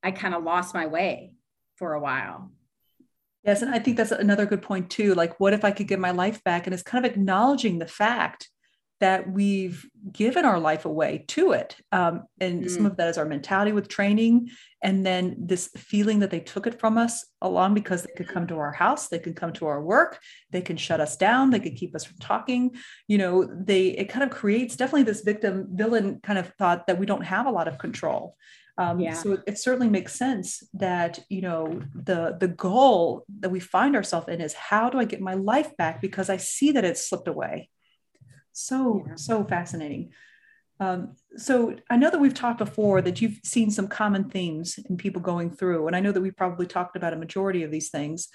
i 0.02 0.10
kind 0.10 0.34
of 0.34 0.42
lost 0.42 0.74
my 0.74 0.86
way 0.86 1.32
for 1.76 1.94
a 1.94 2.00
while 2.00 2.50
Yes, 3.46 3.60
and 3.60 3.74
I 3.74 3.78
think 3.78 3.98
that's 3.98 4.10
another 4.10 4.46
good 4.46 4.62
point 4.62 4.88
too. 4.88 5.12
Like, 5.14 5.38
what 5.38 5.52
if 5.52 5.66
I 5.66 5.70
could 5.70 5.86
get 5.86 5.98
my 5.98 6.12
life 6.12 6.42
back? 6.44 6.66
And 6.66 6.72
it's 6.72 6.82
kind 6.82 7.04
of 7.04 7.12
acknowledging 7.12 7.78
the 7.78 7.86
fact 7.86 8.48
that 9.04 9.30
we've 9.30 9.86
given 10.10 10.46
our 10.46 10.58
life 10.58 10.86
away 10.86 11.26
to 11.28 11.52
it. 11.52 11.76
Um, 11.92 12.22
and 12.40 12.64
mm. 12.64 12.70
some 12.70 12.86
of 12.86 12.96
that 12.96 13.08
is 13.08 13.18
our 13.18 13.26
mentality 13.26 13.72
with 13.72 13.86
training. 13.86 14.48
And 14.82 15.04
then 15.04 15.36
this 15.38 15.68
feeling 15.76 16.20
that 16.20 16.30
they 16.30 16.40
took 16.40 16.66
it 16.66 16.80
from 16.80 16.96
us 16.96 17.26
along 17.42 17.74
because 17.74 18.02
they 18.02 18.12
could 18.16 18.28
come 18.28 18.46
to 18.46 18.56
our 18.56 18.72
house, 18.72 19.08
they 19.08 19.18
could 19.18 19.36
come 19.36 19.52
to 19.54 19.66
our 19.66 19.82
work, 19.82 20.18
they 20.52 20.62
can 20.62 20.78
shut 20.78 21.02
us 21.02 21.18
down, 21.18 21.50
they 21.50 21.60
could 21.60 21.76
keep 21.76 21.94
us 21.94 22.06
from 22.06 22.16
talking. 22.16 22.76
You 23.06 23.18
know, 23.18 23.44
they, 23.44 23.88
it 23.88 24.08
kind 24.08 24.24
of 24.24 24.30
creates 24.30 24.74
definitely 24.74 25.02
this 25.02 25.20
victim 25.20 25.68
villain 25.72 26.20
kind 26.22 26.38
of 26.38 26.54
thought 26.58 26.86
that 26.86 26.98
we 26.98 27.04
don't 27.04 27.26
have 27.26 27.44
a 27.44 27.50
lot 27.50 27.68
of 27.68 27.76
control. 27.76 28.38
Um, 28.78 29.00
yeah. 29.00 29.12
So 29.12 29.32
it, 29.32 29.40
it, 29.46 29.58
certainly 29.58 29.90
makes 29.90 30.14
sense 30.14 30.62
that 30.72 31.20
you 31.28 31.42
know 31.42 31.82
the 31.94 32.36
the 32.40 32.48
goal 32.48 33.24
that 33.38 33.50
we 33.50 33.60
find 33.60 33.94
ourselves 33.94 34.28
in 34.28 34.40
is 34.40 34.54
how 34.54 34.90
do 34.90 34.98
I 34.98 35.04
get 35.04 35.20
my 35.20 35.34
life 35.34 35.76
back 35.76 36.00
because 36.00 36.28
I 36.28 36.38
see 36.38 36.72
that 36.72 36.84
it's 36.84 37.06
slipped 37.06 37.28
away. 37.28 37.68
So 38.54 39.04
yeah. 39.06 39.16
so 39.16 39.44
fascinating. 39.44 40.12
Um, 40.80 41.16
so 41.36 41.76
I 41.88 41.96
know 41.96 42.10
that 42.10 42.20
we've 42.20 42.34
talked 42.34 42.58
before 42.58 43.00
that 43.02 43.20
you've 43.20 43.38
seen 43.44 43.70
some 43.70 43.86
common 43.86 44.30
themes 44.30 44.78
in 44.88 44.96
people 44.96 45.22
going 45.22 45.50
through, 45.50 45.86
and 45.86 45.94
I 45.94 46.00
know 46.00 46.12
that 46.12 46.20
we've 46.20 46.36
probably 46.36 46.66
talked 46.66 46.96
about 46.96 47.12
a 47.12 47.16
majority 47.16 47.62
of 47.62 47.70
these 47.70 47.90
things. 47.90 48.28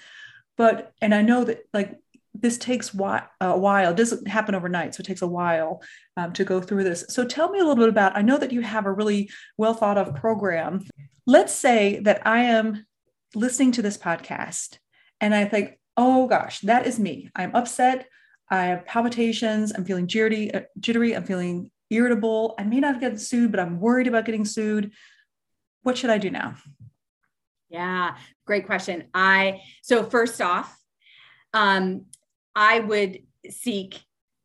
But 0.56 0.92
and 1.02 1.14
I 1.14 1.22
know 1.22 1.44
that 1.44 1.62
like 1.74 1.96
this 2.34 2.58
takes 2.58 2.94
a 2.94 3.58
while. 3.58 3.90
It 3.90 3.96
doesn't 3.96 4.28
happen 4.28 4.54
overnight, 4.54 4.94
so 4.94 5.00
it 5.00 5.06
takes 5.06 5.22
a 5.22 5.26
while 5.26 5.82
um, 6.16 6.32
to 6.34 6.44
go 6.44 6.60
through 6.60 6.84
this. 6.84 7.04
So 7.08 7.24
tell 7.24 7.50
me 7.50 7.58
a 7.58 7.64
little 7.64 7.82
bit 7.82 7.88
about. 7.88 8.16
I 8.16 8.22
know 8.22 8.38
that 8.38 8.52
you 8.52 8.60
have 8.60 8.86
a 8.86 8.92
really 8.92 9.30
well 9.58 9.74
thought 9.74 9.98
of 9.98 10.14
program. 10.14 10.84
Let's 11.26 11.54
say 11.54 12.00
that 12.00 12.26
I 12.26 12.44
am 12.44 12.86
listening 13.34 13.72
to 13.72 13.82
this 13.82 13.98
podcast 13.98 14.78
and 15.20 15.34
I 15.34 15.44
think, 15.44 15.78
oh 15.96 16.26
gosh, 16.26 16.60
that 16.60 16.86
is 16.86 16.98
me. 16.98 17.30
I'm 17.34 17.54
upset. 17.54 18.08
I 18.50 18.64
have 18.64 18.84
palpitations. 18.84 19.72
I'm 19.72 19.84
feeling 19.84 20.06
jittery. 20.06 20.52
Uh, 20.52 20.62
jittery. 20.78 21.14
I'm 21.14 21.24
feeling 21.24 21.70
irritable. 21.90 22.54
I 22.58 22.64
may 22.64 22.80
not 22.80 23.00
get 23.00 23.20
sued, 23.20 23.50
but 23.50 23.60
I'm 23.60 23.80
worried 23.80 24.06
about 24.06 24.24
getting 24.24 24.44
sued. 24.44 24.92
What 25.82 25.96
should 25.96 26.10
I 26.10 26.18
do 26.18 26.30
now? 26.30 26.56
Yeah, 27.68 28.16
great 28.46 28.66
question. 28.66 29.04
I 29.14 29.60
so 29.82 30.04
first 30.04 30.40
off, 30.40 30.76
um, 31.54 32.06
I 32.54 32.80
would 32.80 33.20
seek 33.48 34.00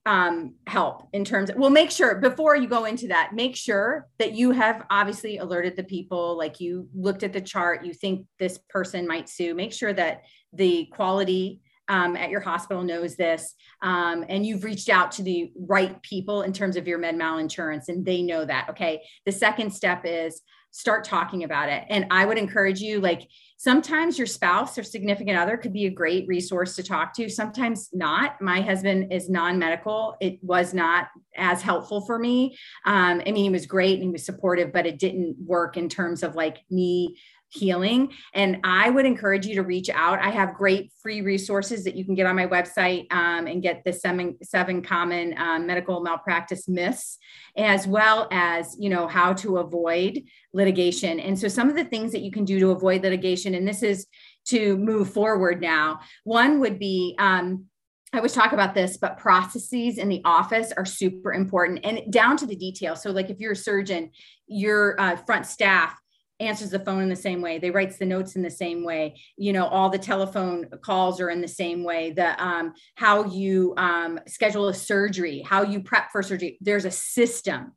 um, 0.06 0.54
help 0.68 1.08
in 1.14 1.26
terms 1.26 1.50
of, 1.50 1.56
well, 1.56 1.72
make 1.72 1.90
sure 1.90 2.16
before 2.16 2.56
you 2.56 2.68
go 2.68 2.86
into 2.86 3.08
that, 3.08 3.34
make 3.34 3.56
sure 3.56 4.08
that 4.20 4.34
you 4.34 4.52
have 4.52 4.86
obviously 4.92 5.38
alerted 5.38 5.76
the 5.76 5.84
people, 5.84 6.38
like 6.38 6.60
you 6.60 6.88
looked 6.94 7.24
at 7.24 7.34
the 7.34 7.42
chart, 7.42 7.84
you 7.84 7.94
think 7.94 8.28
this 8.38 8.60
person 8.70 9.08
might 9.08 9.28
sue, 9.28 9.56
make 9.56 9.74
sure 9.74 9.94
that 9.94 10.22
the 10.54 10.86
quality 10.92 11.62
um, 11.88 12.16
at 12.16 12.30
your 12.30 12.42
hospital 12.42 12.84
knows 12.84 13.16
this 13.16 13.54
um, 13.82 14.26
and 14.30 14.46
you've 14.46 14.64
reached 14.64 14.90
out 14.90 15.12
to 15.14 15.24
the 15.24 15.52
right 15.58 16.02
people 16.02 16.42
in 16.42 16.54
terms 16.54 16.76
of 16.76 16.88
your 16.88 16.98
med 16.98 17.18
mal 17.18 17.38
insurance 17.38 17.90
and 17.90 18.06
they 18.06 18.22
know 18.22 18.46
that 18.46 18.70
okay? 18.70 19.04
The 19.26 19.32
second 19.32 19.72
step 19.72 20.02
is 20.06 20.42
start 20.76 21.06
talking 21.06 21.46
about 21.46 21.70
it. 21.70 21.86
And 21.90 22.06
i 22.12 22.26
would 22.26 22.38
encourage 22.38 22.82
you 22.82 23.00
like 23.00 23.30
sometimes 23.56 24.18
your 24.18 24.28
spouse 24.28 24.78
or 24.78 24.84
significant 24.84 25.38
other 25.38 25.56
could 25.56 25.72
be 25.72 25.86
a 25.86 25.90
great 25.90 26.28
resource 26.28 26.76
to 26.76 26.84
talk 26.84 27.14
to 27.14 27.30
sometimes 27.30 27.90
not. 27.94 28.42
My 28.42 28.60
husband 28.60 29.14
is 29.14 29.30
non-medical. 29.30 30.18
It 30.20 30.38
was 30.42 30.74
not 30.74 31.08
as 31.38 31.62
helpful 31.62 32.06
for 32.06 32.20
me. 32.20 32.58
Um, 32.86 33.22
i 33.26 33.32
mean 33.32 33.46
he 33.46 33.50
was 33.50 33.66
great 33.66 33.94
and 33.94 34.04
he 34.04 34.10
was 34.10 34.26
supportive 34.26 34.74
but 34.74 34.86
it 34.86 35.00
didn't 35.00 35.38
work 35.40 35.78
in 35.78 35.88
terms 35.88 36.24
of 36.24 36.36
like 36.36 36.58
me 36.70 37.18
healing. 37.56 38.12
And 38.34 38.60
I 38.64 38.90
would 38.90 39.06
encourage 39.06 39.46
you 39.46 39.56
to 39.56 39.64
reach 39.64 39.90
out. 39.90 40.20
I 40.20 40.30
have 40.30 40.54
great 40.54 40.92
free 41.02 41.22
resources 41.22 41.84
that 41.86 41.96
you 41.96 42.04
can 42.04 42.14
get 42.14 42.28
on 42.28 42.36
my 42.36 42.48
website 42.48 43.12
um, 43.12 43.48
and 43.48 43.62
get 43.62 43.84
the 43.86 43.94
seven, 43.94 44.38
seven 44.44 44.82
common 44.82 45.36
um, 45.38 45.66
medical 45.66 46.02
malpractice 46.02 46.68
myths, 46.68 47.18
as 47.58 47.88
well 47.88 48.28
as, 48.32 48.76
you 48.80 48.90
know, 48.90 49.08
how 49.08 49.34
to 49.34 49.58
avoid 49.58 50.24
litigation. 50.54 51.20
And 51.20 51.40
so 51.40 51.48
some 51.48 51.70
of 51.70 51.76
the 51.76 51.86
things 51.86 52.12
that 52.12 52.22
you 52.22 52.32
can 52.32 52.46
do 52.46 52.60
to 52.60 52.72
avoid 52.72 53.04
litigation, 53.04 53.56
and 53.56 53.68
this 53.68 53.84
is 53.84 54.08
to 54.50 54.78
move 54.78 55.10
forward 55.10 55.62
now, 55.62 56.00
one 56.24 56.60
would 56.60 56.78
be, 56.78 57.16
um, 57.18 57.66
I 58.14 58.18
always 58.18 58.34
talk 58.34 58.54
about 58.54 58.74
this, 58.74 58.98
but 58.98 59.18
processes 59.18 59.98
in 59.98 60.08
the 60.08 60.22
office 60.24 60.72
are 60.78 60.86
super 60.86 61.34
important 61.34 61.82
and 61.84 62.12
down 62.12 62.38
to 62.38 62.46
the 62.46 62.56
detail. 62.56 62.96
So, 62.96 63.12
like 63.12 63.30
if 63.30 63.40
you're 63.40 63.52
a 63.52 63.58
surgeon, 63.58 64.12
your 64.48 65.00
uh, 65.02 65.18
front 65.18 65.46
staff 65.46 66.00
answers 66.40 66.70
the 66.70 66.80
phone 66.80 67.02
in 67.02 67.10
the 67.10 67.16
same 67.16 67.42
way. 67.42 67.60
They 67.60 67.72
writes 67.72 67.98
the 67.98 68.06
notes 68.06 68.36
in 68.36 68.42
the 68.42 68.50
same 68.50 68.84
way. 68.84 69.22
You 69.38 69.54
know 69.54 69.68
all 69.68 69.90
the 69.90 69.98
telephone 69.98 70.68
calls 70.82 71.22
are 71.22 71.30
in 71.30 71.42
the 71.42 71.48
same 71.48 71.84
way. 71.84 72.12
The 72.12 72.42
um, 72.44 72.74
how 72.96 73.26
you 73.26 73.74
um, 73.78 74.20
schedule 74.28 74.68
a 74.68 74.74
surgery 74.74 75.42
how 75.42 75.64
you 75.64 75.82
prep 75.82 76.12
for 76.12 76.22
surgery. 76.24 76.58
There's 76.62 76.86
a 76.86 76.92
system 76.92 77.74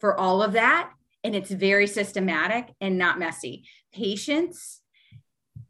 for 0.00 0.18
all 0.18 0.42
of 0.42 0.52
that 0.52 0.90
and 1.22 1.34
it's 1.34 1.50
very 1.50 1.86
systematic 1.86 2.68
and 2.80 2.98
not 2.98 3.18
messy. 3.18 3.64
Patients 3.92 4.80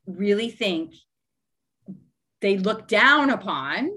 really 0.07 0.51
think 0.51 0.95
they 2.41 2.57
look 2.57 2.89
down 2.89 3.31
upon 3.31 3.91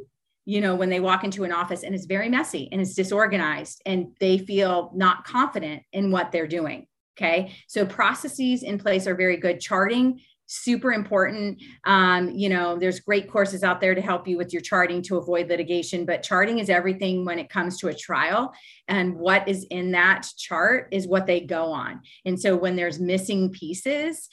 you 0.45 0.59
know 0.59 0.75
when 0.75 0.89
they 0.89 0.99
walk 0.99 1.23
into 1.23 1.43
an 1.43 1.51
office 1.51 1.83
and 1.83 1.95
it's 1.95 2.05
very 2.05 2.29
messy 2.29 2.67
and 2.71 2.81
it's 2.81 2.93
disorganized 2.93 3.81
and 3.85 4.07
they 4.19 4.37
feel 4.37 4.91
not 4.93 5.23
confident 5.23 5.83
in 5.93 6.11
what 6.11 6.31
they're 6.31 6.47
doing 6.47 6.85
Okay. 7.17 7.55
So 7.67 7.85
processes 7.85 8.63
in 8.63 8.79
place 8.79 9.05
are 9.07 9.15
very 9.15 9.37
good. 9.37 9.59
Charting, 9.59 10.19
super 10.47 10.93
important. 10.93 11.61
Um, 11.85 12.29
you 12.29 12.49
know, 12.49 12.77
there's 12.77 12.99
great 12.99 13.29
courses 13.29 13.63
out 13.63 13.81
there 13.81 13.95
to 13.95 14.01
help 14.01 14.27
you 14.27 14.37
with 14.37 14.53
your 14.53 14.61
charting 14.61 15.01
to 15.03 15.17
avoid 15.17 15.47
litigation, 15.49 16.05
but 16.05 16.23
charting 16.23 16.59
is 16.59 16.69
everything 16.69 17.25
when 17.25 17.39
it 17.39 17.49
comes 17.49 17.79
to 17.79 17.87
a 17.87 17.93
trial. 17.93 18.53
And 18.87 19.15
what 19.15 19.47
is 19.47 19.65
in 19.69 19.91
that 19.91 20.27
chart 20.37 20.89
is 20.91 21.07
what 21.07 21.25
they 21.25 21.41
go 21.41 21.71
on. 21.71 22.01
And 22.25 22.39
so 22.39 22.55
when 22.55 22.75
there's 22.75 22.99
missing 22.99 23.49
pieces, 23.51 24.27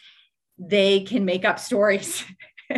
they 0.58 1.00
can 1.00 1.24
make 1.24 1.44
up 1.44 1.58
stories. 1.58 2.24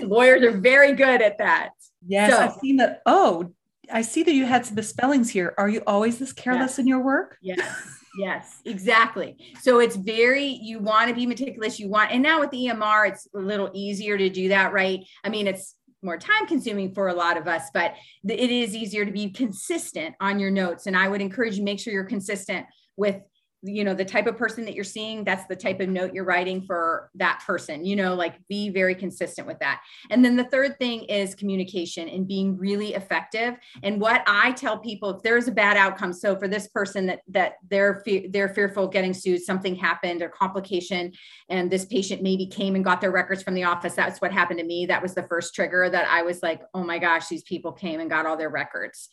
Lawyers 0.00 0.42
are 0.42 0.58
very 0.58 0.92
good 0.92 1.22
at 1.22 1.38
that. 1.38 1.70
Yes, 2.06 2.32
so, 2.32 2.38
I've 2.38 2.54
seen 2.60 2.76
that. 2.76 3.02
Oh, 3.04 3.52
I 3.92 4.02
see 4.02 4.22
that 4.22 4.32
you 4.32 4.46
had 4.46 4.66
some 4.66 4.76
misspellings 4.76 5.30
here. 5.30 5.54
Are 5.58 5.68
you 5.68 5.82
always 5.86 6.18
this 6.18 6.32
careless 6.32 6.72
yes. 6.72 6.78
in 6.78 6.86
your 6.86 7.00
work? 7.00 7.36
Yes. 7.42 7.97
Yes, 8.16 8.60
exactly. 8.64 9.36
So 9.60 9.80
it's 9.80 9.96
very, 9.96 10.46
you 10.46 10.78
want 10.78 11.08
to 11.08 11.14
be 11.14 11.26
meticulous. 11.26 11.78
You 11.78 11.88
want, 11.88 12.12
and 12.12 12.22
now 12.22 12.40
with 12.40 12.50
EMR, 12.50 13.08
it's 13.08 13.28
a 13.34 13.38
little 13.38 13.70
easier 13.74 14.16
to 14.16 14.28
do 14.28 14.48
that, 14.48 14.72
right? 14.72 15.04
I 15.24 15.28
mean, 15.28 15.46
it's 15.46 15.74
more 16.02 16.16
time 16.16 16.46
consuming 16.46 16.94
for 16.94 17.08
a 17.08 17.14
lot 17.14 17.36
of 17.36 17.48
us, 17.48 17.64
but 17.74 17.94
it 18.26 18.50
is 18.50 18.74
easier 18.74 19.04
to 19.04 19.10
be 19.10 19.30
consistent 19.30 20.14
on 20.20 20.38
your 20.38 20.50
notes. 20.50 20.86
And 20.86 20.96
I 20.96 21.08
would 21.08 21.20
encourage 21.20 21.56
you 21.56 21.64
make 21.64 21.80
sure 21.80 21.92
you're 21.92 22.04
consistent 22.04 22.66
with 22.96 23.16
you 23.62 23.82
know 23.82 23.94
the 23.94 24.04
type 24.04 24.26
of 24.26 24.36
person 24.36 24.64
that 24.64 24.74
you're 24.74 24.84
seeing 24.84 25.24
that's 25.24 25.46
the 25.46 25.56
type 25.56 25.80
of 25.80 25.88
note 25.88 26.14
you're 26.14 26.24
writing 26.24 26.62
for 26.62 27.10
that 27.16 27.42
person 27.44 27.84
you 27.84 27.96
know 27.96 28.14
like 28.14 28.34
be 28.48 28.70
very 28.70 28.94
consistent 28.94 29.46
with 29.46 29.58
that. 29.60 29.80
And 30.10 30.24
then 30.24 30.36
the 30.36 30.44
third 30.44 30.78
thing 30.78 31.04
is 31.04 31.34
communication 31.34 32.08
and 32.08 32.26
being 32.26 32.56
really 32.56 32.94
effective. 32.94 33.54
And 33.82 34.00
what 34.00 34.22
i 34.26 34.52
tell 34.52 34.78
people 34.78 35.10
if 35.10 35.22
there's 35.22 35.48
a 35.48 35.52
bad 35.52 35.76
outcome 35.76 36.12
so 36.12 36.36
for 36.36 36.48
this 36.48 36.68
person 36.68 37.06
that 37.06 37.20
that 37.28 37.54
they're 37.68 38.02
fe- 38.04 38.28
they're 38.28 38.48
fearful 38.48 38.84
of 38.84 38.92
getting 38.92 39.14
sued 39.14 39.42
something 39.42 39.74
happened 39.74 40.22
or 40.22 40.28
complication 40.28 41.12
and 41.48 41.70
this 41.70 41.84
patient 41.84 42.22
maybe 42.22 42.46
came 42.46 42.74
and 42.74 42.84
got 42.84 43.00
their 43.00 43.10
records 43.10 43.42
from 43.42 43.54
the 43.54 43.64
office 43.64 43.94
that's 43.94 44.20
what 44.20 44.32
happened 44.32 44.58
to 44.58 44.66
me. 44.66 44.86
That 44.86 45.02
was 45.02 45.14
the 45.14 45.24
first 45.24 45.54
trigger 45.54 45.88
that 45.90 46.06
i 46.08 46.22
was 46.22 46.42
like 46.42 46.62
oh 46.74 46.84
my 46.84 46.98
gosh 46.98 47.28
these 47.28 47.42
people 47.42 47.72
came 47.72 48.00
and 48.00 48.10
got 48.10 48.26
all 48.26 48.36
their 48.36 48.50
records. 48.50 49.08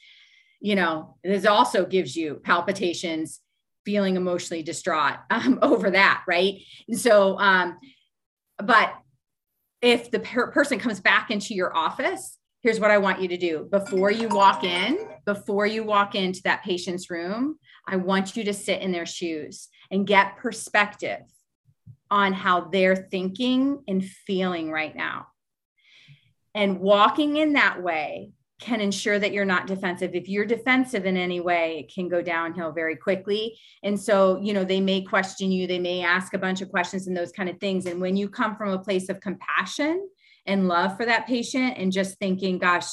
You 0.61 0.75
know 0.75 1.17
this 1.23 1.45
also 1.45 1.85
gives 1.85 2.15
you 2.15 2.41
palpitations 2.43 3.41
feeling 3.85 4.15
emotionally 4.15 4.63
distraught 4.63 5.17
um, 5.29 5.59
over 5.61 5.91
that, 5.91 6.23
right? 6.27 6.55
And 6.87 6.99
so, 6.99 7.39
um, 7.39 7.77
but 8.57 8.93
if 9.81 10.11
the 10.11 10.19
per- 10.19 10.51
person 10.51 10.79
comes 10.79 10.99
back 10.99 11.31
into 11.31 11.53
your 11.53 11.75
office, 11.75 12.37
here's 12.61 12.79
what 12.79 12.91
I 12.91 12.97
want 12.97 13.21
you 13.21 13.27
to 13.27 13.37
do 13.37 13.67
before 13.69 14.09
you 14.11 14.27
walk 14.27 14.63
in, 14.63 14.97
before 15.25 15.67
you 15.67 15.83
walk 15.83 16.15
into 16.15 16.41
that 16.43 16.63
patient's 16.63 17.09
room, 17.09 17.59
I 17.87 17.97
want 17.97 18.35
you 18.35 18.43
to 18.45 18.53
sit 18.53 18.81
in 18.81 18.91
their 18.91 19.05
shoes 19.05 19.67
and 19.91 20.07
get 20.07 20.37
perspective 20.37 21.21
on 22.09 22.33
how 22.33 22.61
they're 22.61 22.95
thinking 22.95 23.83
and 23.87 24.03
feeling 24.03 24.71
right 24.71 24.95
now. 24.95 25.27
And 26.55 26.79
walking 26.79 27.37
in 27.37 27.53
that 27.53 27.83
way 27.83 28.31
can 28.59 28.79
ensure 28.79 29.19
that 29.19 29.33
you're 29.33 29.43
not 29.43 29.67
defensive. 29.67 30.15
If 30.15 30.29
you're 30.29 30.45
defensive 30.45 31.05
in 31.05 31.17
any 31.17 31.41
way, 31.41 31.79
it 31.79 31.93
can 31.93 32.07
go 32.07 32.21
downhill 32.21 32.71
very 32.71 32.95
quickly. 32.95 33.59
And 33.83 33.99
so, 33.99 34.39
you 34.41 34.53
know, 34.53 34.63
they 34.63 34.79
may 34.79 35.01
question 35.01 35.51
you, 35.51 35.67
they 35.67 35.79
may 35.79 36.01
ask 36.01 36.33
a 36.33 36.39
bunch 36.39 36.61
of 36.61 36.69
questions 36.69 37.07
and 37.07 37.17
those 37.17 37.33
kind 37.33 37.49
of 37.49 37.59
things. 37.59 37.85
And 37.85 37.99
when 37.99 38.15
you 38.15 38.29
come 38.29 38.55
from 38.55 38.69
a 38.69 38.79
place 38.79 39.09
of 39.09 39.19
compassion 39.19 40.07
and 40.45 40.67
love 40.67 40.95
for 40.95 41.05
that 41.05 41.27
patient 41.27 41.77
and 41.77 41.91
just 41.91 42.17
thinking, 42.17 42.57
gosh, 42.57 42.87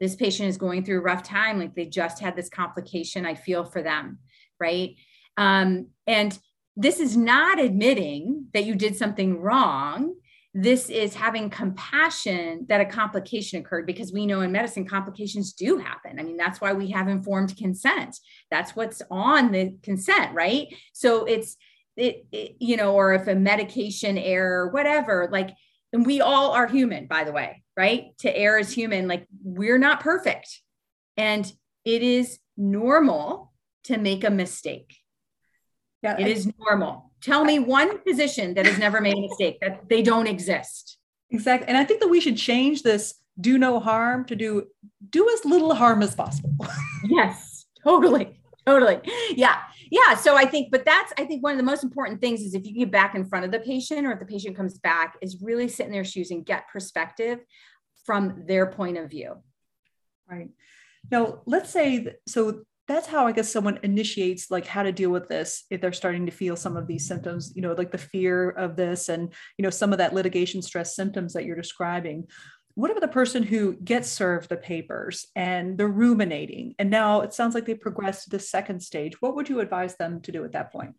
this 0.00 0.16
patient 0.16 0.50
is 0.50 0.58
going 0.58 0.84
through 0.84 0.98
a 0.98 1.02
rough 1.02 1.22
time, 1.22 1.58
like 1.58 1.74
they 1.74 1.86
just 1.86 2.20
had 2.20 2.36
this 2.36 2.50
complication, 2.50 3.24
I 3.24 3.34
feel 3.34 3.64
for 3.64 3.82
them, 3.82 4.18
right? 4.60 4.96
Um, 5.38 5.88
and 6.06 6.38
this 6.76 7.00
is 7.00 7.16
not 7.16 7.58
admitting 7.58 8.48
that 8.52 8.66
you 8.66 8.74
did 8.74 8.96
something 8.96 9.40
wrong 9.40 10.14
this 10.58 10.88
is 10.88 11.14
having 11.14 11.50
compassion 11.50 12.64
that 12.70 12.80
a 12.80 12.86
complication 12.86 13.60
occurred 13.60 13.86
because 13.86 14.10
we 14.10 14.24
know 14.24 14.40
in 14.40 14.50
medicine 14.50 14.88
complications 14.88 15.52
do 15.52 15.76
happen. 15.76 16.18
I 16.18 16.22
mean, 16.22 16.38
that's 16.38 16.62
why 16.62 16.72
we 16.72 16.90
have 16.92 17.08
informed 17.08 17.54
consent. 17.58 18.16
That's 18.50 18.74
what's 18.74 19.02
on 19.10 19.52
the 19.52 19.76
consent, 19.82 20.34
right? 20.34 20.68
So 20.94 21.26
it's, 21.26 21.58
it, 21.94 22.24
it 22.32 22.56
you 22.58 22.78
know, 22.78 22.94
or 22.94 23.12
if 23.12 23.26
a 23.26 23.34
medication 23.34 24.16
error, 24.16 24.70
whatever, 24.70 25.28
like, 25.30 25.50
and 25.92 26.06
we 26.06 26.22
all 26.22 26.52
are 26.52 26.66
human, 26.66 27.06
by 27.06 27.24
the 27.24 27.32
way, 27.32 27.62
right? 27.76 28.16
To 28.20 28.34
err 28.34 28.58
is 28.58 28.72
human, 28.72 29.08
like, 29.08 29.26
we're 29.44 29.78
not 29.78 30.00
perfect. 30.00 30.62
And 31.18 31.44
it 31.84 32.02
is 32.02 32.38
normal 32.56 33.52
to 33.84 33.98
make 33.98 34.24
a 34.24 34.30
mistake. 34.30 34.96
Yeah, 36.02 36.16
it 36.18 36.24
I, 36.24 36.28
is 36.28 36.50
normal. 36.58 37.05
Tell 37.22 37.44
me 37.44 37.58
one 37.58 38.00
physician 38.02 38.54
that 38.54 38.66
has 38.66 38.78
never 38.78 39.00
made 39.00 39.16
a 39.16 39.20
mistake, 39.20 39.58
that 39.60 39.88
they 39.88 40.02
don't 40.02 40.26
exist. 40.26 40.98
Exactly. 41.30 41.68
And 41.68 41.76
I 41.76 41.84
think 41.84 42.00
that 42.00 42.08
we 42.08 42.20
should 42.20 42.36
change 42.36 42.82
this 42.82 43.14
do 43.38 43.58
no 43.58 43.80
harm 43.80 44.24
to 44.24 44.34
do 44.34 44.66
do 45.10 45.28
as 45.30 45.44
little 45.44 45.74
harm 45.74 46.02
as 46.02 46.14
possible. 46.14 46.54
yes, 47.04 47.66
totally. 47.82 48.40
Totally. 48.66 49.00
Yeah. 49.30 49.58
Yeah. 49.90 50.16
So 50.16 50.36
I 50.36 50.44
think, 50.44 50.72
but 50.72 50.84
that's, 50.84 51.12
I 51.16 51.24
think 51.24 51.44
one 51.44 51.52
of 51.52 51.58
the 51.58 51.64
most 51.64 51.84
important 51.84 52.20
things 52.20 52.40
is 52.40 52.54
if 52.54 52.66
you 52.66 52.74
get 52.74 52.90
back 52.90 53.14
in 53.14 53.24
front 53.24 53.44
of 53.44 53.52
the 53.52 53.60
patient 53.60 54.04
or 54.06 54.12
if 54.12 54.18
the 54.18 54.26
patient 54.26 54.56
comes 54.56 54.78
back, 54.78 55.16
is 55.22 55.40
really 55.40 55.68
sit 55.68 55.86
in 55.86 55.92
their 55.92 56.04
shoes 56.04 56.32
and 56.32 56.44
get 56.44 56.68
perspective 56.68 57.38
from 58.04 58.42
their 58.46 58.66
point 58.66 58.98
of 58.98 59.08
view. 59.08 59.36
Right. 60.28 60.48
Now, 61.12 61.42
let's 61.46 61.70
say, 61.70 61.98
that, 61.98 62.16
so 62.26 62.64
that's 62.88 63.06
how 63.06 63.26
I 63.26 63.32
guess 63.32 63.52
someone 63.52 63.80
initiates 63.82 64.50
like 64.50 64.66
how 64.66 64.82
to 64.82 64.92
deal 64.92 65.10
with 65.10 65.28
this 65.28 65.64
if 65.70 65.80
they're 65.80 65.92
starting 65.92 66.26
to 66.26 66.32
feel 66.32 66.56
some 66.56 66.76
of 66.76 66.86
these 66.86 67.06
symptoms, 67.06 67.52
you 67.56 67.62
know, 67.62 67.72
like 67.72 67.90
the 67.90 67.98
fear 67.98 68.50
of 68.50 68.76
this 68.76 69.08
and, 69.08 69.32
you 69.58 69.62
know, 69.62 69.70
some 69.70 69.92
of 69.92 69.98
that 69.98 70.14
litigation 70.14 70.62
stress 70.62 70.94
symptoms 70.94 71.32
that 71.32 71.44
you're 71.44 71.56
describing. 71.56 72.26
What 72.74 72.90
about 72.90 73.00
the 73.00 73.08
person 73.08 73.42
who 73.42 73.74
gets 73.76 74.08
served 74.08 74.48
the 74.48 74.56
papers 74.56 75.26
and 75.34 75.78
they're 75.78 75.88
ruminating? 75.88 76.74
And 76.78 76.90
now 76.90 77.22
it 77.22 77.32
sounds 77.32 77.54
like 77.54 77.64
they 77.64 77.74
progressed 77.74 78.24
to 78.24 78.30
the 78.30 78.38
second 78.38 78.80
stage. 78.80 79.20
What 79.20 79.34
would 79.34 79.48
you 79.48 79.60
advise 79.60 79.96
them 79.96 80.20
to 80.22 80.32
do 80.32 80.44
at 80.44 80.52
that 80.52 80.72
point? 80.72 80.94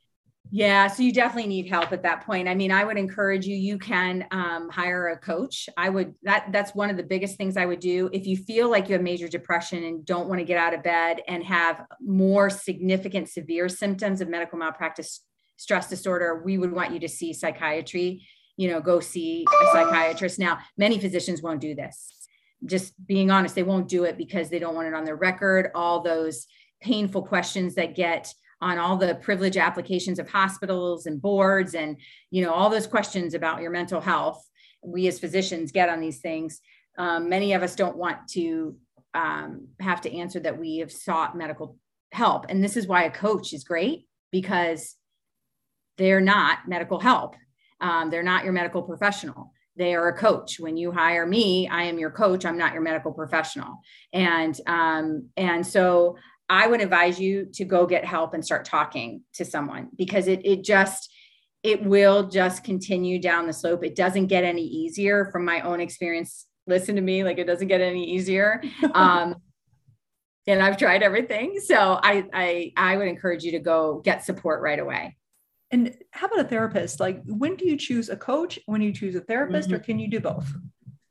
Yeah, 0.51 0.87
so 0.87 1.03
you 1.03 1.11
definitely 1.11 1.47
need 1.47 1.67
help 1.67 1.91
at 1.91 2.03
that 2.03 2.25
point. 2.25 2.47
I 2.47 2.55
mean, 2.55 2.71
I 2.71 2.83
would 2.83 2.97
encourage 2.97 3.45
you. 3.45 3.55
You 3.55 3.77
can 3.77 4.25
um, 4.31 4.69
hire 4.69 5.09
a 5.09 5.17
coach. 5.17 5.67
I 5.75 5.89
would 5.89 6.13
that 6.23 6.51
that's 6.51 6.73
one 6.73 6.89
of 6.89 6.97
the 6.97 7.03
biggest 7.03 7.37
things 7.37 7.57
I 7.57 7.65
would 7.65 7.79
do. 7.79 8.09
If 8.13 8.25
you 8.25 8.37
feel 8.37 8.69
like 8.69 8.87
you 8.87 8.93
have 8.93 9.01
major 9.01 9.27
depression 9.27 9.83
and 9.83 10.05
don't 10.05 10.29
want 10.29 10.39
to 10.39 10.45
get 10.45 10.57
out 10.57 10.73
of 10.73 10.83
bed 10.83 11.21
and 11.27 11.43
have 11.43 11.83
more 12.01 12.49
significant, 12.49 13.29
severe 13.29 13.67
symptoms 13.67 14.21
of 14.21 14.29
medical 14.29 14.57
malpractice 14.57 15.21
stress 15.57 15.89
disorder, 15.89 16.41
we 16.45 16.57
would 16.57 16.71
want 16.71 16.93
you 16.93 16.99
to 16.99 17.09
see 17.09 17.33
psychiatry. 17.33 18.25
You 18.55 18.71
know, 18.71 18.79
go 18.79 18.99
see 18.99 19.45
a 19.63 19.65
psychiatrist. 19.73 20.39
Now, 20.39 20.59
many 20.77 20.97
physicians 20.97 21.41
won't 21.41 21.61
do 21.61 21.75
this. 21.75 22.13
Just 22.65 22.93
being 23.05 23.29
honest, 23.29 23.53
they 23.53 23.63
won't 23.63 23.87
do 23.87 24.05
it 24.05 24.17
because 24.17 24.49
they 24.49 24.59
don't 24.59 24.75
want 24.75 24.87
it 24.87 24.93
on 24.93 25.05
their 25.05 25.15
record. 25.15 25.71
All 25.75 26.01
those 26.01 26.47
painful 26.81 27.23
questions 27.23 27.75
that 27.75 27.95
get 27.95 28.33
on 28.61 28.77
all 28.77 28.97
the 28.97 29.15
privilege 29.15 29.57
applications 29.57 30.19
of 30.19 30.29
hospitals 30.29 31.05
and 31.05 31.21
boards 31.21 31.75
and 31.75 31.97
you 32.31 32.43
know 32.43 32.51
all 32.51 32.69
those 32.69 32.87
questions 32.87 33.33
about 33.33 33.61
your 33.61 33.71
mental 33.71 34.01
health. 34.01 34.43
We 34.83 35.07
as 35.07 35.19
physicians 35.19 35.71
get 35.71 35.89
on 35.89 35.99
these 35.99 36.19
things. 36.19 36.59
Um, 36.97 37.29
many 37.29 37.53
of 37.53 37.61
us 37.61 37.75
don't 37.75 37.97
want 37.97 38.27
to 38.29 38.75
um, 39.13 39.67
have 39.79 40.01
to 40.01 40.15
answer 40.15 40.39
that 40.39 40.57
we 40.57 40.77
have 40.77 40.91
sought 40.91 41.37
medical 41.37 41.77
help. 42.11 42.45
And 42.49 42.63
this 42.63 42.77
is 42.77 42.87
why 42.87 43.03
a 43.03 43.11
coach 43.11 43.53
is 43.53 43.63
great 43.63 44.07
because 44.31 44.95
they're 45.97 46.21
not 46.21 46.67
medical 46.67 46.99
help. 46.99 47.35
Um, 47.81 48.09
they're 48.09 48.23
not 48.23 48.43
your 48.43 48.53
medical 48.53 48.81
professional. 48.81 49.51
They 49.75 49.93
are 49.93 50.07
a 50.07 50.17
coach. 50.17 50.59
When 50.59 50.75
you 50.77 50.91
hire 50.91 51.25
me 51.25 51.67
i 51.67 51.83
am 51.83 51.99
your 51.99 52.09
coach. 52.09 52.45
I'm 52.45 52.57
not 52.57 52.73
your 52.73 52.81
medical 52.81 53.11
professional. 53.11 53.79
And 54.13 54.59
um, 54.65 55.29
and 55.37 55.65
so 55.65 56.17
I 56.49 56.67
would 56.67 56.81
advise 56.81 57.19
you 57.19 57.47
to 57.53 57.65
go 57.65 57.85
get 57.85 58.05
help 58.05 58.33
and 58.33 58.43
start 58.43 58.65
talking 58.65 59.23
to 59.33 59.45
someone 59.45 59.89
because 59.95 60.27
it 60.27 60.45
it 60.45 60.63
just 60.63 61.13
it 61.63 61.83
will 61.83 62.29
just 62.29 62.63
continue 62.63 63.19
down 63.19 63.47
the 63.47 63.53
slope. 63.53 63.83
It 63.83 63.95
doesn't 63.95 64.27
get 64.27 64.43
any 64.43 64.63
easier 64.63 65.29
from 65.31 65.43
my 65.43 65.61
own 65.61 65.81
experience. 65.81 66.45
Listen 66.65 66.95
to 66.95 67.01
me, 67.01 67.23
like 67.23 67.39
it 67.39 67.47
doesn't 67.47 67.67
get 67.67 67.81
any 67.81 68.05
easier. 68.05 68.61
Um, 68.93 69.35
and 70.49 70.63
I've 70.63 70.77
tried 70.77 71.03
everything. 71.03 71.59
So 71.59 71.99
I 72.01 72.23
I 72.33 72.71
I 72.77 72.97
would 72.97 73.09
encourage 73.09 73.43
you 73.43 73.51
to 73.51 73.59
go 73.59 73.99
get 74.03 74.23
support 74.23 74.61
right 74.61 74.79
away. 74.79 75.17
And 75.71 75.93
how 76.11 76.27
about 76.27 76.39
a 76.39 76.47
therapist? 76.47 77.01
Like 77.01 77.21
when 77.25 77.57
do 77.57 77.67
you 77.67 77.75
choose 77.75 78.07
a 78.07 78.15
coach? 78.15 78.57
When 78.65 78.79
do 78.79 78.87
you 78.87 78.93
choose 78.93 79.15
a 79.15 79.19
therapist, 79.21 79.67
mm-hmm. 79.67 79.75
or 79.75 79.79
can 79.79 79.99
you 79.99 80.07
do 80.07 80.21
both? 80.21 80.49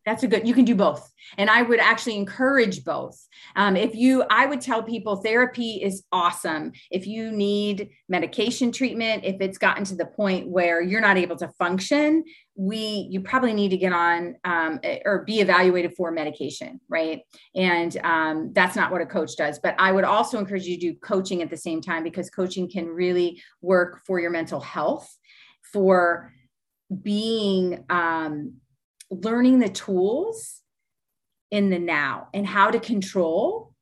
That's 0.07 0.23
a 0.23 0.29
good 0.29 0.47
you 0.47 0.55
can 0.55 0.65
do 0.65 0.75
both. 0.75 1.13
And 1.37 1.51
i 1.51 1.61
would 1.61 1.81
actually 1.81 2.17
encourage 2.17 2.85
both. 2.85 3.21
Um, 3.57 3.77
if 3.77 3.95
you 3.95 4.25
i 4.31 4.47
would 4.47 4.61
tell 4.61 4.83
people 4.83 5.17
therapy 5.17 5.83
is 5.83 6.05
awesome. 6.13 6.73
If 6.91 7.07
you 7.07 7.33
need 7.33 7.91
medication 8.09 8.73
treatment 8.73 9.25
if 9.25 9.37
it's 9.41 9.59
gotten 9.59 9.85
to 9.85 9.97
the 9.97 10.07
point 10.07 10.49
where 10.49 10.81
you're 10.81 11.01
not 11.01 11.19
able 11.19 11.37
to 11.37 11.49
function 11.59 12.25
we 12.55 13.09
you 13.11 13.21
probably 13.21 13.53
need 13.53 13.69
to 13.71 13.77
get 13.77 13.93
on 13.93 14.37
um, 14.45 14.81
or 15.05 15.25
be 15.25 15.41
evaluated 15.41 15.93
for 15.95 16.11
medication 16.11 16.81
right? 16.89 17.21
And 17.55 17.95
um, 18.05 18.53
that's 18.55 18.77
not 18.77 18.91
what 18.93 19.03
a 19.03 19.07
coach 19.07 19.37
does. 19.37 19.59
But 19.59 19.75
i 19.79 19.91
would 19.91 20.05
also 20.05 20.39
encourage 20.39 20.65
you 20.65 20.77
to 20.77 20.93
do 20.93 20.99
coaching 21.01 21.43
at 21.43 21.51
the 21.51 21.57
same 21.57 21.83
time 21.83 22.05
because 22.05 22.31
coaching 22.31 22.71
can 22.71 22.87
really 22.87 23.43
work 23.61 24.03
for 24.07 24.21
your 24.21 24.31
mental 24.31 24.61
health 24.61 25.13
for 25.73 26.33
being 27.03 27.85
um, 27.91 28.55
learning 29.11 29.59
the 29.59 29.69
tools 29.69 30.63
in 31.51 31.71
the 31.71 31.79
now 31.79 32.29
and 32.35 32.47
how 32.47 32.71
to 32.71 32.81
control 32.81 33.73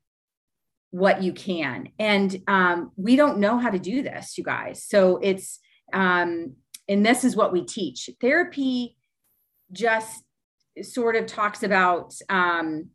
what 0.90 1.22
you 1.22 1.32
can. 1.32 1.88
And 1.98 2.40
um, 2.46 2.92
we 2.96 3.16
don't 3.16 3.38
know 3.38 3.58
how 3.58 3.70
to 3.70 3.78
do 3.78 4.02
this, 4.02 4.38
you 4.38 4.44
guys. 4.44 4.84
So 4.84 5.18
it's, 5.22 5.58
um, 5.92 6.54
and 6.88 7.04
this 7.04 7.24
is 7.24 7.34
what 7.34 7.52
we 7.52 7.64
teach. 7.64 8.10
Therapy 8.20 8.96
just 9.72 10.22
sort 10.82 11.16
of 11.16 11.26
talks 11.26 11.62
about 11.62 12.14
um, 12.28 12.90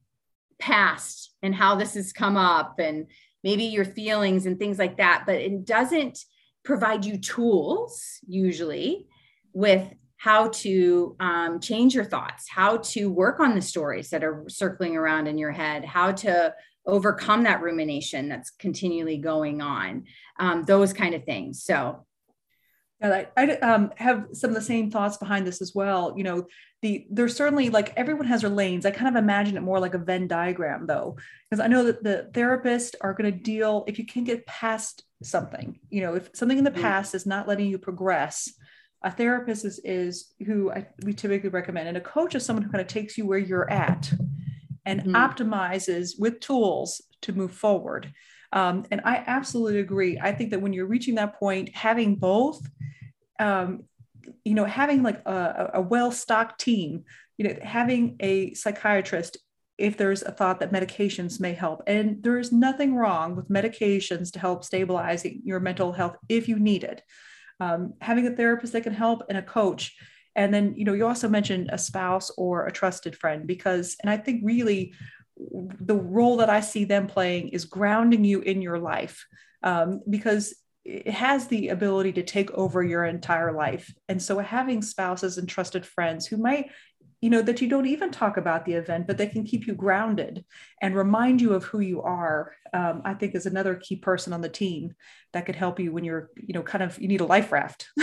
past 0.60 1.34
and 1.42 1.56
how 1.56 1.76
this 1.76 1.96
has 1.96 2.14
come 2.14 2.38
up 2.38 2.76
and 2.80 3.08
maybe 3.44 3.64
your 3.64 3.86
feelings 3.86 4.46
and 4.46 4.60
things 4.60 4.78
like 4.78 4.98
that, 4.98 5.24
but 5.26 5.36
it 5.36 5.66
doesn't 5.66 6.20
provide 6.64 7.06
you 7.06 7.18
tools 7.18 8.20
usually 8.28 9.08
with 9.54 9.84
how 10.20 10.50
to 10.50 11.16
um, 11.22 11.62
change 11.62 11.96
your 11.96 12.04
thoughts, 12.04 12.50
how 12.50 12.78
to 12.78 13.10
work 13.10 13.40
on 13.40 13.56
the 13.56 13.62
stories 13.62 14.10
that 14.10 14.22
are 14.22 14.44
circling 14.50 14.98
around 14.98 15.28
in 15.28 15.38
your 15.38 15.52
head, 15.52 15.86
how 15.86 16.12
to 16.12 16.54
overcome 16.86 17.44
that 17.44 17.62
rumination 17.62 18.28
that's 18.28 18.50
continually 18.52 19.18
going 19.18 19.62
on, 19.62 20.04
um, 20.38 20.64
those 20.64 20.92
kind 20.92 21.16
of 21.16 21.24
things. 21.24 21.64
So, 21.64 22.06
yeah, 23.00 23.28
I, 23.38 23.44
I 23.44 23.52
um, 23.60 23.94
have 23.96 24.28
some 24.34 24.50
of 24.50 24.56
the 24.56 24.62
same 24.62 24.92
thoughts 24.92 25.16
behind 25.16 25.48
this 25.48 25.62
as 25.62 25.74
well. 25.74 26.14
You 26.18 26.26
know, 26.26 26.48
the 26.82 27.08
there's 27.10 27.38
certainly 27.38 27.70
like 27.70 27.94
everyone 27.96 28.26
has 28.28 28.42
their 28.42 28.50
lanes. 28.50 28.86
I 28.86 28.92
kind 28.92 29.16
of 29.16 29.24
imagine 29.24 29.56
it 29.56 29.62
more 29.62 29.80
like 29.80 29.94
a 29.94 30.00
Venn 30.00 30.28
diagram, 30.28 30.86
though, 30.86 31.16
because 31.50 31.64
I 31.64 31.68
know 31.68 31.86
that 31.86 32.04
the 32.04 32.30
therapists 32.34 32.96
are 33.00 33.14
going 33.14 33.32
to 33.32 33.40
deal 33.40 33.86
if 33.88 34.00
you 34.00 34.06
can 34.06 34.26
get 34.26 34.46
past 34.46 35.06
something. 35.24 35.80
You 35.90 36.02
know, 36.02 36.16
if 36.16 36.30
something 36.34 36.58
in 36.58 36.66
the 36.66 36.72
mm-hmm. 36.72 36.82
past 36.82 37.16
is 37.16 37.26
not 37.26 37.48
letting 37.48 37.68
you 37.68 37.78
progress, 37.78 38.52
a 39.02 39.12
therapist 39.12 39.66
is, 39.66 39.80
is 39.84 40.34
who 40.46 40.72
I, 40.72 40.88
we 41.04 41.14
typically 41.14 41.50
recommend. 41.50 41.88
And 41.88 41.98
a 41.98 42.02
coach 42.02 42.36
is 42.36 42.46
someone 42.46 42.64
who 42.64 42.72
kind 42.72 42.82
of 42.82 42.88
takes 42.88 43.18
you 43.18 43.26
where 43.26 43.38
you're 43.38 43.70
at 43.70 44.12
and 44.86 45.02
mm-hmm. 45.02 45.16
optimizes 45.16 46.20
with 46.20 46.40
tools 46.40 47.02
to 47.22 47.34
move 47.34 47.54
forward. 47.54 48.12
Um, 48.52 48.86
and 48.90 49.02
i 49.06 49.24
absolutely 49.28 49.80
agree. 49.80 50.20
I 50.22 50.32
think 50.32 50.50
that 50.52 50.62
when 50.62 50.74
you're 50.74 50.88
reaching 50.88 51.16
that 51.16 51.40
point 51.40 51.76
having 51.76 52.16
both 52.16 52.68
um, 53.40 53.84
you 54.44 54.54
know 54.54 54.66
having 54.66 55.02
like 55.02 55.22
a, 55.26 55.72
a 55.76 55.82
well-stocked 55.82 56.60
team 56.60 57.06
you 57.38 57.48
know 57.48 57.56
having 57.64 58.18
a 58.20 58.54
psychiatrist 58.54 59.38
if 59.78 59.96
there's 59.96 60.24
a 60.24 60.32
thought 60.32 60.60
that 60.60 60.74
medications 60.74 61.40
may 61.40 61.54
help. 61.54 61.82
And 61.88 62.22
there 62.22 62.38
is 62.38 62.52
nothing 62.52 62.96
wrong 62.96 63.38
with 63.38 63.48
medications 63.48 64.30
to 64.34 64.40
help 64.40 64.66
stabilizing 64.66 65.42
your 65.46 65.62
mental 65.62 65.94
health 65.94 66.18
if 66.28 66.50
you 66.50 66.60
need 66.60 66.84
it 66.84 67.02
um, 67.60 67.94
having 68.02 68.28
a 68.28 68.36
therapist 68.36 68.74
that 68.74 68.84
can 68.84 68.94
help 68.94 69.24
and 69.30 69.38
a 69.38 69.42
coach. 69.42 69.96
And 70.36 70.54
then 70.54 70.76
you 70.78 70.86
know 70.86 70.94
you 70.94 71.08
also 71.08 71.28
mentioned 71.28 71.70
a 71.72 71.78
spouse 71.78 72.32
or 72.38 72.66
a 72.66 72.72
trusted 72.72 73.16
friend 73.16 73.46
because 73.48 73.98
and 74.02 74.10
i 74.10 74.16
think 74.16 74.42
really 74.46 74.94
the 75.82 75.96
role 75.96 76.38
that 76.38 76.50
i 76.50 76.62
see 76.62 76.86
them 76.86 77.08
playing 77.08 77.50
is 77.50 77.66
grounding 77.66 78.24
you 78.24 78.40
in 78.42 78.62
your 78.62 78.78
life 78.78 79.26
um, 79.64 80.02
because 80.10 80.54
it 80.86 81.12
has 81.12 81.48
the 81.48 81.70
ability 81.70 82.14
to 82.14 82.24
take 82.24 82.50
over 82.52 82.82
your 82.82 83.06
entire 83.06 83.52
life. 83.52 83.94
And 84.08 84.22
so 84.22 84.40
having 84.40 84.82
spouses 84.82 85.38
and 85.38 85.48
trusted 85.48 85.86
friends 85.86 86.26
who 86.26 86.38
might 86.38 86.72
you 87.22 87.30
know 87.30 87.42
that 87.42 87.62
you 87.62 87.68
don't 87.68 87.88
even 87.88 88.12
talk 88.12 88.38
about 88.38 88.66
the 88.66 88.74
event 88.74 89.08
but 89.08 89.18
they 89.18 89.28
can 89.28 89.44
keep 89.44 89.68
you 89.68 89.74
grounded 89.74 90.46
and 90.82 90.96
remind 90.96 91.42
you 91.42 91.54
of 91.54 91.64
who 91.66 91.80
you 91.80 92.02
are 92.02 92.54
um, 92.74 93.02
i 93.06 93.14
think 93.14 93.36
is 93.36 93.46
another 93.46 93.76
key 93.76 93.96
person 93.96 94.34
on 94.34 94.42
the 94.42 94.50
team 94.50 94.94
that 95.34 95.46
could 95.46 95.56
help 95.56 95.80
you 95.80 95.92
when 95.92 96.04
you're 96.04 96.30
you 96.36 96.54
know 96.54 96.64
kind 96.64 96.84
of 96.84 97.00
you 97.00 97.08
need 97.08 97.22
a 97.22 97.26
life 97.26 97.52
raft 97.52 97.88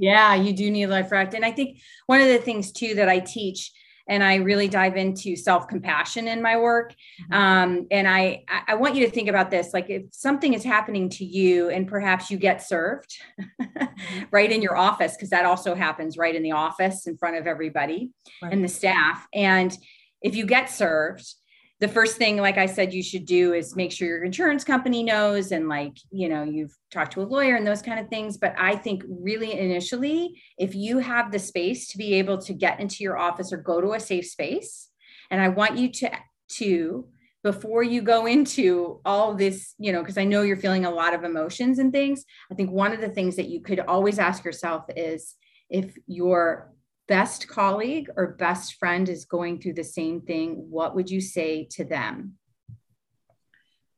Yeah, 0.00 0.34
you 0.34 0.54
do 0.54 0.70
need 0.70 0.84
a 0.84 0.88
life 0.88 1.12
raft. 1.12 1.34
And 1.34 1.44
I 1.44 1.52
think 1.52 1.78
one 2.06 2.22
of 2.22 2.28
the 2.28 2.38
things 2.38 2.72
too 2.72 2.94
that 2.94 3.10
I 3.10 3.18
teach 3.18 3.70
and 4.08 4.22
I 4.22 4.36
really 4.36 4.68
dive 4.68 4.96
into 4.96 5.36
self 5.36 5.68
compassion 5.68 6.28
in 6.28 6.42
my 6.42 6.56
work. 6.56 6.94
Mm-hmm. 7.22 7.32
Um, 7.32 7.86
and 7.90 8.08
I, 8.08 8.44
I 8.66 8.74
want 8.74 8.94
you 8.94 9.04
to 9.06 9.12
think 9.12 9.28
about 9.28 9.50
this 9.50 9.72
like 9.72 9.90
if 9.90 10.04
something 10.12 10.54
is 10.54 10.64
happening 10.64 11.08
to 11.10 11.24
you 11.24 11.70
and 11.70 11.86
perhaps 11.86 12.30
you 12.30 12.36
get 12.36 12.62
served 12.62 13.14
mm-hmm. 13.60 13.84
right 14.30 14.50
in 14.50 14.62
your 14.62 14.76
office, 14.76 15.14
because 15.16 15.30
that 15.30 15.44
also 15.44 15.74
happens 15.74 16.16
right 16.16 16.34
in 16.34 16.42
the 16.42 16.52
office 16.52 17.06
in 17.06 17.16
front 17.16 17.36
of 17.36 17.46
everybody 17.46 18.10
right. 18.42 18.52
and 18.52 18.64
the 18.64 18.68
staff. 18.68 19.26
And 19.34 19.76
if 20.22 20.34
you 20.34 20.46
get 20.46 20.70
served, 20.70 21.34
the 21.80 21.88
first 21.88 22.16
thing 22.16 22.36
like 22.36 22.58
i 22.58 22.66
said 22.66 22.94
you 22.94 23.02
should 23.02 23.24
do 23.24 23.54
is 23.54 23.74
make 23.74 23.90
sure 23.90 24.06
your 24.06 24.24
insurance 24.24 24.62
company 24.64 25.02
knows 25.02 25.50
and 25.50 25.68
like 25.68 25.96
you 26.10 26.28
know 26.28 26.42
you've 26.42 26.76
talked 26.90 27.12
to 27.12 27.22
a 27.22 27.24
lawyer 27.24 27.56
and 27.56 27.66
those 27.66 27.82
kind 27.82 27.98
of 27.98 28.08
things. 28.08 28.36
But 28.36 28.54
i 28.58 28.76
think 28.76 29.02
really 29.08 29.58
initially 29.58 30.40
if 30.58 30.74
you 30.74 30.98
have 30.98 31.32
the 31.32 31.38
space 31.38 31.88
to 31.88 31.98
be 31.98 32.14
able 32.14 32.38
to 32.38 32.52
get 32.52 32.80
into 32.80 33.02
your 33.02 33.18
office 33.18 33.52
or 33.52 33.56
go 33.56 33.80
to 33.80 33.94
a 33.94 34.00
safe 34.00 34.26
space 34.26 34.88
and 35.30 35.40
i 35.40 35.48
want 35.48 35.78
you 35.78 35.90
to 35.92 36.10
to 36.48 37.06
before 37.42 37.82
you 37.82 38.02
go 38.02 38.26
into 38.26 39.00
all 39.04 39.34
this 39.34 39.74
you 39.78 39.92
know 39.92 40.00
because 40.00 40.18
i 40.18 40.24
know 40.24 40.42
you're 40.42 40.56
feeling 40.56 40.84
a 40.84 40.90
lot 40.90 41.14
of 41.14 41.24
emotions 41.24 41.78
and 41.78 41.92
things 41.92 42.24
i 42.50 42.54
think 42.54 42.70
one 42.70 42.92
of 42.92 43.00
the 43.00 43.08
things 43.08 43.36
that 43.36 43.48
you 43.48 43.60
could 43.60 43.80
always 43.80 44.18
ask 44.18 44.44
yourself 44.44 44.84
is 44.96 45.36
if 45.70 45.96
your 46.06 46.72
best 47.10 47.48
colleague 47.48 48.08
or 48.16 48.36
best 48.38 48.74
friend 48.74 49.08
is 49.08 49.24
going 49.24 49.60
through 49.60 49.72
the 49.72 49.82
same 49.82 50.20
thing, 50.20 50.54
what 50.70 50.94
would 50.94 51.10
you 51.10 51.20
say 51.20 51.66
to 51.72 51.84
them? 51.84 52.34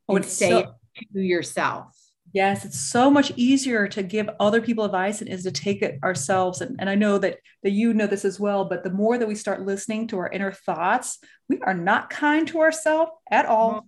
I 0.09 0.15
would 0.15 0.25
say 0.25 0.49
so, 0.49 0.75
to 1.15 1.21
yourself. 1.21 1.95
Yes, 2.33 2.65
it's 2.65 2.81
so 2.81 3.11
much 3.11 3.31
easier 3.37 3.87
to 3.89 4.03
give 4.03 4.31
other 4.41 4.63
people 4.63 4.85
advice 4.85 5.19
than 5.19 5.29
is 5.29 5.43
to 5.43 5.53
take 5.53 5.83
it 5.83 5.99
ourselves. 6.03 6.63
And, 6.63 6.77
and 6.79 6.89
I 6.89 6.95
know 6.95 7.19
that, 7.19 7.39
that 7.63 7.73
you 7.73 7.93
know 7.93 8.07
this 8.07 8.25
as 8.25 8.41
well, 8.41 8.65
but 8.65 8.85
the 8.85 8.91
more 8.91 9.19
that 9.19 9.29
we 9.29 9.35
start 9.35 9.67
listening 9.67 10.09
to 10.09 10.19
our 10.19 10.31
inner 10.31 10.51
thoughts, 10.51 11.19
we 11.51 11.61
are 11.61 11.75
not 11.75 12.09
kind 12.09 12.49
to 12.49 12.61
ourselves 12.61 13.11
at 13.31 13.45
all. 13.45 13.85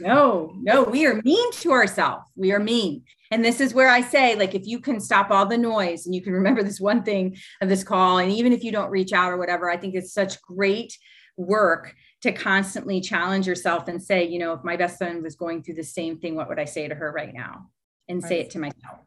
No, 0.00 0.54
no, 0.56 0.84
we 0.84 1.04
are 1.04 1.20
mean 1.22 1.52
to 1.52 1.72
ourselves. 1.72 2.24
We 2.34 2.52
are 2.52 2.60
mean. 2.60 3.02
And 3.30 3.44
this 3.44 3.60
is 3.60 3.74
where 3.74 3.90
I 3.90 4.00
say, 4.00 4.36
like, 4.36 4.54
if 4.54 4.66
you 4.66 4.80
can 4.80 4.98
stop 4.98 5.30
all 5.30 5.44
the 5.44 5.58
noise 5.58 6.06
and 6.06 6.14
you 6.14 6.22
can 6.22 6.32
remember 6.40 6.62
this 6.62 6.80
one 6.80 7.02
thing 7.02 7.36
of 7.60 7.68
this 7.68 7.84
call, 7.84 8.18
and 8.18 8.32
even 8.32 8.52
if 8.52 8.64
you 8.64 8.72
don't 8.72 8.90
reach 8.90 9.12
out 9.12 9.30
or 9.30 9.36
whatever, 9.36 9.68
I 9.68 9.76
think 9.76 9.94
it's 9.94 10.14
such 10.14 10.40
great 10.40 10.96
work 11.36 11.94
to 12.22 12.32
constantly 12.32 13.00
challenge 13.00 13.46
yourself 13.46 13.88
and 13.88 14.02
say, 14.02 14.24
you 14.24 14.38
know, 14.38 14.52
if 14.52 14.64
my 14.64 14.76
best 14.76 14.98
friend 14.98 15.22
was 15.22 15.36
going 15.36 15.62
through 15.62 15.74
the 15.74 15.84
same 15.84 16.18
thing, 16.18 16.34
what 16.34 16.48
would 16.48 16.58
I 16.58 16.64
say 16.64 16.88
to 16.88 16.94
her 16.94 17.12
right 17.12 17.32
now? 17.32 17.70
And 18.08 18.22
right. 18.22 18.28
say 18.28 18.40
it 18.40 18.50
to 18.50 18.58
myself. 18.58 19.00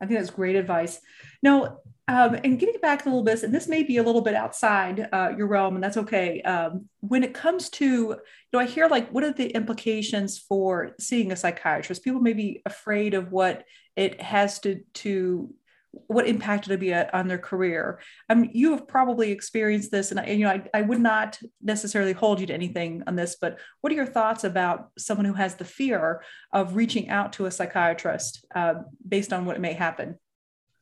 I 0.00 0.06
think 0.06 0.18
that's 0.20 0.30
great 0.30 0.56
advice. 0.56 1.00
Now, 1.42 1.78
um, 2.06 2.36
and 2.42 2.58
getting 2.58 2.80
back 2.80 3.04
a 3.04 3.08
little 3.08 3.22
bit, 3.22 3.42
and 3.42 3.54
this 3.54 3.68
may 3.68 3.82
be 3.82 3.98
a 3.98 4.02
little 4.02 4.22
bit 4.22 4.34
outside 4.34 5.08
uh, 5.12 5.32
your 5.36 5.46
realm, 5.46 5.74
and 5.74 5.84
that's 5.84 5.98
okay. 5.98 6.40
Um, 6.42 6.88
when 7.00 7.22
it 7.22 7.34
comes 7.34 7.68
to, 7.70 7.84
you 7.84 8.16
know, 8.52 8.58
I 8.58 8.66
hear 8.66 8.88
like, 8.88 9.10
what 9.10 9.24
are 9.24 9.32
the 9.32 9.48
implications 9.48 10.38
for 10.38 10.92
seeing 10.98 11.32
a 11.32 11.36
psychiatrist? 11.36 12.04
People 12.04 12.20
may 12.20 12.32
be 12.32 12.62
afraid 12.64 13.12
of 13.12 13.30
what 13.30 13.64
it 13.94 14.22
has 14.22 14.58
to 14.60 14.80
to 14.94 15.52
what 15.90 16.28
impact 16.28 16.66
it'll 16.66 16.78
be 16.78 16.94
on 16.94 17.28
their 17.28 17.38
career. 17.38 18.00
Um, 18.28 18.48
you 18.52 18.72
have 18.72 18.86
probably 18.86 19.30
experienced 19.30 19.90
this, 19.90 20.10
and, 20.10 20.20
I, 20.20 20.26
you 20.26 20.44
know, 20.44 20.50
I, 20.50 20.62
I 20.74 20.82
would 20.82 21.00
not 21.00 21.38
necessarily 21.62 22.12
hold 22.12 22.40
you 22.40 22.46
to 22.46 22.54
anything 22.54 23.02
on 23.06 23.16
this, 23.16 23.36
but 23.40 23.58
what 23.80 23.92
are 23.92 23.96
your 23.96 24.06
thoughts 24.06 24.44
about 24.44 24.90
someone 24.98 25.24
who 25.24 25.34
has 25.34 25.54
the 25.54 25.64
fear 25.64 26.22
of 26.52 26.76
reaching 26.76 27.08
out 27.08 27.32
to 27.34 27.46
a 27.46 27.50
psychiatrist 27.50 28.44
uh, 28.54 28.74
based 29.06 29.32
on 29.32 29.46
what 29.46 29.60
may 29.60 29.72
happen? 29.72 30.18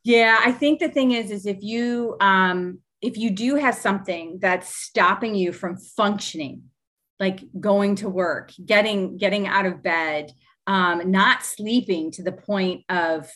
Yeah, 0.03 0.39
I 0.43 0.51
think 0.51 0.79
the 0.79 0.89
thing 0.89 1.11
is, 1.11 1.31
is 1.31 1.45
if 1.45 1.57
you 1.61 2.15
um, 2.21 2.79
if 3.01 3.17
you 3.17 3.29
do 3.29 3.55
have 3.55 3.75
something 3.75 4.39
that's 4.41 4.73
stopping 4.73 5.35
you 5.35 5.51
from 5.51 5.77
functioning, 5.77 6.63
like 7.19 7.43
going 7.59 7.95
to 7.95 8.09
work, 8.09 8.53
getting 8.65 9.17
getting 9.17 9.47
out 9.47 9.65
of 9.65 9.83
bed, 9.83 10.31
um, 10.65 11.11
not 11.11 11.43
sleeping 11.43 12.11
to 12.11 12.23
the 12.23 12.31
point 12.31 12.85
of 12.89 13.29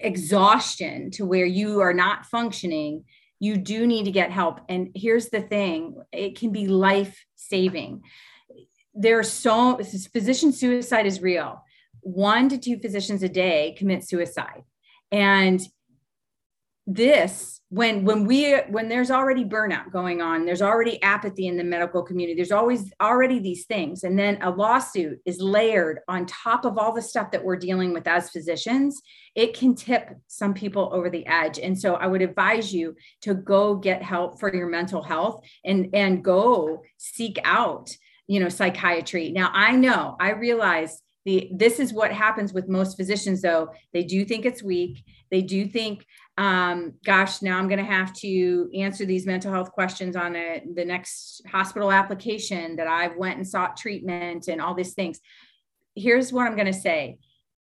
exhaustion 0.00 1.10
to 1.12 1.24
where 1.24 1.46
you 1.46 1.80
are 1.80 1.94
not 1.94 2.26
functioning, 2.26 3.04
you 3.38 3.56
do 3.56 3.86
need 3.86 4.04
to 4.04 4.10
get 4.10 4.30
help. 4.30 4.60
And 4.68 4.90
here's 4.94 5.28
the 5.28 5.42
thing 5.42 5.96
it 6.12 6.38
can 6.38 6.52
be 6.52 6.66
life 6.66 7.24
saving. 7.34 8.02
There's 8.94 9.30
so 9.30 9.78
physician 10.12 10.52
suicide 10.52 11.06
is 11.06 11.20
real. 11.20 11.62
One 12.00 12.48
to 12.48 12.58
two 12.58 12.78
physicians 12.78 13.22
a 13.22 13.28
day 13.28 13.74
commit 13.78 14.08
suicide. 14.08 14.62
And 15.12 15.60
this 16.86 17.60
when 17.68 18.04
when 18.04 18.24
we 18.24 18.54
when 18.68 18.88
there's 18.88 19.10
already 19.10 19.44
burnout 19.44 19.90
going 19.90 20.22
on 20.22 20.46
there's 20.46 20.62
already 20.62 21.02
apathy 21.02 21.48
in 21.48 21.56
the 21.56 21.64
medical 21.64 22.00
community 22.00 22.36
there's 22.36 22.52
always 22.52 22.92
already 23.02 23.40
these 23.40 23.66
things 23.66 24.04
and 24.04 24.16
then 24.16 24.40
a 24.42 24.50
lawsuit 24.50 25.18
is 25.26 25.40
layered 25.40 25.98
on 26.06 26.24
top 26.26 26.64
of 26.64 26.78
all 26.78 26.94
the 26.94 27.02
stuff 27.02 27.32
that 27.32 27.42
we're 27.42 27.56
dealing 27.56 27.92
with 27.92 28.06
as 28.06 28.30
physicians 28.30 29.02
it 29.34 29.52
can 29.52 29.74
tip 29.74 30.10
some 30.28 30.54
people 30.54 30.88
over 30.92 31.10
the 31.10 31.26
edge 31.26 31.58
and 31.58 31.76
so 31.76 31.94
i 31.94 32.06
would 32.06 32.22
advise 32.22 32.72
you 32.72 32.94
to 33.20 33.34
go 33.34 33.74
get 33.74 34.00
help 34.00 34.38
for 34.38 34.54
your 34.54 34.68
mental 34.68 35.02
health 35.02 35.44
and 35.64 35.88
and 35.92 36.22
go 36.22 36.80
seek 36.98 37.38
out 37.42 37.90
you 38.28 38.40
know 38.40 38.48
psychiatry. 38.48 39.30
Now 39.30 39.50
i 39.52 39.72
know 39.72 40.16
i 40.20 40.32
realize 40.32 41.00
the 41.26 41.50
this 41.52 41.78
is 41.78 41.92
what 41.92 42.10
happens 42.10 42.54
with 42.54 42.68
most 42.68 42.96
physicians 42.96 43.42
though 43.42 43.68
they 43.92 44.02
do 44.02 44.24
think 44.24 44.46
it's 44.46 44.62
weak 44.62 45.04
they 45.30 45.42
do 45.42 45.66
think 45.66 46.06
um, 46.38 46.94
gosh, 47.04 47.40
now 47.40 47.58
I'm 47.58 47.68
going 47.68 47.84
to 47.84 47.90
have 47.90 48.12
to 48.14 48.70
answer 48.74 49.06
these 49.06 49.26
mental 49.26 49.50
health 49.50 49.72
questions 49.72 50.16
on 50.16 50.36
a, 50.36 50.62
the 50.74 50.84
next 50.84 51.42
hospital 51.50 51.90
application 51.90 52.76
that 52.76 52.86
I've 52.86 53.16
went 53.16 53.36
and 53.36 53.48
sought 53.48 53.76
treatment 53.76 54.48
and 54.48 54.60
all 54.60 54.74
these 54.74 54.92
things. 54.92 55.18
Here's 55.94 56.32
what 56.32 56.46
I'm 56.46 56.54
going 56.54 56.66
to 56.66 56.74
say. 56.74 57.18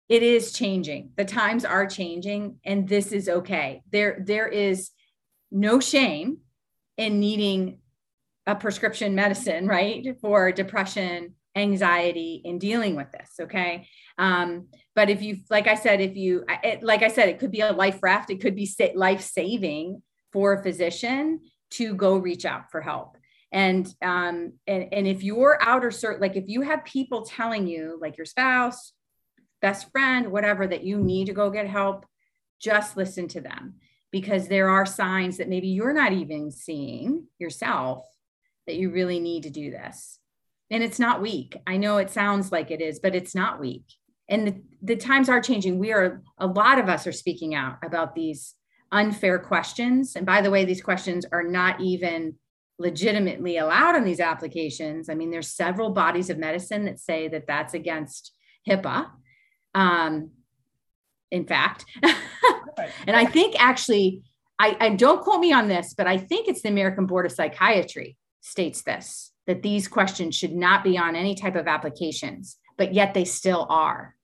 It 0.09 0.23
is 0.23 0.51
changing. 0.51 1.11
The 1.15 1.25
times 1.25 1.63
are 1.63 1.87
changing 1.87 2.57
and 2.65 2.87
this 2.87 3.11
is 3.11 3.29
okay. 3.29 3.81
There, 3.91 4.21
there 4.25 4.47
is 4.47 4.91
no 5.51 5.79
shame 5.79 6.39
in 6.97 7.19
needing 7.19 7.79
a 8.45 8.55
prescription 8.55 9.15
medicine, 9.15 9.67
right? 9.67 10.05
For 10.19 10.51
depression, 10.51 11.35
anxiety, 11.55 12.41
in 12.43 12.59
dealing 12.59 12.95
with 12.95 13.11
this. 13.11 13.31
Okay. 13.39 13.87
Um, 14.17 14.67
but 14.95 15.09
if 15.09 15.21
you, 15.21 15.37
like 15.49 15.67
I 15.67 15.75
said, 15.75 16.01
if 16.01 16.15
you, 16.15 16.45
it, 16.63 16.83
like 16.83 17.03
I 17.03 17.07
said, 17.07 17.29
it 17.29 17.39
could 17.39 17.51
be 17.51 17.61
a 17.61 17.71
life 17.71 17.99
raft, 18.01 18.29
it 18.29 18.41
could 18.41 18.55
be 18.55 18.69
life 18.95 19.21
saving 19.21 20.01
for 20.31 20.53
a 20.53 20.63
physician 20.63 21.39
to 21.71 21.93
go 21.95 22.17
reach 22.17 22.45
out 22.45 22.71
for 22.71 22.81
help. 22.81 23.17
And 23.51 23.87
um, 24.01 24.53
and 24.67 24.89
and 24.91 25.07
if 25.07 25.23
you're 25.23 25.57
outer 25.61 25.89
cert, 25.89 26.19
like 26.19 26.35
if 26.35 26.45
you 26.47 26.61
have 26.61 26.83
people 26.83 27.21
telling 27.21 27.67
you, 27.67 27.97
like 28.01 28.17
your 28.17 28.25
spouse, 28.25 28.91
best 29.61 29.89
friend, 29.91 30.31
whatever, 30.31 30.67
that 30.67 30.83
you 30.83 30.97
need 30.97 31.27
to 31.27 31.33
go 31.33 31.49
get 31.49 31.67
help, 31.67 32.05
just 32.59 32.97
listen 32.97 33.27
to 33.29 33.41
them 33.41 33.75
because 34.11 34.47
there 34.47 34.69
are 34.69 34.85
signs 34.85 35.37
that 35.37 35.49
maybe 35.49 35.67
you're 35.67 35.93
not 35.93 36.11
even 36.11 36.51
seeing 36.51 37.27
yourself 37.39 38.05
that 38.67 38.75
you 38.75 38.89
really 38.89 39.19
need 39.19 39.43
to 39.43 39.49
do 39.49 39.71
this. 39.71 40.19
And 40.71 40.83
it's 40.83 40.99
not 40.99 41.21
weak. 41.21 41.57
I 41.67 41.77
know 41.77 41.97
it 41.97 42.09
sounds 42.09 42.51
like 42.51 42.71
it 42.71 42.81
is, 42.81 42.99
but 42.99 43.15
it's 43.15 43.35
not 43.35 43.59
weak. 43.59 43.83
And 44.27 44.47
the, 44.47 44.61
the 44.81 44.95
times 44.95 45.29
are 45.29 45.41
changing. 45.41 45.77
We 45.77 45.91
are 45.91 46.23
a 46.39 46.47
lot 46.47 46.79
of 46.79 46.89
us 46.89 47.05
are 47.05 47.11
speaking 47.11 47.53
out 47.53 47.77
about 47.83 48.15
these 48.15 48.55
unfair 48.91 49.37
questions. 49.39 50.15
And 50.15 50.25
by 50.25 50.41
the 50.41 50.49
way 50.49 50.65
these 50.65 50.81
questions 50.81 51.25
are 51.31 51.43
not 51.43 51.81
even 51.81 52.35
legitimately 52.79 53.57
allowed 53.57 53.95
on 53.95 54.03
these 54.03 54.19
applications. 54.19 55.09
I 55.09 55.15
mean 55.15 55.29
there's 55.29 55.49
several 55.55 55.91
bodies 55.91 56.29
of 56.29 56.37
medicine 56.37 56.85
that 56.85 56.99
say 56.99 57.27
that 57.27 57.47
that's 57.47 57.73
against 57.73 58.33
hipaa. 58.67 59.09
Um, 59.75 60.31
in 61.31 61.45
fact 61.45 61.85
and 63.07 63.15
i 63.15 63.25
think 63.25 63.55
actually 63.59 64.21
I, 64.57 64.77
I 64.79 64.89
don't 64.89 65.21
quote 65.21 65.39
me 65.39 65.51
on 65.51 65.67
this 65.67 65.93
but 65.93 66.07
i 66.07 66.17
think 66.17 66.47
it's 66.47 66.61
the 66.61 66.69
american 66.69 67.05
board 67.05 67.25
of 67.25 67.31
psychiatry 67.31 68.17
states 68.45 68.83
this 68.83 69.31
that 69.47 69.61
these 69.61 69.87
questions 69.87 70.35
should 70.35 70.53
not 70.53 70.83
be 70.83 70.97
on 70.97 71.15
any 71.15 71.35
type 71.35 71.55
of 71.55 71.67
applications 71.67 72.57
but 72.77 72.93
yet 72.93 73.13
they 73.13 73.25
still 73.25 73.65
are 73.69 74.15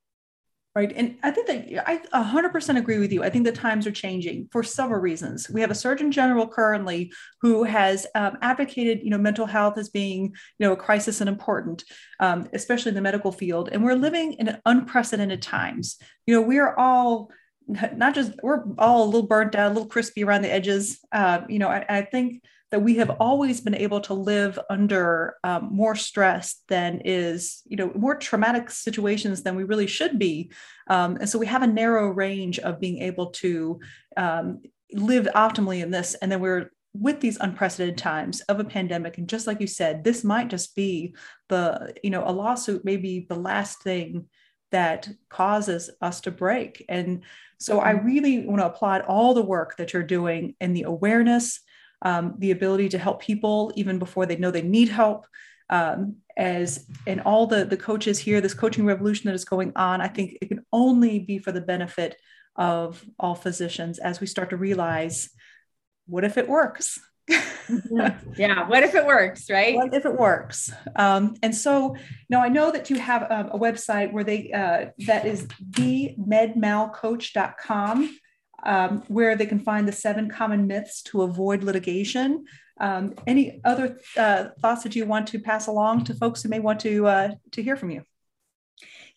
Right. 0.74 0.94
And 0.96 1.18
I 1.22 1.32
think 1.32 1.48
that 1.48 1.90
I 1.90 1.98
100% 2.24 2.78
agree 2.78 2.98
with 2.98 3.12
you. 3.12 3.26
I 3.26 3.30
think 3.30 3.44
the 3.44 3.52
times 3.52 3.86
are 3.86 3.92
changing 3.92 4.48
for 4.54 4.64
several 4.64 5.02
reasons. 5.02 5.50
We 5.50 5.60
have 5.60 5.70
a 5.70 5.76
Surgeon 5.76 6.14
General 6.14 6.48
currently 6.48 7.12
who 7.42 7.64
has 7.66 8.08
um, 8.16 8.38
advocated, 8.42 9.04
you 9.04 9.10
know, 9.10 9.18
mental 9.18 9.46
health 9.46 9.78
as 9.78 9.90
being, 9.90 10.34
you 10.60 10.66
know, 10.66 10.72
a 10.72 10.78
crisis 10.78 11.20
and 11.20 11.28
important, 11.30 11.84
um, 12.22 12.48
especially 12.54 12.90
in 12.90 12.96
the 12.96 13.02
medical 13.02 13.34
field. 13.34 13.68
And 13.70 13.84
we're 13.84 13.96
living 13.96 14.34
in 14.34 14.58
unprecedented 14.66 15.42
times. 15.42 15.98
You 16.26 16.36
know, 16.36 16.42
we 16.42 16.58
are 16.60 16.80
all 16.80 17.32
not 17.68 18.16
just 18.16 18.32
we're 18.42 18.64
all 18.78 19.04
a 19.04 19.06
little 19.06 19.28
burnt 19.28 19.56
out, 19.56 19.72
a 19.72 19.74
little 19.74 19.90
crispy 19.90 20.24
around 20.24 20.44
the 20.44 20.54
edges. 20.54 21.00
Uh, 21.12 21.42
you 21.50 21.60
know, 21.60 21.68
I, 21.68 21.86
I, 21.88 22.02
think 22.04 22.44
that 22.72 22.82
we 22.82 22.96
have 22.96 23.10
always 23.20 23.60
been 23.60 23.76
able 23.76 24.00
to 24.00 24.14
live 24.14 24.58
under 24.70 25.36
um, 25.44 25.70
more 25.72 25.96
stress 25.96 26.64
than 26.70 27.02
is, 27.04 27.62
you 27.66 27.76
know, 27.76 27.92
more 27.96 28.16
traumatic 28.16 28.72
situations 28.72 29.44
than 29.44 29.56
we 29.56 29.64
really 29.64 29.88
should 29.88 30.18
be. 30.18 30.52
Um, 30.88 31.18
and 31.18 31.30
so 31.30 31.38
we 31.38 31.48
have 31.48 31.64
a 31.64 31.68
narrow 31.68 32.10
range 32.10 32.60
of 32.60 32.80
being 32.80 33.00
able 33.00 33.28
to 33.32 33.80
um, 34.16 34.62
live 34.94 35.28
optimally 35.36 35.84
in 35.84 35.92
this. 35.92 36.16
And 36.16 36.32
then 36.32 36.40
we're 36.40 36.72
with 36.94 37.20
these 37.20 37.38
unprecedented 37.38 37.98
times 37.98 38.42
of 38.42 38.60
a 38.60 38.66
pandemic 38.66 39.18
and 39.18 39.30
just 39.30 39.48
like 39.48 39.62
you 39.62 39.68
said 39.68 40.04
this 40.04 40.26
might 40.26 40.50
just 40.50 40.76
be 40.76 41.16
the 41.48 41.94
you 42.04 42.10
know 42.10 42.22
a 42.28 42.32
lawsuit 42.34 42.84
may 42.84 42.98
be 42.98 43.26
the 43.30 43.36
last 43.36 43.82
thing 43.82 44.26
that 44.72 45.08
causes 45.30 45.90
us 46.02 46.20
to 46.20 46.30
break 46.30 46.84
and 46.90 47.24
so 47.58 47.80
i 47.80 47.94
mm-hmm. 47.94 48.06
really 48.06 48.46
want 48.46 48.60
to 48.60 48.66
applaud 48.66 49.02
all 49.04 49.34
the 49.34 49.42
work 49.42 49.78
that 49.78 49.94
you're 49.94 50.04
doing 50.04 50.54
and 50.60 50.76
the 50.76 50.84
awareness 50.84 51.62
um, 52.02 52.36
the 52.40 52.52
ability 52.52 52.90
to 52.90 52.98
help 52.98 53.22
people 53.22 53.72
even 53.76 54.00
before 54.00 54.26
they 54.26 54.36
know 54.36 54.52
they 54.52 54.62
need 54.62 54.90
help 54.90 55.26
um, 55.70 56.18
as 56.38 56.86
and 57.08 57.22
all 57.22 57.48
the 57.48 57.66
the 57.66 57.78
coaches 57.78 58.20
here 58.20 58.42
this 58.42 58.54
coaching 58.54 58.86
revolution 58.86 59.28
that 59.28 59.36
is 59.36 59.46
going 59.46 59.72
on 59.76 60.02
i 60.02 60.08
think 60.08 60.38
it 60.42 60.48
can 60.48 60.66
only 60.72 61.20
be 61.20 61.38
for 61.38 61.52
the 61.52 61.62
benefit 61.62 62.18
of 62.56 63.04
all 63.20 63.36
physicians 63.36 64.00
as 64.00 64.20
we 64.20 64.28
start 64.28 64.50
to 64.50 64.58
realize 64.58 65.30
what 66.08 66.24
if 66.24 66.38
it 66.38 66.48
works? 66.48 67.00
yeah, 68.38 68.68
what 68.68 68.84
if 68.84 68.94
it 68.96 69.06
works, 69.06 69.50
right? 69.50 69.76
What 69.76 69.94
if 69.94 70.06
it 70.06 70.18
works? 70.18 70.74
Um, 70.96 71.36
and 71.42 71.54
so 71.56 71.96
now 72.30 72.42
I 72.42 72.50
know 72.50 72.70
that 72.72 72.90
you 72.90 73.00
have 73.00 73.32
um, 73.32 73.52
a 73.52 73.58
website 73.58 74.12
where 74.12 74.26
they 74.26 74.52
uh, 74.52 74.88
that 75.06 75.26
is 75.26 75.48
themedmalcoach.com, 75.72 78.20
um, 78.64 79.04
where 79.08 79.36
they 79.36 79.46
can 79.46 79.60
find 79.60 79.88
the 79.88 79.92
seven 79.92 80.30
common 80.30 80.68
myths 80.68 81.02
to 81.04 81.24
avoid 81.24 81.64
litigation. 81.64 82.46
Um, 82.80 83.14
any 83.28 83.62
other 83.64 84.00
uh, 84.18 84.46
thoughts 84.60 84.84
that 84.84 84.96
you 84.96 85.06
want 85.06 85.28
to 85.28 85.40
pass 85.40 85.68
along 85.68 86.06
to 86.06 86.16
folks 86.16 86.42
who 86.42 86.50
may 86.50 86.60
want 86.60 86.80
to 86.82 87.08
uh, 87.08 87.30
to 87.52 87.64
hear 87.64 87.76
from 87.76 87.92
you? 87.92 88.04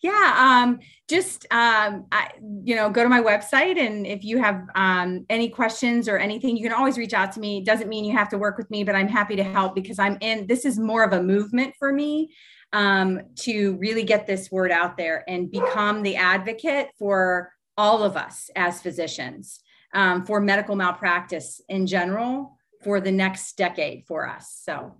Yeah, 0.01 0.35
um, 0.37 0.79
just 1.07 1.47
um, 1.51 2.05
I, 2.11 2.29
you 2.63 2.75
know, 2.75 2.89
go 2.89 3.01
to 3.01 3.09
my 3.09 3.21
website, 3.21 3.79
and 3.79 4.05
if 4.05 4.23
you 4.23 4.37
have 4.37 4.61
um, 4.75 5.25
any 5.29 5.49
questions 5.49 6.07
or 6.07 6.17
anything, 6.17 6.57
you 6.57 6.63
can 6.63 6.73
always 6.73 6.97
reach 6.97 7.13
out 7.13 7.31
to 7.31 7.39
me. 7.39 7.59
It 7.59 7.65
doesn't 7.65 7.89
mean 7.89 8.05
you 8.05 8.13
have 8.13 8.29
to 8.29 8.37
work 8.37 8.57
with 8.57 8.69
me, 8.69 8.83
but 8.83 8.93
I'm 8.93 9.07
happy 9.07 9.35
to 9.37 9.43
help 9.43 9.73
because 9.73 9.97
I'm 9.97 10.17
in. 10.21 10.45
This 10.47 10.65
is 10.65 10.77
more 10.77 11.03
of 11.03 11.13
a 11.13 11.23
movement 11.23 11.73
for 11.79 11.91
me 11.91 12.29
um, 12.73 13.21
to 13.37 13.77
really 13.77 14.03
get 14.03 14.27
this 14.27 14.51
word 14.51 14.71
out 14.71 14.97
there 14.97 15.23
and 15.27 15.49
become 15.49 16.03
the 16.03 16.17
advocate 16.17 16.89
for 16.99 17.51
all 17.77 18.03
of 18.03 18.15
us 18.15 18.49
as 18.55 18.81
physicians 18.81 19.59
um, 19.93 20.25
for 20.25 20.39
medical 20.39 20.75
malpractice 20.75 21.61
in 21.69 21.87
general 21.87 22.57
for 22.83 22.99
the 23.01 23.11
next 23.11 23.57
decade 23.57 24.05
for 24.05 24.27
us. 24.27 24.59
So 24.63 24.93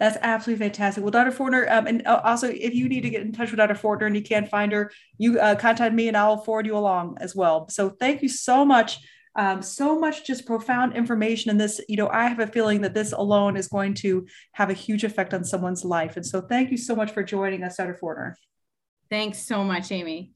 that's 0.00 0.18
absolutely 0.22 0.64
fantastic. 0.66 1.04
Well, 1.04 1.12
Dr. 1.12 1.30
Fortner, 1.30 1.70
um, 1.70 1.86
and 1.86 2.06
uh, 2.06 2.20
also 2.24 2.48
if 2.48 2.74
you 2.74 2.88
need 2.88 3.02
to 3.02 3.10
get 3.10 3.22
in 3.22 3.32
touch 3.32 3.50
with 3.50 3.58
Dr. 3.58 3.74
Fortner 3.74 4.06
and 4.06 4.16
you 4.16 4.22
can't 4.22 4.48
find 4.48 4.72
her, 4.72 4.90
you 5.18 5.38
uh, 5.38 5.54
contact 5.54 5.94
me 5.94 6.08
and 6.08 6.16
I'll 6.16 6.38
forward 6.38 6.66
you 6.66 6.76
along 6.76 7.18
as 7.20 7.36
well. 7.36 7.68
So 7.68 7.90
thank 7.90 8.22
you 8.22 8.28
so 8.28 8.64
much. 8.64 8.98
Um, 9.36 9.62
so 9.62 9.98
much 9.98 10.24
just 10.24 10.46
profound 10.46 10.94
information 10.94 11.50
in 11.50 11.58
this. 11.58 11.80
You 11.88 11.96
know, 11.96 12.08
I 12.08 12.28
have 12.28 12.38
a 12.38 12.46
feeling 12.46 12.82
that 12.82 12.94
this 12.94 13.12
alone 13.12 13.56
is 13.56 13.68
going 13.68 13.94
to 13.94 14.26
have 14.52 14.70
a 14.70 14.74
huge 14.74 15.04
effect 15.04 15.34
on 15.34 15.44
someone's 15.44 15.84
life. 15.84 16.16
And 16.16 16.24
so 16.24 16.40
thank 16.40 16.70
you 16.70 16.76
so 16.76 16.94
much 16.94 17.10
for 17.10 17.22
joining 17.24 17.64
us, 17.64 17.76
Dr. 17.76 17.98
Fortner. 18.00 18.34
Thanks 19.10 19.38
so 19.38 19.64
much, 19.64 19.90
Amy. 19.90 20.32